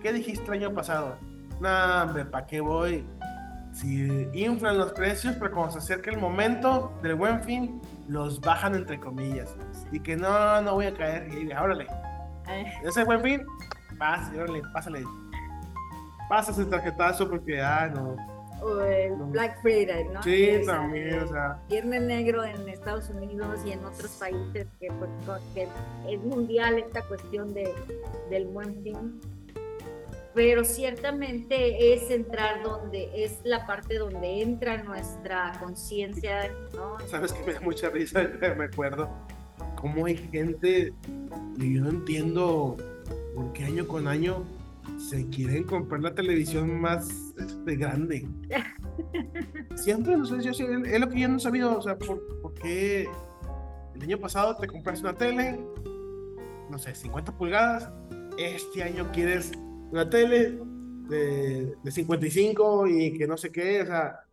¿Qué 0.01 0.13
dijiste, 0.13 0.45
el 0.47 0.53
año 0.53 0.73
pasado? 0.73 1.17
No, 1.59 2.03
hombre, 2.03 2.25
¿para 2.25 2.45
qué 2.45 2.61
voy? 2.61 3.05
Si 3.73 4.27
inflan 4.33 4.77
los 4.77 4.93
precios, 4.93 5.35
pero 5.39 5.51
cuando 5.51 5.71
se 5.71 5.79
acerca 5.79 6.11
el 6.11 6.19
momento 6.19 6.93
del 7.01 7.15
buen 7.15 7.41
fin, 7.43 7.81
los 8.07 8.39
bajan 8.39 8.75
entre 8.75 8.99
comillas. 8.99 9.55
Y 9.91 9.99
que 9.99 10.15
no, 10.15 10.61
no 10.61 10.75
voy 10.75 10.85
a 10.85 10.93
caer. 10.93 11.33
Y 11.33 11.51
órale. 11.51 11.87
Ese 12.83 13.03
buen 13.03 13.21
fin, 13.21 13.45
pásale, 13.97 14.41
órale, 14.43 14.61
pásale. 14.73 15.03
Pásase 16.29 16.61
el 16.61 16.69
tarjetazo 16.69 17.29
porque, 17.29 17.61
ah, 17.61 17.91
no. 17.93 18.15
O 18.63 18.81
el 18.81 19.13
Black 19.15 19.61
Friday, 19.61 20.05
¿no? 20.05 20.23
Sí, 20.23 20.61
también, 20.65 21.19
o 21.19 21.27
sea. 21.27 21.59
Viernes 21.69 22.01
negro 22.03 22.43
en 22.43 22.69
Estados 22.69 23.09
Unidos 23.09 23.59
y 23.65 23.71
en 23.71 23.83
otros 23.83 24.11
países 24.11 24.67
que, 24.79 24.87
pues, 24.87 25.41
que 25.53 25.67
es 26.09 26.19
mundial 26.21 26.79
esta 26.79 27.01
cuestión 27.03 27.53
de, 27.53 27.73
del 28.29 28.45
buen 28.47 28.81
fin 28.83 29.19
pero 30.33 30.63
ciertamente 30.63 31.93
es 31.93 32.09
entrar 32.09 32.63
donde 32.63 33.23
es 33.23 33.39
la 33.43 33.65
parte 33.67 33.97
donde 33.99 34.41
entra 34.41 34.81
nuestra 34.83 35.53
conciencia, 35.59 36.51
¿no? 36.73 36.97
Sabes 37.07 37.33
que 37.33 37.43
me 37.43 37.53
da 37.53 37.61
mucha 37.61 37.89
risa, 37.89 38.27
me 38.57 38.65
acuerdo 38.65 39.09
cómo 39.75 40.05
hay 40.05 40.17
gente 40.17 40.93
y 41.57 41.75
yo 41.75 41.81
no 41.81 41.89
entiendo 41.89 42.77
por 43.35 43.53
qué 43.53 43.65
año 43.65 43.87
con 43.87 44.07
año 44.07 44.43
se 44.97 45.27
quieren 45.29 45.63
comprar 45.63 46.01
la 46.01 46.13
televisión 46.13 46.79
más 46.79 47.09
este, 47.37 47.75
grande. 47.75 48.27
Siempre, 49.75 50.17
no 50.17 50.25
sé, 50.25 50.41
yo, 50.41 50.51
es 50.51 50.99
lo 50.99 51.09
que 51.09 51.19
yo 51.19 51.27
no 51.27 51.37
he 51.37 51.39
sabido, 51.39 51.77
o 51.77 51.81
sea, 51.81 51.97
por, 51.97 52.21
qué 52.61 53.09
el 53.95 54.01
año 54.01 54.19
pasado 54.19 54.55
te 54.55 54.67
compraste 54.67 55.05
una 55.05 55.17
tele, 55.17 55.59
no 56.69 56.77
sé, 56.77 56.95
50 56.95 57.37
pulgadas, 57.37 57.89
este 58.37 58.83
año 58.83 59.09
quieres 59.11 59.51
una 59.91 60.09
tele 60.09 60.59
de, 61.09 61.75
de 61.83 61.91
55 61.91 62.87
y 62.87 63.17
que 63.17 63.27
no 63.27 63.37
sé 63.37 63.51
qué, 63.51 63.81
o 63.81 63.85
sea, 63.85 64.23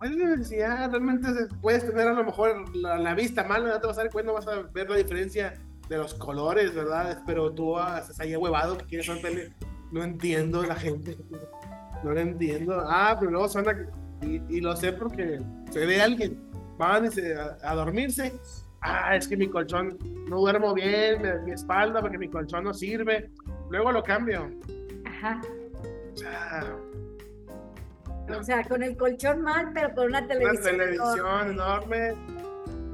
realmente 0.00 1.28
puedes 1.60 1.86
tener 1.86 2.08
a 2.08 2.12
lo 2.12 2.24
mejor 2.24 2.76
la, 2.76 3.14
vista 3.14 3.44
mal, 3.44 3.64
no 3.64 3.80
te 3.80 3.86
vas 3.86 3.98
a 3.98 4.02
dar 4.02 4.12
cuenta, 4.12 4.32
vas 4.32 4.46
a 4.46 4.62
ver 4.62 4.88
la 4.88 4.96
diferencia 4.96 5.54
de 5.88 5.98
los 5.98 6.14
colores, 6.14 6.74
¿verdad? 6.74 7.22
Pero 7.26 7.52
tú 7.52 7.78
estás 7.78 8.18
ahí 8.20 8.36
huevado 8.36 8.78
que 8.78 8.86
quieres 8.86 9.22
tele, 9.22 9.52
no 9.92 10.02
entiendo 10.02 10.64
la 10.64 10.76
gente, 10.76 11.16
no 12.02 12.12
lo 12.12 12.20
entiendo. 12.20 12.82
Ah, 12.86 13.16
pero 13.18 13.32
luego 13.32 13.48
suena, 13.48 13.74
y, 14.22 14.40
y 14.48 14.60
lo 14.60 14.74
sé 14.76 14.92
porque 14.92 15.40
se 15.70 15.86
ve 15.86 16.00
alguien, 16.00 16.40
van 16.78 17.06
a, 17.06 17.10
a, 17.62 17.74
dormirse, 17.74 18.32
ah, 18.80 19.16
es 19.16 19.28
que 19.28 19.36
mi 19.36 19.48
colchón 19.48 19.98
no 20.28 20.40
duermo 20.40 20.74
bien, 20.74 21.44
mi 21.44 21.52
espalda 21.52 22.00
porque 22.00 22.18
mi 22.18 22.28
colchón 22.28 22.64
no 22.64 22.74
sirve, 22.74 23.30
Luego 23.70 23.92
lo 23.92 24.02
cambio. 24.02 24.50
Ajá. 25.04 25.40
O 28.38 28.42
sea, 28.42 28.62
con 28.64 28.82
el 28.82 28.96
colchón 28.96 29.42
mal, 29.42 29.70
pero 29.74 29.94
con 29.94 30.06
una 30.06 30.26
televisión. 30.26 30.74
Una 30.74 30.84
televisión 30.84 31.50
enorme. 31.50 32.14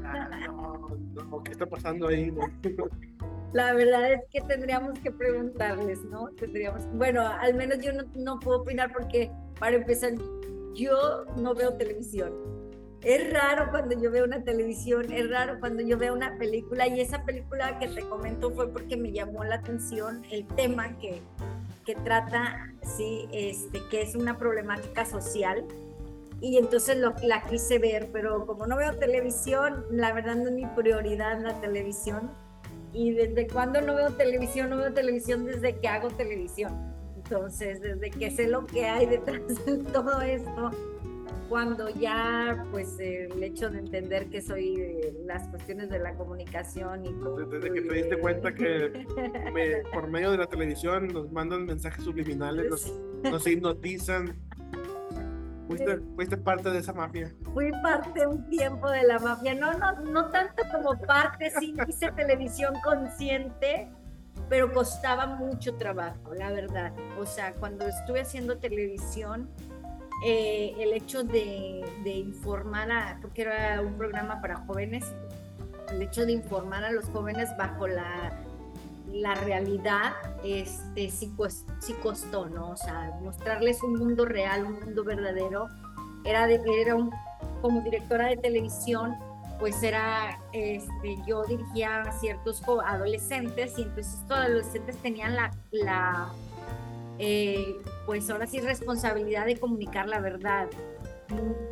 Ah, 0.04 0.28
no, 1.24 1.30
no, 1.30 1.42
¿qué 1.42 1.52
está 1.52 1.66
pasando 1.66 2.08
ahí? 2.08 2.32
La 3.52 3.74
verdad 3.74 4.12
es 4.12 4.20
que 4.30 4.40
tendríamos 4.42 4.98
que 5.00 5.10
preguntarles, 5.10 6.04
¿no? 6.04 6.28
Tendríamos, 6.36 6.86
bueno, 6.94 7.26
al 7.26 7.54
menos 7.54 7.78
yo 7.80 7.92
no, 7.92 8.04
no 8.14 8.38
puedo 8.38 8.60
opinar 8.60 8.92
porque, 8.92 9.30
para 9.58 9.76
empezar, 9.76 10.12
yo 10.74 11.24
no 11.36 11.54
veo 11.54 11.74
televisión 11.74 12.32
es 13.02 13.32
raro 13.32 13.70
cuando 13.70 13.98
yo 13.98 14.10
veo 14.10 14.24
una 14.24 14.44
televisión, 14.44 15.10
es 15.10 15.28
raro 15.30 15.58
cuando 15.58 15.82
yo 15.82 15.96
veo 15.96 16.12
una 16.14 16.36
película 16.36 16.86
y 16.86 17.00
esa 17.00 17.24
película 17.24 17.78
que 17.78 17.88
te 17.88 18.02
comento 18.02 18.50
fue 18.50 18.70
porque 18.70 18.96
me 18.96 19.10
llamó 19.10 19.42
la 19.44 19.56
atención 19.56 20.22
el 20.30 20.46
tema 20.48 20.98
que, 20.98 21.22
que 21.86 21.94
trata, 21.94 22.72
sí, 22.82 23.26
este, 23.32 23.80
que 23.90 24.02
es 24.02 24.14
una 24.14 24.36
problemática 24.36 25.06
social 25.06 25.64
y 26.40 26.56
entonces 26.56 26.96
lo, 26.96 27.14
la 27.22 27.42
quise 27.42 27.78
ver, 27.78 28.08
pero 28.12 28.46
como 28.46 28.66
no 28.66 28.76
veo 28.76 28.96
televisión, 28.96 29.84
la 29.90 30.12
verdad 30.12 30.36
no 30.36 30.48
es 30.48 30.52
mi 30.52 30.66
prioridad 30.66 31.40
la 31.40 31.60
televisión. 31.60 32.30
Y 32.92 33.12
desde 33.12 33.46
cuando 33.46 33.80
no 33.82 33.94
veo 33.94 34.10
televisión, 34.10 34.70
no 34.70 34.78
veo 34.78 34.92
televisión 34.92 35.44
desde 35.44 35.76
que 35.76 35.88
hago 35.88 36.08
televisión. 36.08 36.72
Entonces, 37.16 37.80
desde 37.80 38.10
que 38.10 38.30
sé 38.30 38.48
lo 38.48 38.66
que 38.66 38.86
hay 38.86 39.06
detrás 39.06 39.42
de 39.66 39.78
todo 39.92 40.20
esto, 40.22 40.70
cuando 41.50 41.88
ya 41.90 42.64
pues 42.70 42.98
el 42.98 43.42
hecho 43.42 43.70
de 43.70 43.80
entender 43.80 44.30
que 44.30 44.40
soy 44.40 44.78
las 45.26 45.46
cuestiones 45.48 45.90
de 45.90 45.98
la 45.98 46.14
comunicación 46.14 47.04
y 47.04 47.12
todo, 47.20 47.44
desde 47.44 47.72
que 47.72 47.82
te 47.82 47.94
diste 47.94 48.16
cuenta 48.18 48.54
que 48.54 49.06
por 49.92 50.08
medio 50.08 50.30
de 50.30 50.38
la 50.38 50.46
televisión 50.46 51.08
nos 51.08 51.30
mandan 51.30 51.66
mensajes 51.66 52.04
subliminales, 52.04 52.66
nos, 52.70 53.00
nos 53.24 53.46
hipnotizan 53.46 54.36
Fuiste, 56.16 56.36
parte 56.36 56.70
de 56.70 56.78
esa 56.78 56.92
mafia. 56.92 57.32
Fui 57.54 57.70
parte 57.82 58.26
un 58.26 58.48
tiempo 58.50 58.90
de 58.90 59.04
la 59.04 59.18
mafia. 59.18 59.54
No, 59.54 59.72
no, 59.74 59.92
no 60.00 60.30
tanto 60.30 60.62
como 60.72 60.98
parte, 60.98 61.50
sí 61.60 61.76
hice 61.86 62.10
televisión 62.12 62.74
consciente, 62.82 63.88
pero 64.48 64.72
costaba 64.72 65.26
mucho 65.26 65.74
trabajo, 65.76 66.34
la 66.34 66.50
verdad. 66.50 66.92
O 67.20 67.26
sea, 67.26 67.52
cuando 67.54 67.86
estuve 67.86 68.22
haciendo 68.22 68.58
televisión, 68.58 69.48
eh, 70.26 70.74
el 70.78 70.92
hecho 70.92 71.22
de, 71.22 71.84
de, 72.02 72.10
informar, 72.10 72.90
a, 72.90 73.18
porque 73.22 73.42
era 73.42 73.80
un 73.80 73.96
programa 73.96 74.40
para 74.40 74.56
jóvenes, 74.66 75.04
el 75.92 76.02
hecho 76.02 76.26
de 76.26 76.32
informar 76.32 76.84
a 76.84 76.90
los 76.90 77.08
jóvenes 77.10 77.48
bajo 77.56 77.86
la 77.86 78.44
la 79.12 79.34
realidad 79.34 80.12
este, 80.44 81.10
sí, 81.10 81.32
sí 81.80 81.92
costó, 82.02 82.48
¿no? 82.48 82.70
O 82.70 82.76
sea, 82.76 83.18
mostrarles 83.22 83.82
un 83.82 83.98
mundo 83.98 84.24
real, 84.24 84.64
un 84.64 84.80
mundo 84.80 85.04
verdadero. 85.04 85.68
Era, 86.24 86.46
de, 86.46 86.60
era 86.80 86.96
como 87.62 87.80
directora 87.80 88.28
de 88.28 88.36
televisión, 88.36 89.16
pues 89.58 89.82
era, 89.82 90.38
este, 90.52 91.18
yo 91.26 91.44
dirigía 91.44 92.02
a 92.02 92.12
ciertos 92.12 92.62
adolescentes 92.84 93.78
y 93.78 93.82
entonces 93.82 94.14
estos 94.14 94.36
adolescentes 94.36 94.96
tenían 94.98 95.36
la, 95.36 95.50
la 95.70 96.32
eh, 97.18 97.76
pues 98.06 98.28
ahora 98.30 98.46
sí, 98.46 98.60
responsabilidad 98.60 99.46
de 99.46 99.58
comunicar 99.58 100.08
la 100.08 100.20
verdad. 100.20 100.68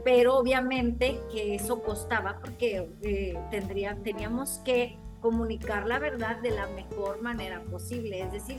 Pero 0.05 0.37
obviamente 0.37 1.19
que 1.33 1.55
eso 1.57 1.83
costaba 1.83 2.39
porque 2.39 2.91
eh, 3.03 3.39
tendría, 3.51 3.97
teníamos 3.97 4.61
que 4.65 4.99
comunicar 5.29 5.87
la 5.87 5.99
verdad 5.99 6.41
de 6.41 6.53
la 6.53 6.67
mejor 6.69 7.21
manera 7.21 7.63
posible. 7.65 8.23
Es 8.23 8.33
decir, 8.33 8.57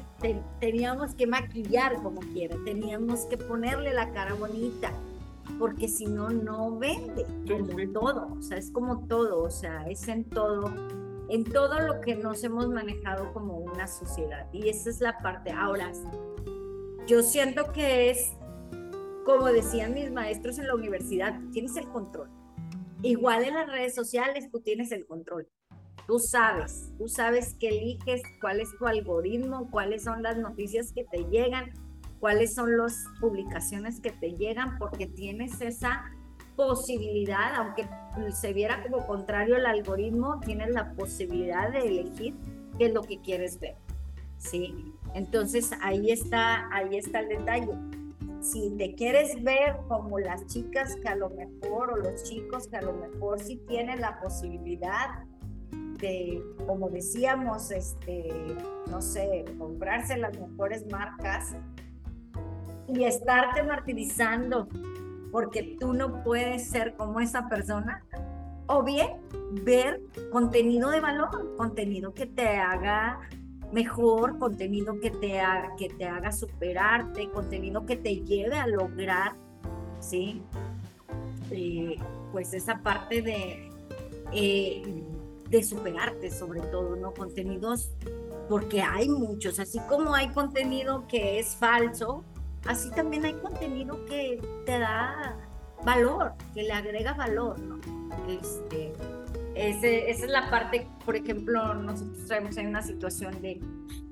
teníamos 0.59 1.15
que 1.15 1.25
maquillar 1.25 1.95
como 2.03 2.19
quiera, 2.19 2.55
teníamos 2.63 3.25
que 3.25 3.37
ponerle 3.37 3.91
la 3.91 4.11
cara 4.11 4.35
bonita, 4.35 4.91
porque 5.57 5.87
si 5.87 6.05
no, 6.05 6.29
no 6.29 6.77
vende, 6.77 7.25
como 7.47 7.91
todo, 7.91 8.37
o 8.37 8.41
sea, 8.43 8.59
es 8.59 8.69
como 8.69 9.07
todo, 9.07 9.41
o 9.41 9.49
sea, 9.49 9.83
es 9.89 10.07
en 10.07 10.25
todo, 10.25 10.71
en 11.29 11.43
todo 11.43 11.79
lo 11.79 12.01
que 12.01 12.15
nos 12.15 12.43
hemos 12.43 12.69
manejado 12.69 13.33
como 13.33 13.57
una 13.57 13.87
sociedad. 13.87 14.47
Y 14.53 14.69
esa 14.69 14.91
es 14.91 15.01
la 15.01 15.17
parte. 15.17 15.51
Ahora, 15.51 15.91
yo 17.07 17.23
siento 17.23 17.71
que 17.71 18.11
es, 18.11 18.33
como 19.25 19.47
decían 19.47 19.95
mis 19.95 20.11
maestros 20.11 20.59
en 20.59 20.67
la 20.67 20.75
universidad, 20.75 21.39
tienes 21.51 21.75
el 21.77 21.89
control. 21.89 22.29
Igual 23.01 23.45
en 23.45 23.55
las 23.55 23.71
redes 23.71 23.95
sociales, 23.95 24.51
tú 24.51 24.59
tienes 24.59 24.91
el 24.91 25.07
control 25.07 25.47
Tú 26.09 26.17
sabes, 26.17 26.91
tú 26.97 27.07
sabes 27.07 27.53
que 27.59 27.67
eliges 27.67 28.23
cuál 28.41 28.61
es 28.61 28.75
tu 28.79 28.87
algoritmo, 28.87 29.69
cuáles 29.69 30.05
son 30.05 30.23
las 30.23 30.39
noticias 30.39 30.91
que 30.91 31.03
te 31.03 31.25
llegan, 31.25 31.69
cuáles 32.19 32.55
son 32.55 32.75
las 32.79 33.05
publicaciones 33.21 33.99
que 33.99 34.09
te 34.09 34.31
llegan, 34.31 34.79
porque 34.79 35.05
tienes 35.05 35.61
esa 35.61 36.05
posibilidad, 36.55 37.53
aunque 37.57 37.87
se 38.31 38.53
viera 38.53 38.81
como 38.81 39.05
contrario 39.05 39.57
el 39.57 39.67
algoritmo, 39.67 40.39
tienes 40.39 40.73
la 40.73 40.93
posibilidad 40.93 41.71
de 41.71 41.81
elegir 41.81 42.33
qué 42.79 42.87
es 42.87 42.93
lo 42.95 43.03
que 43.03 43.21
quieres 43.21 43.59
ver. 43.59 43.75
¿Sí? 44.39 44.91
Entonces 45.13 45.69
ahí 45.79 46.09
está, 46.09 46.73
ahí 46.73 46.97
está 46.97 47.19
el 47.19 47.29
detalle. 47.29 47.77
Si 48.41 48.71
te 48.79 48.95
quieres 48.95 49.43
ver 49.43 49.77
como 49.87 50.17
las 50.17 50.47
chicas 50.47 50.95
que 50.95 51.07
a 51.07 51.15
lo 51.15 51.29
mejor 51.29 51.93
o 51.93 51.97
los 51.97 52.23
chicos 52.23 52.67
que 52.67 52.77
a 52.77 52.81
lo 52.81 52.93
mejor 52.93 53.39
sí 53.39 53.61
tienen 53.67 54.01
la 54.01 54.19
posibilidad 54.19 55.28
como 56.65 56.89
decíamos, 56.89 57.71
este, 57.71 58.55
no 58.89 59.01
sé, 59.01 59.45
comprarse 59.57 60.17
las 60.17 60.37
mejores 60.39 60.85
marcas 60.91 61.55
y 62.87 63.03
estarte 63.03 63.63
martirizando 63.63 64.67
porque 65.31 65.77
tú 65.79 65.93
no 65.93 66.23
puedes 66.23 66.67
ser 66.67 66.95
como 66.95 67.19
esa 67.19 67.47
persona, 67.47 68.03
o 68.67 68.83
bien 68.83 69.09
ver 69.63 70.01
contenido 70.31 70.89
de 70.89 70.99
valor, 70.99 71.55
contenido 71.57 72.13
que 72.13 72.25
te 72.25 72.57
haga 72.57 73.19
mejor, 73.71 74.39
contenido 74.39 74.99
que 74.99 75.11
te 75.11 75.39
haga, 75.39 75.75
que 75.75 75.89
te 75.89 76.05
haga 76.05 76.31
superarte, 76.31 77.29
contenido 77.29 77.85
que 77.85 77.95
te 77.95 78.21
lleve 78.21 78.57
a 78.57 78.67
lograr, 78.67 79.33
¿sí? 79.99 80.41
Eh, 81.51 81.97
pues 82.31 82.53
esa 82.53 82.79
parte 82.79 83.21
de 83.21 83.71
eh, 84.31 85.03
de 85.49 85.63
superarte 85.63 86.31
sobre 86.31 86.61
todo, 86.61 86.95
¿no? 86.95 87.13
Contenidos, 87.13 87.91
porque 88.47 88.81
hay 88.81 89.09
muchos, 89.09 89.59
así 89.59 89.79
como 89.87 90.13
hay 90.13 90.29
contenido 90.29 91.07
que 91.07 91.39
es 91.39 91.55
falso, 91.55 92.23
así 92.65 92.89
también 92.91 93.25
hay 93.25 93.33
contenido 93.33 94.05
que 94.05 94.41
te 94.65 94.79
da 94.79 95.37
valor, 95.83 96.33
que 96.53 96.63
le 96.63 96.73
agrega 96.73 97.13
valor, 97.13 97.59
¿no? 97.59 97.79
Este, 98.27 98.93
ese, 99.55 100.09
esa 100.09 100.25
es 100.25 100.31
la 100.31 100.49
parte, 100.49 100.87
por 101.09 101.15
ejemplo, 101.15 101.73
nosotros 101.73 102.27
traemos 102.27 102.55
en 102.57 102.67
una 102.67 102.83
situación 102.83 103.41
de, 103.41 103.59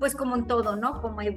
pues 0.00 0.16
como 0.16 0.34
en 0.34 0.48
todo, 0.48 0.74
¿no? 0.74 1.00
Como 1.00 1.20
hay 1.20 1.30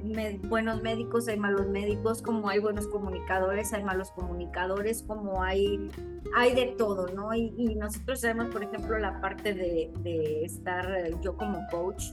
buenos 0.48 0.82
médicos, 0.82 1.28
hay 1.28 1.38
malos 1.38 1.68
médicos, 1.68 2.20
como 2.20 2.48
hay 2.48 2.58
buenos 2.58 2.88
comunicadores, 2.88 3.72
hay 3.72 3.84
malos 3.84 4.10
comunicadores, 4.10 5.04
como 5.04 5.40
hay, 5.40 5.88
hay 6.34 6.56
de 6.56 6.74
todo, 6.76 7.06
¿no? 7.14 7.32
Y, 7.32 7.76
nosotros 7.76 8.22
sabemos, 8.22 8.48
por 8.48 8.64
ejemplo, 8.64 8.98
la 8.98 9.20
parte 9.20 9.54
de, 9.54 9.92
de 10.00 10.44
estar 10.44 10.84
yo 11.20 11.36
como 11.36 11.60
coach, 11.70 12.06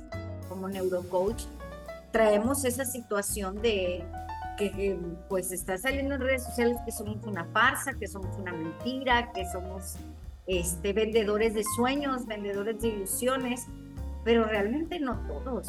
como 0.48 0.70
neurocoach, 0.70 1.46
traemos 2.12 2.66
esa 2.66 2.86
situación 2.86 3.60
de 3.64 4.06
que 4.60 4.96
pues 5.28 5.52
está 5.52 5.76
saliendo 5.80 6.14
en 6.14 6.22
redes 6.22 6.44
sociales 6.44 6.78
que 6.86 6.92
somos 6.92 7.26
una 7.26 7.46
farsa, 7.46 7.94
que 7.96 8.08
somos 8.08 8.38
una 8.38 8.52
mentira, 8.52 9.32
que 9.32 9.44
somos 9.52 9.96
este, 10.50 10.94
vendedores 10.94 11.54
de 11.54 11.64
sueños, 11.76 12.26
vendedores 12.26 12.82
de 12.82 12.88
ilusiones, 12.88 13.68
pero 14.24 14.46
realmente 14.46 15.00
no 15.00 15.20
todos. 15.28 15.68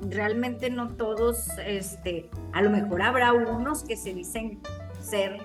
Realmente 0.00 0.70
no 0.70 0.96
todos, 0.96 1.46
este, 1.66 2.30
a 2.52 2.62
lo 2.62 2.70
mejor 2.70 3.02
habrá 3.02 3.34
unos 3.34 3.84
que 3.84 3.96
se 3.96 4.14
dicen 4.14 4.60
ser 4.98 5.36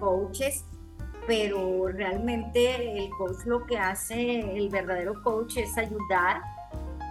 coaches, 0.00 0.64
pero 1.28 1.86
realmente 1.86 2.98
el 2.98 3.10
coach 3.10 3.46
lo 3.46 3.64
que 3.64 3.78
hace, 3.78 4.56
el 4.56 4.70
verdadero 4.70 5.22
coach 5.22 5.58
es 5.58 5.78
ayudar 5.78 6.42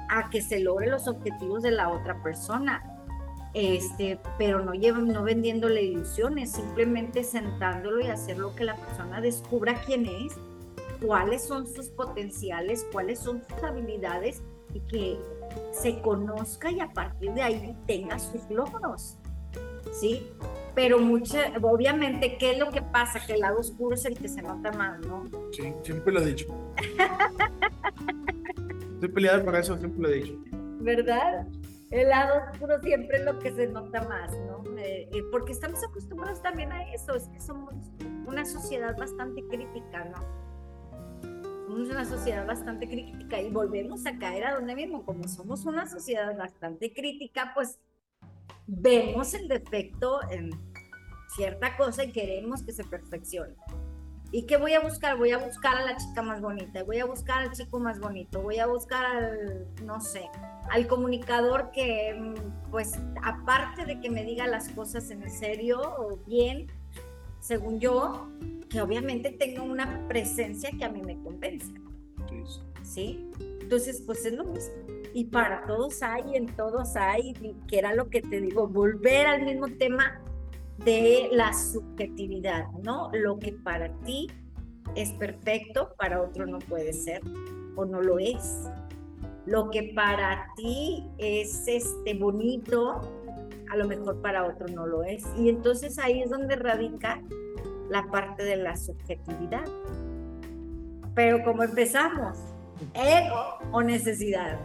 a 0.09 0.29
que 0.29 0.41
se 0.41 0.59
logre 0.59 0.87
los 0.87 1.07
objetivos 1.07 1.63
de 1.63 1.71
la 1.71 1.89
otra 1.89 2.21
persona. 2.21 2.83
Este, 3.53 4.19
pero 4.37 4.65
no 4.65 4.73
llevan, 4.73 5.07
no 5.07 5.23
vendiéndole 5.23 5.81
ilusiones, 5.81 6.51
simplemente 6.51 7.23
sentándolo 7.23 8.01
y 8.01 8.07
hacer 8.07 8.37
lo 8.37 8.53
que 8.53 8.65
la 8.65 8.75
persona 8.75 9.21
descubra 9.21 9.81
quién 9.85 10.05
es 10.07 10.35
cuáles 11.01 11.43
son 11.43 11.67
sus 11.67 11.89
potenciales, 11.89 12.85
cuáles 12.91 13.19
son 13.19 13.41
sus 13.47 13.63
habilidades 13.63 14.41
y 14.73 14.79
que 14.81 15.19
se 15.71 16.01
conozca 16.01 16.71
y 16.71 16.79
a 16.79 16.91
partir 16.91 17.33
de 17.33 17.41
ahí 17.41 17.77
tenga 17.87 18.19
sus 18.19 18.49
logros. 18.49 19.17
¿Sí? 19.91 20.29
Pero 20.73 20.99
mucha, 20.99 21.53
obviamente, 21.61 22.37
¿qué 22.37 22.51
es 22.51 22.59
lo 22.59 22.69
que 22.69 22.81
pasa? 22.81 23.25
Que 23.25 23.33
el 23.33 23.39
lado 23.39 23.59
oscuro 23.59 23.95
es 23.95 24.03
el 24.05 24.17
que 24.17 24.27
se 24.27 24.41
nota 24.41 24.71
más, 24.73 24.99
¿no? 24.99 25.23
Sí, 25.51 25.73
siempre 25.83 26.13
lo 26.13 26.19
he 26.19 26.25
dicho. 26.25 26.47
Estoy 28.95 29.09
peleada 29.09 29.43
por 29.43 29.55
eso, 29.55 29.77
siempre 29.77 30.01
lo 30.01 30.09
he 30.09 30.13
dicho. 30.15 30.37
¿Verdad? 30.81 31.47
El 31.91 32.09
lado 32.09 32.41
oscuro 32.51 32.81
siempre 32.81 33.19
es 33.19 33.23
lo 33.23 33.39
que 33.39 33.53
se 33.53 33.67
nota 33.67 34.01
más, 34.09 34.37
¿no? 34.39 34.63
Eh, 34.77 35.07
eh, 35.13 35.23
porque 35.31 35.53
estamos 35.53 35.81
acostumbrados 35.83 36.41
también 36.41 36.73
a 36.73 36.91
eso, 36.93 37.15
es 37.15 37.29
que 37.29 37.39
somos 37.39 37.73
una 38.27 38.43
sociedad 38.43 38.97
bastante 38.97 39.41
crítica, 39.47 40.03
¿no? 40.05 40.44
Somos 41.75 41.89
una 41.89 42.05
sociedad 42.05 42.47
bastante 42.47 42.87
crítica 42.87 43.41
y 43.41 43.49
volvemos 43.49 44.05
a 44.05 44.17
caer 44.17 44.45
a 44.45 44.55
donde 44.55 44.75
mismo, 44.75 45.03
como 45.03 45.27
somos 45.27 45.65
una 45.65 45.85
sociedad 45.85 46.33
bastante 46.37 46.93
crítica, 46.93 47.51
pues 47.53 47.79
vemos 48.65 49.33
el 49.33 49.49
defecto 49.49 50.21
en 50.31 50.51
cierta 51.35 51.75
cosa 51.75 52.05
y 52.05 52.13
queremos 52.13 52.63
que 52.63 52.71
se 52.71 52.85
perfeccione. 52.85 53.55
¿Y 54.31 54.45
qué 54.45 54.55
voy 54.55 54.73
a 54.73 54.79
buscar? 54.79 55.17
Voy 55.17 55.31
a 55.31 55.37
buscar 55.37 55.75
a 55.75 55.85
la 55.85 55.97
chica 55.97 56.21
más 56.21 56.39
bonita, 56.39 56.81
voy 56.83 56.99
a 56.99 57.05
buscar 57.05 57.41
al 57.41 57.51
chico 57.51 57.77
más 57.77 57.99
bonito, 57.99 58.41
voy 58.41 58.59
a 58.59 58.67
buscar 58.67 59.05
al, 59.05 59.67
no 59.83 59.99
sé, 59.99 60.29
al 60.71 60.87
comunicador 60.87 61.71
que, 61.71 62.33
pues, 62.71 62.93
aparte 63.21 63.85
de 63.85 63.99
que 63.99 64.09
me 64.09 64.23
diga 64.23 64.47
las 64.47 64.69
cosas 64.69 65.11
en 65.11 65.29
serio 65.29 65.81
o 65.81 66.19
bien, 66.25 66.67
según 67.45 67.79
yo, 67.79 68.27
que 68.69 68.81
obviamente 68.81 69.29
tenga 69.29 69.61
una 69.61 70.07
presencia 70.07 70.71
que 70.75 70.83
a 70.83 70.89
mí 70.89 71.01
me 71.03 71.21
convence. 71.21 71.71
¿Sí? 72.81 73.29
Entonces, 73.61 74.01
pues 74.03 74.25
es 74.25 74.33
lo 74.33 74.45
mismo. 74.45 74.73
Y 75.13 75.25
para 75.25 75.65
todos 75.67 76.01
hay, 76.01 76.35
en 76.35 76.47
todos 76.55 76.95
hay, 76.95 77.33
que 77.67 77.77
era 77.77 77.93
lo 77.93 78.09
que 78.09 78.21
te 78.23 78.41
digo, 78.41 78.67
volver 78.67 79.27
al 79.27 79.43
mismo 79.43 79.67
tema 79.67 80.21
de 80.83 81.29
la 81.31 81.53
subjetividad, 81.53 82.67
¿no? 82.83 83.11
Lo 83.13 83.37
que 83.37 83.53
para 83.53 83.93
ti 84.01 84.27
es 84.95 85.11
perfecto, 85.11 85.93
para 85.97 86.21
otro 86.21 86.47
no 86.47 86.57
puede 86.59 86.93
ser 86.93 87.21
o 87.75 87.85
no 87.85 88.01
lo 88.01 88.17
es. 88.17 88.67
Lo 89.45 89.69
que 89.69 89.93
para 89.95 90.47
ti 90.55 91.03
es 91.19 91.67
este 91.67 92.15
bonito, 92.15 93.01
a 93.75 93.77
lo 93.77 93.87
mejor 93.87 94.21
para 94.21 94.45
otro 94.45 94.67
no 94.67 94.87
lo 94.87 95.03
es. 95.03 95.23
Y 95.37 95.49
entonces 95.49 95.99
ahí 95.99 96.21
es 96.21 96.29
donde 96.29 96.55
radica 96.55 97.21
la 97.89 98.03
parte 98.07 98.43
de 98.43 98.55
la 98.55 98.75
subjetividad. 98.75 99.65
Pero 101.13 101.43
como 101.43 101.63
empezamos, 101.63 102.37
ego 102.93 103.59
o 103.71 103.81
necesidad, 103.81 104.59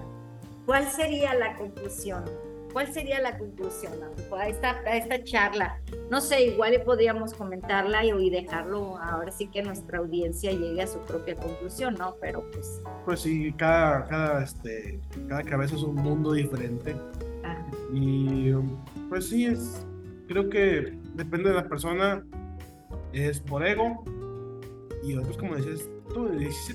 ¿cuál 0.65 0.91
sería 0.91 1.35
la 1.35 1.57
conclusión? 1.57 2.25
¿Cuál 2.73 2.93
sería 2.93 3.21
la 3.21 3.37
conclusión 3.37 3.95
a 4.33 4.49
esta, 4.49 4.79
a 4.87 4.97
esta 4.97 5.25
charla? 5.25 5.81
No 6.09 6.21
sé, 6.21 6.45
igual 6.45 6.81
podríamos 6.85 7.35
comentarla 7.35 8.05
y, 8.05 8.11
y, 8.11 8.31
dejarlo 8.31 8.97
ahora 8.99 9.33
sí 9.33 9.49
que 9.49 9.61
nuestra 9.61 9.99
audiencia 9.99 10.53
llegue 10.53 10.81
a 10.81 10.87
su 10.87 11.01
propia 11.01 11.35
conclusión, 11.35 11.95
¿no? 11.95 12.15
Pero 12.21 12.49
pues... 12.53 12.81
Pues 13.05 13.23
sí, 13.23 13.53
cada, 13.55 14.07
cada, 14.07 14.45
este, 14.45 15.01
cada 15.29 15.43
cabeza 15.43 15.75
es 15.75 15.83
un 15.83 15.97
mundo 15.97 16.33
diferente. 16.33 16.95
Y 17.93 18.53
pues 19.09 19.29
sí, 19.29 19.47
es, 19.47 19.87
creo 20.29 20.49
que 20.49 20.97
depende 21.15 21.51
de 21.51 21.57
la 21.57 21.69
persona, 21.69 22.25
es 23.13 23.41
por 23.41 23.67
ego 23.67 24.05
y 25.03 25.15
otros 25.15 25.37
como 25.37 25.57
dices, 25.57 25.89
tú 26.13 26.29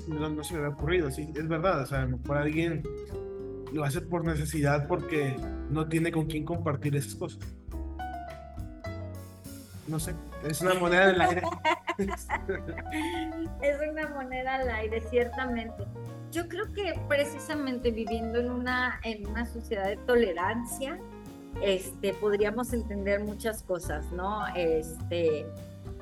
no, 0.08 0.28
no 0.28 0.44
se 0.44 0.54
me 0.54 0.60
había 0.60 0.74
ocurrido, 0.74 1.10
sí, 1.10 1.32
es 1.34 1.48
verdad, 1.48 1.82
o 1.82 1.86
sea, 1.86 2.08
por 2.24 2.36
alguien 2.36 2.82
lo 3.72 3.84
hace 3.84 4.00
por 4.00 4.24
necesidad 4.24 4.86
porque 4.86 5.36
no 5.70 5.88
tiene 5.88 6.12
con 6.12 6.26
quién 6.26 6.44
compartir 6.44 6.96
esas 6.96 7.14
cosas. 7.14 7.40
No 9.86 10.00
sé, 10.00 10.14
es 10.44 10.60
una 10.60 10.74
moneda 10.74 11.06
del 11.06 11.20
aire. 11.20 11.42
es 13.62 13.76
una 13.90 14.08
moneda 14.08 14.56
al 14.56 14.68
aire, 14.68 15.00
ciertamente. 15.10 15.84
Yo 16.32 16.48
creo 16.48 16.72
que 16.72 16.98
precisamente 17.08 17.90
viviendo 17.90 18.38
en 18.38 18.50
una, 18.50 19.00
en 19.04 19.26
una 19.26 19.46
sociedad 19.46 19.86
de 19.86 19.96
tolerancia, 19.96 20.98
este, 21.62 22.12
podríamos 22.14 22.72
entender 22.72 23.24
muchas 23.24 23.62
cosas, 23.62 24.10
¿no? 24.12 24.46
Este, 24.54 25.46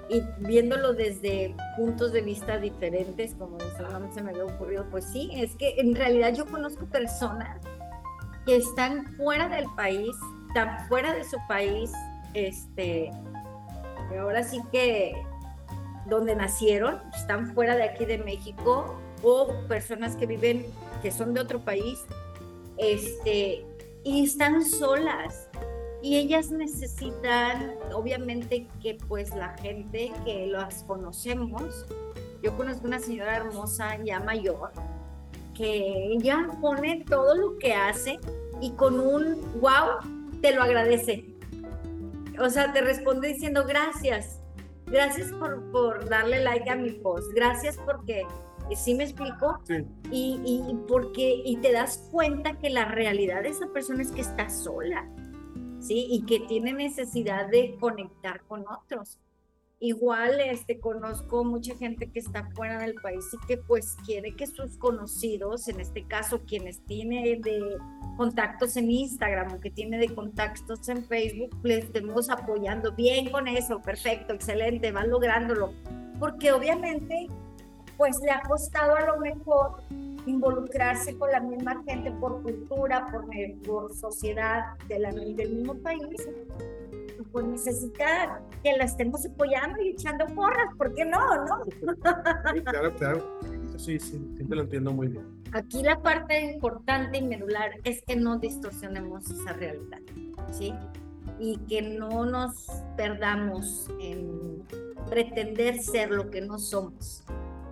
y 0.09 0.22
viéndolo 0.39 0.93
desde 0.93 1.55
puntos 1.77 2.12
de 2.12 2.22
vista 2.22 2.59
diferentes, 2.59 3.35
como 3.35 3.59
se 4.12 4.22
me 4.22 4.31
había 4.31 4.45
ocurrido, 4.45 4.85
pues 4.91 5.05
sí, 5.05 5.31
es 5.35 5.55
que 5.57 5.75
en 5.79 5.95
realidad 5.95 6.35
yo 6.35 6.47
conozco 6.47 6.87
personas 6.87 7.61
que 8.45 8.57
están 8.57 9.07
fuera 9.16 9.49
del 9.49 9.66
país, 9.77 10.14
están 10.49 10.87
fuera 10.89 11.14
de 11.14 11.25
su 11.25 11.39
país, 11.49 11.93
este, 12.35 13.11
ahora 14.18 14.43
sí 14.43 14.61
que 14.70 15.14
donde 16.07 16.37
nacieron, 16.37 17.01
están 17.14 17.55
fuera 17.55 17.77
de 17.77 17.85
aquí 17.85 18.05
de 18.05 18.18
México, 18.18 18.99
o 19.25 19.49
personas 19.66 20.14
que 20.16 20.27
viven, 20.27 20.66
que 21.03 21.11
son 21.11 21.35
de 21.35 21.41
otro 21.41 21.59
país, 21.61 22.05
este, 22.77 23.64
y 24.05 24.25
están 24.25 24.64
solas. 24.64 25.49
Y 26.03 26.16
ellas 26.16 26.51
necesitan, 26.51 27.75
obviamente, 27.95 28.68
que 28.83 28.99
pues 29.09 29.35
la 29.35 29.57
gente 29.57 30.12
que 30.27 30.47
las 30.47 30.83
conocemos, 30.83 31.87
yo 32.43 32.55
conozco 32.59 32.87
una 32.87 32.99
señora 32.99 33.37
hermosa 33.37 33.97
ya 34.05 34.20
mayor, 34.20 34.70
que 35.55 36.12
ella 36.12 36.51
pone 36.61 37.05
todo 37.09 37.35
lo 37.35 37.59
que 37.59 37.72
hace 37.72 38.18
y 38.61 38.72
con 38.72 39.01
un 39.01 39.41
wow 39.61 39.99
te 40.43 40.55
lo 40.55 40.62
agradece. 40.62 41.25
O 42.39 42.51
sea, 42.51 42.70
te 42.75 42.83
responde 42.83 43.29
diciendo 43.29 43.64
gracias, 43.66 44.41
gracias 44.87 45.33
por, 45.33 45.70
por 45.70 46.07
darle 46.09 46.43
like 46.43 46.68
a 46.68 46.77
mi 46.77 46.91
post, 46.91 47.33
gracias 47.35 47.79
porque 47.79 48.27
¿Sí 48.75 48.95
me 48.95 49.05
explico? 49.05 49.59
Sí. 49.65 49.85
Y, 50.11 50.41
y, 50.45 50.75
porque, 50.89 51.43
y 51.45 51.57
te 51.59 51.73
das 51.73 52.09
cuenta 52.11 52.59
que 52.59 52.71
la 52.71 52.87
realidad 52.87 53.43
de 53.43 53.51
esa 53.51 53.67
persona 53.69 54.03
es 54.03 54.11
que 54.11 54.23
está 54.23 54.49
sola, 54.49 55.09
¿sí? 55.81 56.07
Y 56.11 56.25
que 56.25 56.41
tiene 56.41 56.73
necesidad 56.73 57.49
de 57.49 57.77
conectar 57.79 58.43
con 58.47 58.65
otros. 58.69 59.19
Igual 59.81 60.41
este, 60.41 60.81
conozco 60.81 61.45
mucha 61.45 61.77
gente 61.77 62.11
que 62.11 62.21
está 62.21 62.49
fuera 62.55 62.79
del 62.79 62.95
país 62.95 63.27
y 63.35 63.47
que 63.47 63.59
pues 63.59 63.97
quiere 64.07 64.35
que 64.35 64.47
sus 64.47 64.79
conocidos, 64.79 65.69
en 65.69 65.81
este 65.81 66.07
caso 66.07 66.41
quienes 66.47 66.85
tiene 66.87 67.39
de 67.43 67.77
contactos 68.17 68.77
en 68.77 68.91
Instagram 68.91 69.53
o 69.53 69.61
que 69.61 69.71
tiene 69.71 69.99
de 69.99 70.15
contactos 70.15 70.89
en 70.89 71.05
Facebook, 71.05 71.55
les 71.65 71.85
estemos 71.85 72.31
apoyando 72.31 72.93
bien 72.93 73.31
con 73.31 73.47
eso, 73.47 73.83
perfecto, 73.83 74.33
excelente, 74.33 74.91
van 74.91 75.11
lográndolo. 75.11 75.75
Porque 76.19 76.53
obviamente 76.53 77.27
pues 77.97 78.18
le 78.20 78.30
ha 78.30 78.40
costado 78.42 78.97
a 78.97 79.07
lo 79.07 79.18
mejor 79.18 79.82
involucrarse 80.26 81.16
con 81.18 81.30
la 81.30 81.40
misma 81.40 81.82
gente 81.86 82.11
por 82.12 82.42
cultura, 82.42 83.09
por, 83.11 83.26
por 83.66 83.95
sociedad 83.95 84.76
de 84.88 84.99
la, 84.99 85.12
del 85.12 85.57
mismo 85.57 85.74
país, 85.74 86.28
pues 87.32 87.47
necesita 87.47 88.40
que 88.62 88.76
la 88.76 88.84
estemos 88.84 89.26
apoyando 89.26 89.82
y 89.82 89.88
echando 89.88 90.26
porras, 90.34 90.72
¿por 90.76 90.95
qué 90.95 91.05
no? 91.05 91.18
no? 91.45 91.64
claro, 92.64 92.95
claro. 92.95 93.40
Sí, 93.76 93.99
sí, 93.99 94.24
sí, 94.36 94.45
te 94.45 94.55
lo 94.55 94.62
entiendo 94.62 94.92
muy 94.92 95.09
bien. 95.09 95.42
Aquí 95.53 95.82
la 95.82 96.01
parte 96.01 96.53
importante 96.53 97.18
y 97.18 97.22
medular 97.22 97.72
es 97.84 98.03
que 98.03 98.16
no 98.16 98.38
distorsionemos 98.38 99.28
esa 99.30 99.53
realidad, 99.53 100.01
¿sí? 100.53 100.72
Y 101.40 101.59
que 101.68 101.82
no 101.82 102.24
nos 102.24 102.68
perdamos 102.97 103.90
en 104.01 104.62
pretender 105.11 105.82
ser 105.82 106.11
lo 106.11 106.30
que 106.30 106.40
no 106.40 106.59
somos. 106.59 107.24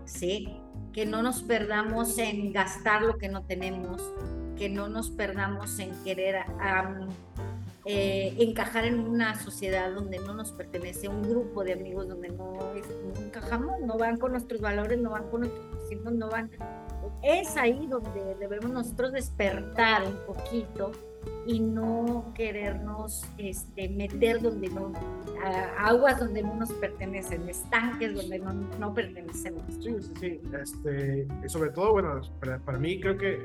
¿Sí? 0.04 0.48
Que 0.92 1.06
no 1.06 1.22
nos 1.22 1.42
perdamos 1.42 2.18
en 2.18 2.52
gastar 2.52 3.02
lo 3.02 3.18
que 3.18 3.28
no 3.28 3.44
tenemos, 3.44 4.02
que 4.56 4.68
no 4.68 4.88
nos 4.88 5.10
perdamos 5.10 5.78
en 5.78 5.90
querer 6.04 6.44
eh, 7.84 8.36
encajar 8.38 8.84
en 8.84 9.00
una 9.00 9.34
sociedad 9.40 9.92
donde 9.92 10.18
no 10.18 10.34
nos 10.34 10.52
pertenece, 10.52 11.08
un 11.08 11.22
grupo 11.22 11.64
de 11.64 11.72
amigos 11.72 12.08
donde 12.08 12.28
no, 12.28 12.58
encajamos, 13.24 13.80
no 13.80 13.98
van 13.98 14.18
con 14.18 14.32
nuestros 14.32 14.60
valores, 14.60 15.00
no 15.00 15.10
van 15.10 15.28
con 15.30 15.40
nuestros 15.40 15.66
principios, 15.66 16.14
no 16.14 16.28
van. 16.28 16.50
Es 17.22 17.56
ahí 17.56 17.86
donde 17.88 18.36
debemos 18.36 18.70
nosotros 18.70 19.12
despertar 19.12 20.04
un 20.04 20.16
poquito 20.26 20.92
y 21.46 21.60
no 21.60 22.32
querernos 22.34 23.24
este, 23.36 23.88
meter 23.88 24.40
donde 24.40 24.68
no, 24.68 24.92
aguas 25.78 26.20
donde 26.20 26.42
no 26.42 26.54
nos 26.54 26.72
pertenecen, 26.72 27.48
estanques 27.48 28.14
donde 28.14 28.38
no, 28.38 28.52
no 28.52 28.94
pertenecemos. 28.94 29.62
Sí, 29.80 29.94
sí, 30.00 30.12
sí. 30.20 30.40
Este, 30.60 31.26
sobre 31.48 31.70
todo, 31.70 31.92
bueno, 31.92 32.20
para, 32.40 32.58
para 32.60 32.78
mí 32.78 33.00
creo 33.00 33.16
que 33.16 33.40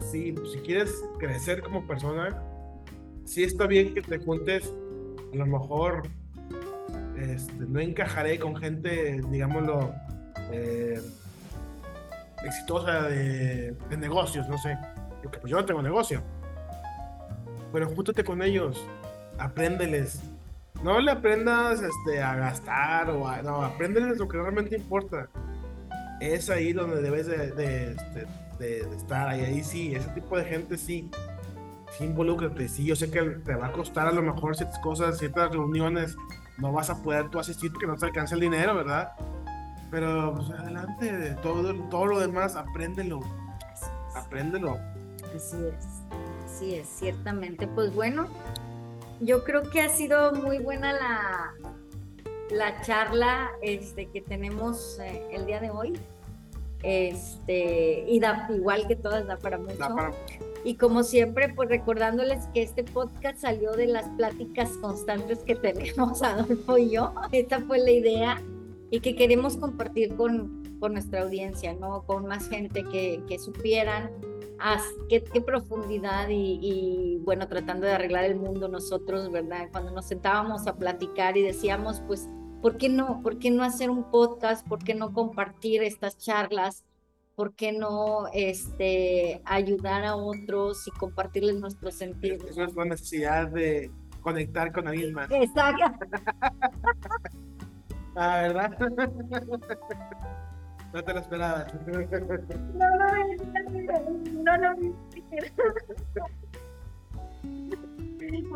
si, 0.00 0.34
si 0.52 0.58
quieres 0.60 1.04
crecer 1.18 1.62
como 1.62 1.86
persona, 1.86 2.42
sí 3.24 3.44
está 3.44 3.66
bien 3.66 3.94
que 3.94 4.02
te 4.02 4.18
juntes, 4.18 4.72
a 5.32 5.36
lo 5.36 5.46
mejor 5.46 6.02
este, 7.16 7.64
no 7.68 7.80
encajaré 7.80 8.38
con 8.38 8.56
gente, 8.56 9.20
digámoslo, 9.30 9.94
eh, 10.50 11.00
exitosa 12.44 13.02
de, 13.02 13.76
negocios, 13.96 14.48
no 14.48 14.58
sé, 14.58 14.76
porque 15.22 15.38
pues 15.38 15.50
yo 15.50 15.56
no 15.56 15.64
tengo 15.64 15.82
negocio 15.82 16.22
pero 17.72 17.88
júntate 17.88 18.22
con 18.24 18.42
ellos, 18.42 18.84
apréndeles. 19.38 20.20
No 20.82 21.00
le 21.00 21.12
aprendas 21.12 21.80
este, 21.80 22.20
a 22.20 22.34
gastar 22.34 23.10
o 23.10 23.28
a, 23.28 23.40
no, 23.42 23.62
apréndeles 23.62 24.18
lo 24.18 24.28
que 24.28 24.36
realmente 24.36 24.76
importa. 24.76 25.28
Es 26.20 26.50
ahí 26.50 26.72
donde 26.72 27.00
debes 27.00 27.26
de, 27.26 27.52
de, 27.52 27.92
este, 27.92 28.26
de, 28.58 28.96
estar, 28.96 29.28
ahí, 29.28 29.40
ahí 29.40 29.64
sí, 29.64 29.94
ese 29.94 30.08
tipo 30.10 30.36
de 30.36 30.44
gente 30.44 30.76
sí, 30.76 31.08
sí 31.96 32.04
involúcrate, 32.04 32.68
sí, 32.68 32.84
yo 32.84 32.94
sé 32.94 33.10
que 33.10 33.22
te 33.22 33.54
va 33.54 33.68
a 33.68 33.72
costar 33.72 34.06
a 34.06 34.12
lo 34.12 34.22
mejor 34.22 34.56
ciertas 34.56 34.78
cosas, 34.80 35.18
ciertas 35.18 35.50
reuniones, 35.50 36.16
no 36.58 36.72
vas 36.72 36.90
a 36.90 37.02
poder 37.02 37.28
tú 37.28 37.38
asistir 37.38 37.72
porque 37.72 37.86
no 37.86 37.96
te 37.96 38.06
alcanza 38.06 38.34
el 38.34 38.40
dinero, 38.40 38.74
¿verdad? 38.74 39.12
Pero 39.90 40.34
pues 40.34 40.50
adelante, 40.50 41.36
todo, 41.42 41.74
todo 41.90 42.06
lo 42.06 42.20
demás, 42.20 42.56
apréndelo, 42.56 43.20
apréndelo. 44.14 44.78
Así 45.34 45.56
es. 45.56 45.91
Sí, 46.62 46.76
es, 46.76 46.86
ciertamente. 46.88 47.66
Pues 47.66 47.92
bueno, 47.92 48.28
yo 49.20 49.42
creo 49.42 49.68
que 49.68 49.80
ha 49.80 49.88
sido 49.88 50.32
muy 50.32 50.58
buena 50.58 50.92
la, 50.92 51.54
la 52.50 52.80
charla 52.82 53.50
este, 53.62 54.06
que 54.06 54.20
tenemos 54.20 55.00
eh, 55.00 55.26
el 55.32 55.46
día 55.46 55.60
de 55.60 55.70
hoy. 55.70 55.98
Este, 56.84 58.04
y 58.06 58.20
da, 58.20 58.48
igual 58.54 58.86
que 58.86 58.94
todas, 58.94 59.26
da 59.26 59.38
para 59.38 59.58
mucho. 59.58 59.74
Y 60.64 60.76
como 60.76 61.02
siempre, 61.02 61.52
pues 61.52 61.68
recordándoles 61.68 62.46
que 62.54 62.62
este 62.62 62.84
podcast 62.84 63.40
salió 63.40 63.72
de 63.72 63.88
las 63.88 64.08
pláticas 64.10 64.70
constantes 64.80 65.40
que 65.40 65.54
tenemos 65.56 66.22
Adolfo 66.22 66.78
y 66.78 66.90
yo. 66.90 67.12
Esta 67.32 67.60
fue 67.60 67.78
la 67.78 67.90
idea 67.90 68.40
y 68.92 69.00
que 69.00 69.16
queremos 69.16 69.56
compartir 69.56 70.14
con, 70.14 70.62
con 70.78 70.92
nuestra 70.92 71.22
audiencia, 71.22 71.74
¿no? 71.74 72.04
Con 72.06 72.26
más 72.26 72.48
gente 72.48 72.84
que, 72.84 73.20
que 73.26 73.40
supieran 73.40 74.12
qué, 75.08 75.22
qué, 75.22 75.40
profundidad 75.40 76.28
y, 76.28 76.58
y, 76.62 77.18
bueno, 77.24 77.48
tratando 77.48 77.86
de 77.86 77.92
arreglar 77.92 78.24
el 78.24 78.36
mundo 78.36 78.68
nosotros, 78.68 79.30
¿verdad? 79.30 79.68
Cuando 79.72 79.90
nos 79.90 80.06
sentábamos 80.06 80.66
a 80.66 80.76
platicar 80.76 81.36
y 81.36 81.42
decíamos, 81.42 82.02
pues, 82.06 82.28
¿por 82.60 82.76
qué 82.76 82.88
no? 82.88 83.20
¿Por 83.22 83.38
qué 83.38 83.50
no 83.50 83.64
hacer 83.64 83.90
un 83.90 84.10
podcast? 84.10 84.66
¿Por 84.66 84.84
qué 84.84 84.94
no 84.94 85.12
compartir 85.12 85.82
estas 85.82 86.18
charlas? 86.18 86.84
¿por 87.34 87.54
qué 87.54 87.72
no 87.72 88.26
este, 88.32 89.40
ayudar 89.44 90.04
a 90.04 90.16
otros 90.16 90.86
y 90.86 90.90
compartirles 90.92 91.56
nuestros 91.56 91.94
sentidos? 91.94 92.44
Eso 92.48 92.64
es 92.64 92.74
la 92.74 92.84
necesidad 92.84 93.48
de 93.48 93.90
conectar 94.20 94.72
con 94.72 94.86
alguien 94.86 95.12
más. 95.12 95.30
Exacto. 95.30 96.06
ah, 98.16 98.42
¿verdad? 98.42 98.78
no 100.92 101.02
te 101.02 101.14
lo 101.14 101.20
esperabas. 101.20 101.74
no, 101.84 102.90
no, 102.96 103.08
no, 104.42 104.56
no, 104.56 104.74
no. 104.74 104.92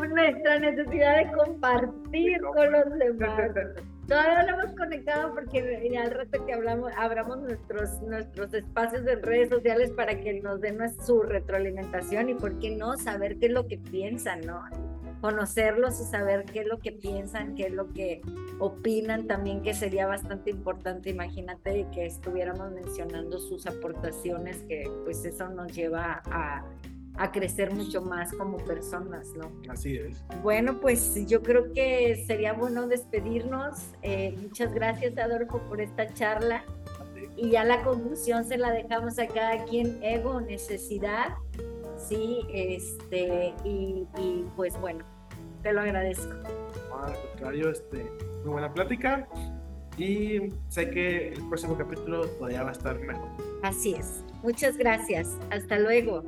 Nuestra 0.09 0.59
necesidad 0.61 1.17
de 1.19 1.33
compartir 1.33 2.41
con 2.41 2.73
los 2.73 2.99
demás. 2.99 3.51
Todavía 4.07 4.43
no 4.45 4.61
hemos 4.61 4.77
conectado 4.77 5.35
porque 5.35 5.99
al 5.99 6.11
rato 6.13 6.47
que 6.47 6.53
hablamos, 6.53 6.93
abramos 6.97 7.39
nuestros, 7.39 8.01
nuestros 8.03 8.55
espacios 8.55 9.05
de 9.05 9.17
redes 9.17 9.49
sociales 9.49 9.91
para 9.91 10.21
que 10.21 10.41
nos 10.41 10.61
den 10.61 10.79
su 11.05 11.23
retroalimentación 11.23 12.29
y 12.29 12.35
por 12.35 12.57
qué 12.61 12.77
no 12.77 12.97
saber 12.97 13.39
qué 13.39 13.47
es 13.47 13.53
lo 13.53 13.67
que 13.67 13.79
piensan, 13.79 14.43
¿no? 14.43 14.63
Conocerlos 15.27 16.01
y 16.01 16.05
saber 16.05 16.45
qué 16.45 16.61
es 16.61 16.67
lo 16.67 16.79
que 16.79 16.93
piensan, 16.93 17.57
qué 17.57 17.65
es 17.65 17.73
lo 17.73 17.93
que 17.93 18.23
opinan 18.61 19.27
también, 19.27 19.61
que 19.63 19.75
sería 19.75 20.07
bastante 20.07 20.51
importante. 20.51 21.11
Imagínate 21.11 21.87
que 21.93 22.07
estuviéramos 22.07 22.71
mencionando 22.71 23.41
sus 23.41 23.67
aportaciones, 23.67 24.59
que 24.69 24.89
pues 25.05 25.25
eso 25.25 25.49
nos 25.49 25.73
lleva 25.73 26.23
a 26.27 26.65
a 27.19 27.33
crecer 27.33 27.73
mucho 27.73 28.03
más 28.03 28.33
como 28.35 28.59
personas, 28.59 29.33
¿no? 29.37 29.51
Así 29.71 29.97
es. 29.97 30.23
Bueno, 30.43 30.81
pues 30.81 31.27
yo 31.27 31.43
creo 31.43 31.73
que 31.73 32.25
sería 32.27 32.53
bueno 32.53 32.87
despedirnos. 32.89 33.79
Eh, 34.03 34.37
muchas 34.43 34.75
gracias, 34.75 35.17
Adolfo, 35.17 35.59
por 35.69 35.81
esta 35.81 36.13
charla. 36.13 36.63
Y 37.37 37.51
ya 37.51 37.65
la 37.65 37.83
conclusión 37.83 38.45
se 38.45 38.59
la 38.59 38.71
dejamos 38.71 39.19
a 39.19 39.27
cada 39.29 39.65
quien, 39.65 40.03
ego, 40.03 40.41
necesidad, 40.41 41.35
sí, 41.97 42.41
este, 42.53 43.55
y, 43.65 44.07
pues 44.55 44.79
bueno, 44.81 45.05
te 45.67 45.73
lo 45.73 45.81
agradezco. 45.81 46.33
al 47.03 47.13
contrario, 47.31 47.71
este, 47.71 48.09
muy 48.45 48.53
buena 48.53 48.73
plática 48.73 49.27
y 49.99 50.53
sé 50.69 50.91
que 50.91 51.31
el 51.31 51.49
próximo 51.49 51.77
capítulo 51.77 52.25
todavía 52.39 52.63
va 52.63 52.69
a 52.69 52.73
estar 52.73 52.97
mejor. 53.01 53.29
Así 53.65 53.95
es. 53.95 54.23
Muchas 54.45 54.77
gracias. 54.77 55.37
Hasta 55.51 55.81
luego. 55.81 56.23